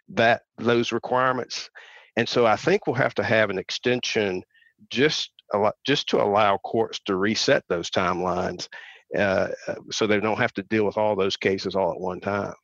that 0.09 0.43
those 0.59 0.93
requirements. 0.93 1.69
And 2.17 2.29
so 2.29 2.47
I 2.47 2.57
think 2.57 2.87
we'll 2.87 2.95
have 2.95 3.15
to 3.15 3.25
have 3.25 3.51
an 3.51 3.59
extension 3.59 4.43
just 4.91 5.31
a 5.53 5.59
lot 5.59 5.75
just 5.85 6.09
to 6.09 6.23
allow 6.23 6.57
courts 6.59 7.01
to 7.07 7.17
reset 7.17 7.65
those 7.69 7.91
timelines 7.91 8.69
uh, 9.17 9.49
so 9.91 10.07
they 10.07 10.21
don't 10.21 10.39
have 10.39 10.53
to 10.55 10.63
deal 10.65 10.85
with 10.85 10.97
all 10.97 11.17
those 11.17 11.37
cases 11.37 11.75
all 11.75 11.93
at 11.93 12.01
one 12.01 12.21
time. 12.21 12.55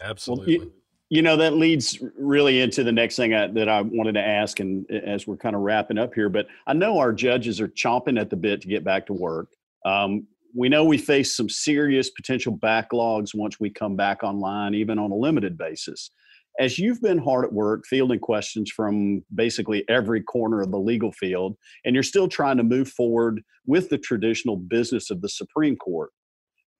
Absolutely. 0.00 0.58
Well, 0.58 0.66
you, 0.66 0.72
you, 1.10 1.22
know, 1.22 1.36
that 1.36 1.54
leads 1.54 1.98
really 2.18 2.60
into 2.60 2.84
the 2.84 2.92
next 2.92 3.16
thing 3.16 3.34
I, 3.34 3.46
that 3.48 3.68
I 3.68 3.82
wanted 3.82 4.12
to 4.12 4.20
ask, 4.20 4.60
and 4.60 4.90
as 4.90 5.26
we're 5.26 5.36
kind 5.36 5.54
of 5.54 5.62
wrapping 5.62 5.98
up 5.98 6.14
here, 6.14 6.28
but 6.28 6.46
I 6.66 6.72
know 6.72 6.98
our 6.98 7.12
judges 7.12 7.60
are 7.60 7.68
chomping 7.68 8.20
at 8.20 8.30
the 8.30 8.36
bit 8.36 8.62
to 8.62 8.68
get 8.68 8.84
back 8.84 9.06
to 9.06 9.12
work. 9.12 9.48
Um, 9.84 10.26
we 10.54 10.68
know 10.68 10.84
we 10.84 10.98
face 10.98 11.34
some 11.34 11.48
serious 11.48 12.10
potential 12.10 12.56
backlogs 12.56 13.34
once 13.34 13.58
we 13.58 13.70
come 13.70 13.96
back 13.96 14.22
online, 14.22 14.74
even 14.74 14.98
on 14.98 15.10
a 15.10 15.16
limited 15.16 15.56
basis 15.56 16.10
as 16.58 16.78
you've 16.78 17.00
been 17.00 17.18
hard 17.18 17.44
at 17.44 17.52
work 17.52 17.84
fielding 17.86 18.18
questions 18.18 18.70
from 18.70 19.24
basically 19.34 19.84
every 19.88 20.22
corner 20.22 20.60
of 20.60 20.70
the 20.70 20.78
legal 20.78 21.12
field, 21.12 21.56
and 21.84 21.94
you're 21.94 22.02
still 22.02 22.28
trying 22.28 22.56
to 22.56 22.62
move 22.62 22.88
forward 22.88 23.42
with 23.66 23.88
the 23.88 23.98
traditional 23.98 24.56
business 24.56 25.10
of 25.10 25.20
the 25.22 25.28
Supreme 25.28 25.76
Court, 25.76 26.10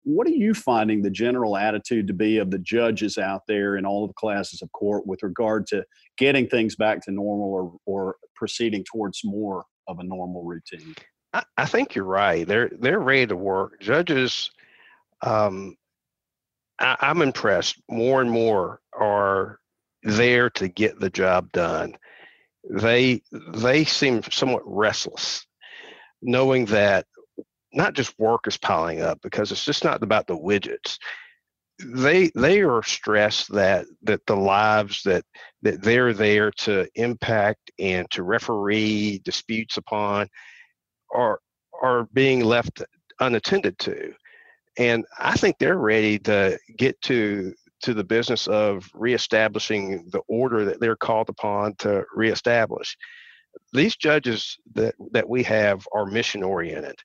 what 0.04 0.26
are 0.26 0.30
you 0.30 0.52
finding 0.52 1.00
the 1.00 1.10
general 1.10 1.56
attitude 1.56 2.06
to 2.08 2.12
be 2.12 2.38
of 2.38 2.50
the 2.50 2.58
judges 2.58 3.18
out 3.18 3.42
there 3.46 3.76
in 3.76 3.86
all 3.86 4.04
of 4.04 4.10
the 4.10 4.14
classes 4.14 4.60
of 4.60 4.70
court 4.72 5.06
with 5.06 5.22
regard 5.22 5.66
to 5.68 5.84
getting 6.18 6.48
things 6.48 6.74
back 6.74 7.00
to 7.04 7.12
normal 7.12 7.52
or, 7.52 7.76
or 7.86 8.16
proceeding 8.34 8.84
towards 8.84 9.20
more 9.24 9.64
of 9.86 10.00
a 10.00 10.04
normal 10.04 10.44
routine? 10.44 10.94
I, 11.32 11.44
I 11.56 11.66
think 11.66 11.94
you're 11.94 12.04
right. 12.04 12.46
They're 12.46 12.70
they're 12.78 13.00
ready 13.00 13.26
to 13.26 13.36
work. 13.36 13.80
Judges, 13.80 14.50
um, 15.22 15.76
I, 16.78 16.96
I'm 17.00 17.22
impressed. 17.22 17.80
More 17.88 18.20
and 18.20 18.30
more 18.30 18.80
are 18.92 19.58
there 20.02 20.50
to 20.50 20.68
get 20.68 20.98
the 20.98 21.10
job 21.10 21.50
done. 21.52 21.96
They 22.68 23.22
they 23.32 23.84
seem 23.84 24.22
somewhat 24.24 24.62
restless, 24.64 25.46
knowing 26.20 26.66
that 26.66 27.06
not 27.72 27.94
just 27.94 28.18
work 28.18 28.46
is 28.46 28.58
piling 28.58 29.00
up 29.00 29.20
because 29.22 29.50
it's 29.50 29.64
just 29.64 29.84
not 29.84 30.02
about 30.02 30.26
the 30.26 30.36
widgets. 30.36 30.98
They 31.78 32.30
they 32.34 32.60
are 32.60 32.82
stressed 32.82 33.52
that 33.52 33.86
that 34.02 34.26
the 34.26 34.36
lives 34.36 35.02
that 35.04 35.24
that 35.62 35.82
they're 35.82 36.12
there 36.12 36.50
to 36.50 36.86
impact 36.94 37.70
and 37.78 38.08
to 38.10 38.22
referee 38.22 39.20
disputes 39.24 39.78
upon 39.78 40.28
are 41.14 41.40
are 41.82 42.04
being 42.12 42.44
left 42.44 42.82
unattended 43.20 43.78
to 43.80 44.12
And 44.78 45.04
I 45.18 45.34
think 45.36 45.58
they're 45.58 45.78
ready 45.78 46.18
to 46.20 46.58
get 46.76 47.00
to 47.02 47.54
to 47.82 47.94
the 47.94 48.04
business 48.04 48.46
of 48.46 48.88
reestablishing 48.94 50.08
the 50.12 50.20
order 50.28 50.64
that 50.64 50.80
they're 50.80 50.96
called 50.96 51.28
upon 51.28 51.74
to 51.76 52.04
reestablish. 52.14 52.96
These 53.72 53.96
judges 53.96 54.56
that, 54.74 54.94
that 55.12 55.28
we 55.28 55.42
have 55.42 55.86
are 55.92 56.06
mission 56.06 56.42
oriented 56.44 56.96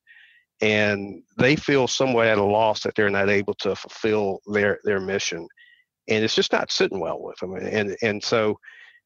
and 0.62 1.24
they 1.38 1.56
feel 1.56 1.88
somewhat 1.88 2.28
at 2.28 2.38
a 2.38 2.44
loss 2.44 2.84
that 2.84 2.96
they're 2.96 3.10
not 3.10 3.30
able 3.30 3.56
to 3.56 3.76
fulfill 3.76 4.40
their, 4.48 4.80
their 4.84 5.00
mission. 5.00 5.48
And 6.08 6.24
it's 6.24 6.36
just 6.36 6.54
not 6.54 6.72
sitting 6.72 7.00
well 7.00 7.22
with 7.22 7.38
them. 7.38 7.56
And, 7.56 7.98
and 8.02 8.24
so 8.24 8.60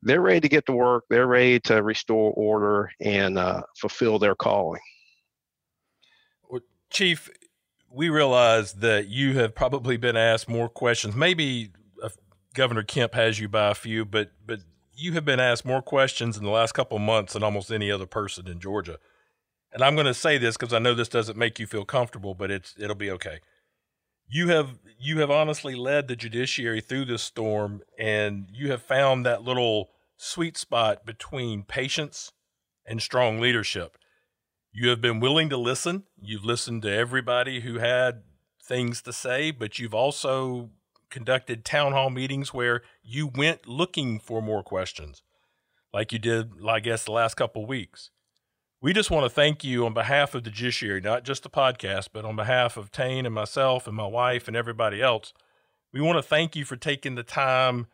they're 0.03 0.21
ready 0.21 0.41
to 0.41 0.49
get 0.49 0.65
to 0.65 0.73
work, 0.73 1.05
they're 1.09 1.27
ready 1.27 1.59
to 1.61 1.83
restore 1.83 2.33
order 2.35 2.91
and 2.99 3.37
uh, 3.37 3.61
fulfill 3.77 4.19
their 4.19 4.35
calling. 4.35 4.81
Well, 6.49 6.61
Chief, 6.89 7.29
we 7.91 8.09
realize 8.09 8.73
that 8.73 9.07
you 9.07 9.37
have 9.39 9.53
probably 9.53 9.97
been 9.97 10.17
asked 10.17 10.49
more 10.49 10.69
questions. 10.69 11.15
Maybe 11.15 11.71
uh, 12.01 12.09
Governor 12.53 12.83
Kemp 12.83 13.13
has 13.13 13.39
you 13.39 13.47
by 13.47 13.71
a 13.71 13.75
few, 13.75 14.05
but 14.05 14.31
but 14.45 14.61
you 14.93 15.13
have 15.13 15.25
been 15.25 15.39
asked 15.39 15.65
more 15.65 15.81
questions 15.81 16.37
in 16.37 16.43
the 16.43 16.49
last 16.49 16.73
couple 16.73 16.97
of 16.97 17.03
months 17.03 17.33
than 17.33 17.43
almost 17.43 17.71
any 17.71 17.91
other 17.91 18.05
person 18.05 18.47
in 18.47 18.59
Georgia. 18.59 18.97
And 19.73 19.83
I'm 19.83 19.95
going 19.95 20.05
to 20.05 20.13
say 20.13 20.37
this 20.37 20.57
because 20.57 20.73
I 20.73 20.79
know 20.79 20.93
this 20.93 21.09
doesn't 21.09 21.37
make 21.37 21.59
you 21.59 21.65
feel 21.65 21.85
comfortable, 21.85 22.33
but 22.35 22.51
it's 22.51 22.75
it'll 22.77 22.95
be 22.95 23.11
okay. 23.11 23.39
You 24.33 24.47
have 24.47 24.79
you 24.97 25.19
have 25.19 25.29
honestly 25.29 25.75
led 25.75 26.07
the 26.07 26.15
judiciary 26.15 26.79
through 26.79 27.03
this 27.03 27.21
storm, 27.21 27.81
and 27.99 28.47
you 28.53 28.71
have 28.71 28.81
found 28.81 29.25
that 29.25 29.43
little 29.43 29.89
sweet 30.15 30.55
spot 30.55 31.05
between 31.05 31.63
patience 31.63 32.31
and 32.85 33.01
strong 33.01 33.41
leadership. 33.41 33.97
You 34.71 34.87
have 34.87 35.01
been 35.01 35.19
willing 35.19 35.49
to 35.49 35.57
listen. 35.57 36.03
You've 36.21 36.45
listened 36.45 36.83
to 36.83 36.93
everybody 36.93 37.59
who 37.59 37.79
had 37.79 38.21
things 38.63 39.01
to 39.01 39.11
say, 39.11 39.51
but 39.51 39.79
you've 39.79 39.93
also 39.93 40.69
conducted 41.09 41.65
town 41.65 41.91
hall 41.91 42.09
meetings 42.09 42.53
where 42.53 42.83
you 43.03 43.27
went 43.27 43.67
looking 43.67 44.17
for 44.17 44.41
more 44.41 44.63
questions, 44.63 45.23
like 45.93 46.13
you 46.13 46.19
did, 46.19 46.51
I 46.65 46.79
guess, 46.79 47.03
the 47.03 47.11
last 47.11 47.33
couple 47.33 47.65
weeks. 47.65 48.11
We 48.83 48.93
just 48.93 49.11
want 49.11 49.25
to 49.25 49.29
thank 49.29 49.63
you 49.63 49.85
on 49.85 49.93
behalf 49.93 50.33
of 50.33 50.43
the 50.43 50.49
judiciary, 50.49 51.01
not 51.01 51.23
just 51.23 51.43
the 51.43 51.51
podcast, 51.51 52.07
but 52.11 52.25
on 52.25 52.35
behalf 52.35 52.77
of 52.77 52.91
Tain 52.91 53.27
and 53.27 53.35
myself 53.35 53.85
and 53.85 53.95
my 53.95 54.07
wife 54.07 54.47
and 54.47 54.57
everybody 54.57 55.03
else. 55.03 55.33
We 55.93 56.01
want 56.01 56.17
to 56.17 56.23
thank 56.23 56.55
you 56.55 56.65
for 56.65 56.75
taking 56.75 57.13
the 57.13 57.21
time 57.21 57.85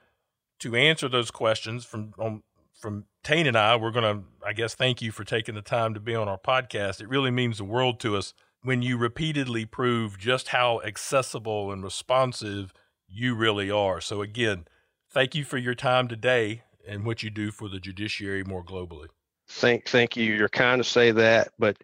to 0.60 0.76
answer 0.76 1.10
those 1.10 1.30
questions 1.30 1.84
from 1.84 2.14
on, 2.18 2.42
from 2.74 3.04
Tain 3.22 3.48
and 3.48 3.58
I, 3.58 3.76
we're 3.76 3.92
going 3.92 4.18
to, 4.18 4.24
I 4.46 4.54
guess, 4.54 4.76
thank 4.76 5.02
you 5.02 5.12
for 5.12 5.26
taking 5.26 5.56
the 5.56 5.62
time 5.62 5.94
to 5.94 6.00
be 6.00 6.16
on 6.16 6.30
our 6.30 6.38
podcast. 6.38 7.02
It 7.02 7.10
really 7.10 7.32
means 7.32 7.58
the 7.58 7.66
world 7.66 8.00
to 8.02 8.16
us 8.16 8.34
when 8.62 8.82
you 8.82 8.98
repeatedly 8.98 9.66
prove 9.66 10.18
just 10.18 10.50
how 10.50 10.80
accessible 10.84 11.70
and 11.70 11.84
responsive 11.84 12.74
you 13.10 13.36
really 13.36 13.70
are. 13.70 14.00
So, 14.00 14.22
again, 14.22 14.66
thank 15.12 15.36
you 15.36 15.44
for 15.44 15.58
your 15.58 15.76
time 15.76 16.08
today 16.08 16.64
and 16.88 17.06
what 17.06 17.24
you 17.24 17.30
do 17.30 17.52
for 17.52 17.68
the 17.68 17.80
judiciary 17.82 18.46
more 18.46 18.64
globally. 18.64 19.08
Thank, 19.50 19.88
thank 19.88 20.16
you. 20.16 20.34
You're 20.34 20.50
kind 20.50 20.84
to 20.84 20.90
say 20.90 21.12
that, 21.12 21.50
but 21.58 21.78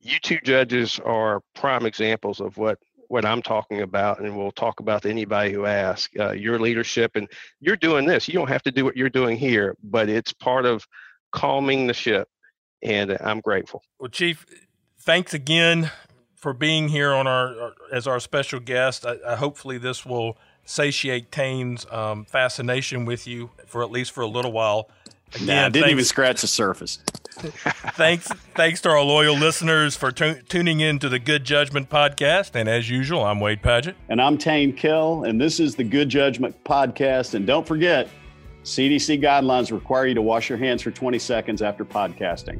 you 0.00 0.18
two 0.20 0.38
judges 0.44 1.00
are 1.04 1.40
prime 1.54 1.86
examples 1.86 2.40
of 2.40 2.56
what 2.56 2.78
what 3.08 3.24
I'm 3.24 3.40
talking 3.40 3.82
about, 3.82 4.20
and 4.20 4.36
we'll 4.36 4.50
talk 4.50 4.80
about 4.80 5.02
to 5.02 5.10
anybody 5.10 5.52
who 5.52 5.64
asks. 5.64 6.12
Uh, 6.18 6.32
your 6.32 6.58
leadership, 6.58 7.12
and 7.14 7.28
you're 7.60 7.76
doing 7.76 8.04
this. 8.04 8.26
You 8.26 8.34
don't 8.34 8.48
have 8.48 8.62
to 8.64 8.72
do 8.72 8.84
what 8.84 8.96
you're 8.96 9.08
doing 9.08 9.36
here, 9.36 9.76
but 9.82 10.08
it's 10.08 10.32
part 10.32 10.66
of 10.66 10.84
calming 11.30 11.86
the 11.86 11.94
ship, 11.94 12.28
and 12.82 13.16
I'm 13.20 13.40
grateful. 13.40 13.82
Well, 14.00 14.08
Chief, 14.08 14.44
thanks 14.98 15.32
again 15.34 15.92
for 16.34 16.52
being 16.52 16.88
here 16.88 17.12
on 17.12 17.26
our 17.26 17.74
as 17.92 18.06
our 18.06 18.20
special 18.20 18.60
guest. 18.60 19.06
I, 19.06 19.16
I 19.26 19.36
hopefully 19.36 19.78
this 19.78 20.04
will 20.04 20.36
satiate 20.64 21.30
Tain's 21.30 21.86
um, 21.90 22.24
fascination 22.24 23.04
with 23.04 23.26
you 23.26 23.50
for 23.66 23.82
at 23.82 23.90
least 23.90 24.12
for 24.12 24.22
a 24.22 24.26
little 24.26 24.52
while. 24.52 24.90
Again, 25.34 25.46
nah, 25.46 25.68
didn't 25.68 25.74
thanks. 25.74 25.90
even 25.90 26.04
scratch 26.04 26.40
the 26.40 26.46
surface. 26.46 26.98
thanks, 27.96 28.28
thanks 28.54 28.80
to 28.80 28.88
our 28.88 29.02
loyal 29.02 29.36
listeners 29.36 29.94
for 29.94 30.10
t- 30.10 30.36
tuning 30.48 30.80
in 30.80 30.98
to 31.00 31.08
the 31.08 31.18
Good 31.18 31.44
Judgment 31.44 31.90
podcast. 31.90 32.54
And 32.54 32.68
as 32.68 32.88
usual, 32.88 33.24
I'm 33.24 33.40
Wade 33.40 33.62
Padgett, 33.62 33.94
and 34.08 34.22
I'm 34.22 34.38
Tain 34.38 34.72
Kell, 34.72 35.24
and 35.24 35.38
this 35.38 35.60
is 35.60 35.74
the 35.74 35.84
Good 35.84 36.08
Judgment 36.08 36.62
podcast. 36.64 37.34
And 37.34 37.46
don't 37.46 37.66
forget, 37.66 38.08
CDC 38.62 39.22
guidelines 39.22 39.70
require 39.70 40.06
you 40.06 40.14
to 40.14 40.22
wash 40.22 40.48
your 40.48 40.58
hands 40.58 40.80
for 40.82 40.90
20 40.90 41.18
seconds 41.18 41.60
after 41.60 41.84
podcasting. 41.84 42.58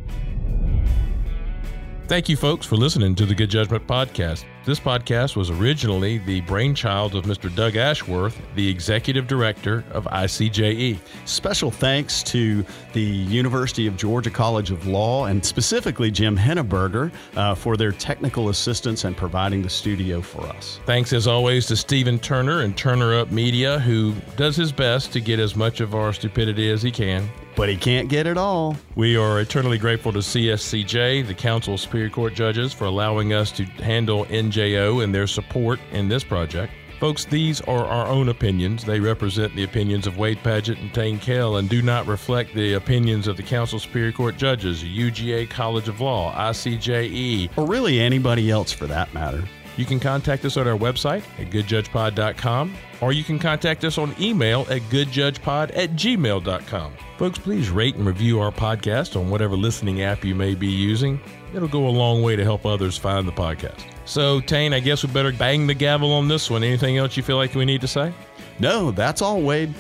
Thank 2.07 2.29
you, 2.29 2.37
folks, 2.37 2.67
for 2.67 2.77
listening 2.77 3.15
to 3.17 3.27
the 3.27 3.35
Good 3.35 3.51
Judgment 3.51 3.87
Podcast. 3.89 4.45
This 4.67 4.81
podcast 4.81 5.37
was 5.37 5.49
originally 5.49 6.19
the 6.19 6.41
brainchild 6.41 7.15
of 7.15 7.25
Mr. 7.25 7.55
Doug 7.55 7.77
Ashworth, 7.77 8.37
the 8.57 8.69
executive 8.69 9.29
director 9.29 9.85
of 9.93 10.07
ICJE. 10.07 10.99
Special 11.25 11.71
thanks 11.71 12.21
to 12.25 12.67
the 12.93 13.01
University 13.01 13.87
of 13.87 13.97
Georgia 13.97 14.29
College 14.29 14.73
of 14.73 14.89
Law 14.89 15.27
and 15.27 15.47
specifically 15.47 16.11
Jim 16.11 16.37
Henneberger 16.37 17.13
uh, 17.37 17.55
for 17.55 17.77
their 17.77 17.93
technical 17.93 18.49
assistance 18.49 19.05
and 19.05 19.17
providing 19.17 19.63
the 19.63 19.71
studio 19.71 20.21
for 20.21 20.45
us. 20.47 20.81
Thanks, 20.85 21.13
as 21.13 21.29
always, 21.29 21.67
to 21.67 21.77
Stephen 21.77 22.19
Turner 22.19 22.63
and 22.63 22.77
Turner 22.77 23.15
Up 23.15 23.31
Media, 23.31 23.79
who 23.79 24.15
does 24.37 24.57
his 24.57 24.73
best 24.73 25.13
to 25.13 25.21
get 25.21 25.39
as 25.39 25.55
much 25.55 25.81
of 25.81 25.95
our 25.95 26.13
stupidity 26.13 26.73
as 26.73 26.83
he 26.83 26.91
can 26.91 27.31
but 27.57 27.71
he 27.71 27.77
can't 27.77 28.09
get 28.09 28.27
it 28.27 28.37
all. 28.37 28.77
We 28.95 29.17
are 29.17 29.41
eternally 29.41 29.79
grateful 29.79 30.13
to 30.13 30.19
CSCJ, 30.19 31.27
the 31.27 31.35
Council 31.35 31.75
of 31.75 31.81
Superior 31.81 32.11
Court 32.11 32.35
Judges, 32.35 32.73
for 32.73 32.85
allowing 32.85 33.33
us 33.33 33.51
to 33.53 33.65
handle 33.65 34.27
NJO 34.57 35.05
and 35.05 35.15
their 35.15 35.27
support 35.27 35.79
in 35.93 36.09
this 36.09 36.25
project. 36.25 36.73
Folks, 36.99 37.27
these 37.27 37.61
are 37.63 37.85
our 37.85 38.07
own 38.07 38.31
opinions. 38.31 38.83
They 38.83 39.01
represent 39.01 39.55
the 39.55 39.65
opinions 39.65 40.07
of 40.07 40.17
Wade 40.17 40.39
Padgett 40.39 40.81
and 40.81 40.93
Tain 40.95 41.19
Kell 41.19 41.57
and 41.57 41.69
do 41.69 41.83
not 41.83 42.07
reflect 42.07 42.55
the 42.55 42.73
opinions 42.73 43.29
of 43.29 43.37
the 43.37 43.43
Council 43.43 43.77
of 43.77 43.83
Superior 43.83 44.13
Court 44.13 44.39
Judges, 44.39 44.83
UGA 44.83 45.51
College 45.51 45.89
of 45.89 46.01
Law, 46.01 46.35
ICJE, 46.35 47.51
or 47.59 47.67
really 47.67 48.01
anybody 48.01 48.51
else 48.51 48.73
for 48.73 48.87
that 48.87 49.13
matter. 49.13 49.45
You 49.77 49.85
can 49.85 50.01
contact 50.01 50.47
us 50.47 50.57
at 50.57 50.67
our 50.67 50.79
website 50.79 51.23
at 51.39 51.51
goodjudgepod.com 51.51 52.75
or 53.03 53.13
you 53.13 53.23
can 53.23 53.39
contact 53.39 53.85
us 53.85 53.99
on 53.99 54.15
email 54.19 54.63
at 54.71 54.81
goodjudgepod 54.89 55.77
at 55.77 55.91
gmail.com. 55.91 56.95
Folks, 57.19 57.39
please 57.39 57.69
rate 57.69 57.97
and 57.97 58.07
review 58.07 58.41
our 58.41 58.51
podcast 58.51 59.21
on 59.21 59.29
whatever 59.29 59.55
listening 59.55 60.01
app 60.01 60.25
you 60.25 60.35
may 60.35 60.55
be 60.55 60.67
using. 60.67 61.21
It'll 61.53 61.69
go 61.69 61.89
a 61.89 61.91
long 61.91 62.23
way 62.23 62.37
to 62.37 62.45
help 62.45 62.65
others 62.65 62.97
find 62.97 63.29
the 63.29 63.33
podcast. 63.33 63.96
So, 64.07 64.41
Tain, 64.41 64.73
I 64.73 64.81
guess 64.81 65.05
we 65.05 65.13
better 65.13 65.33
bang 65.33 65.67
the 65.67 65.75
gavel 65.75 66.13
on 66.13 66.29
this 66.29 66.49
one. 66.49 66.63
Anything 66.65 66.97
else 66.97 67.17
you 67.17 67.23
feel 67.23 67.37
like 67.37 67.55
we 67.55 67.65
need 67.65 67.81
to 67.83 67.89
say? 67.89 68.15
No, 68.59 68.91
that's 68.93 69.21
all, 69.21 69.43
Wade. 69.43 69.75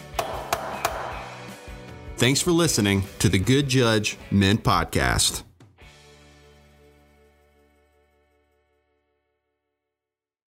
Thanks 2.16 2.41
for 2.43 2.51
listening 2.51 3.05
to 3.20 3.29
the 3.29 3.39
Good 3.39 3.68
Judge 3.68 4.16
Men 4.31 4.59
Podcast. 4.59 5.43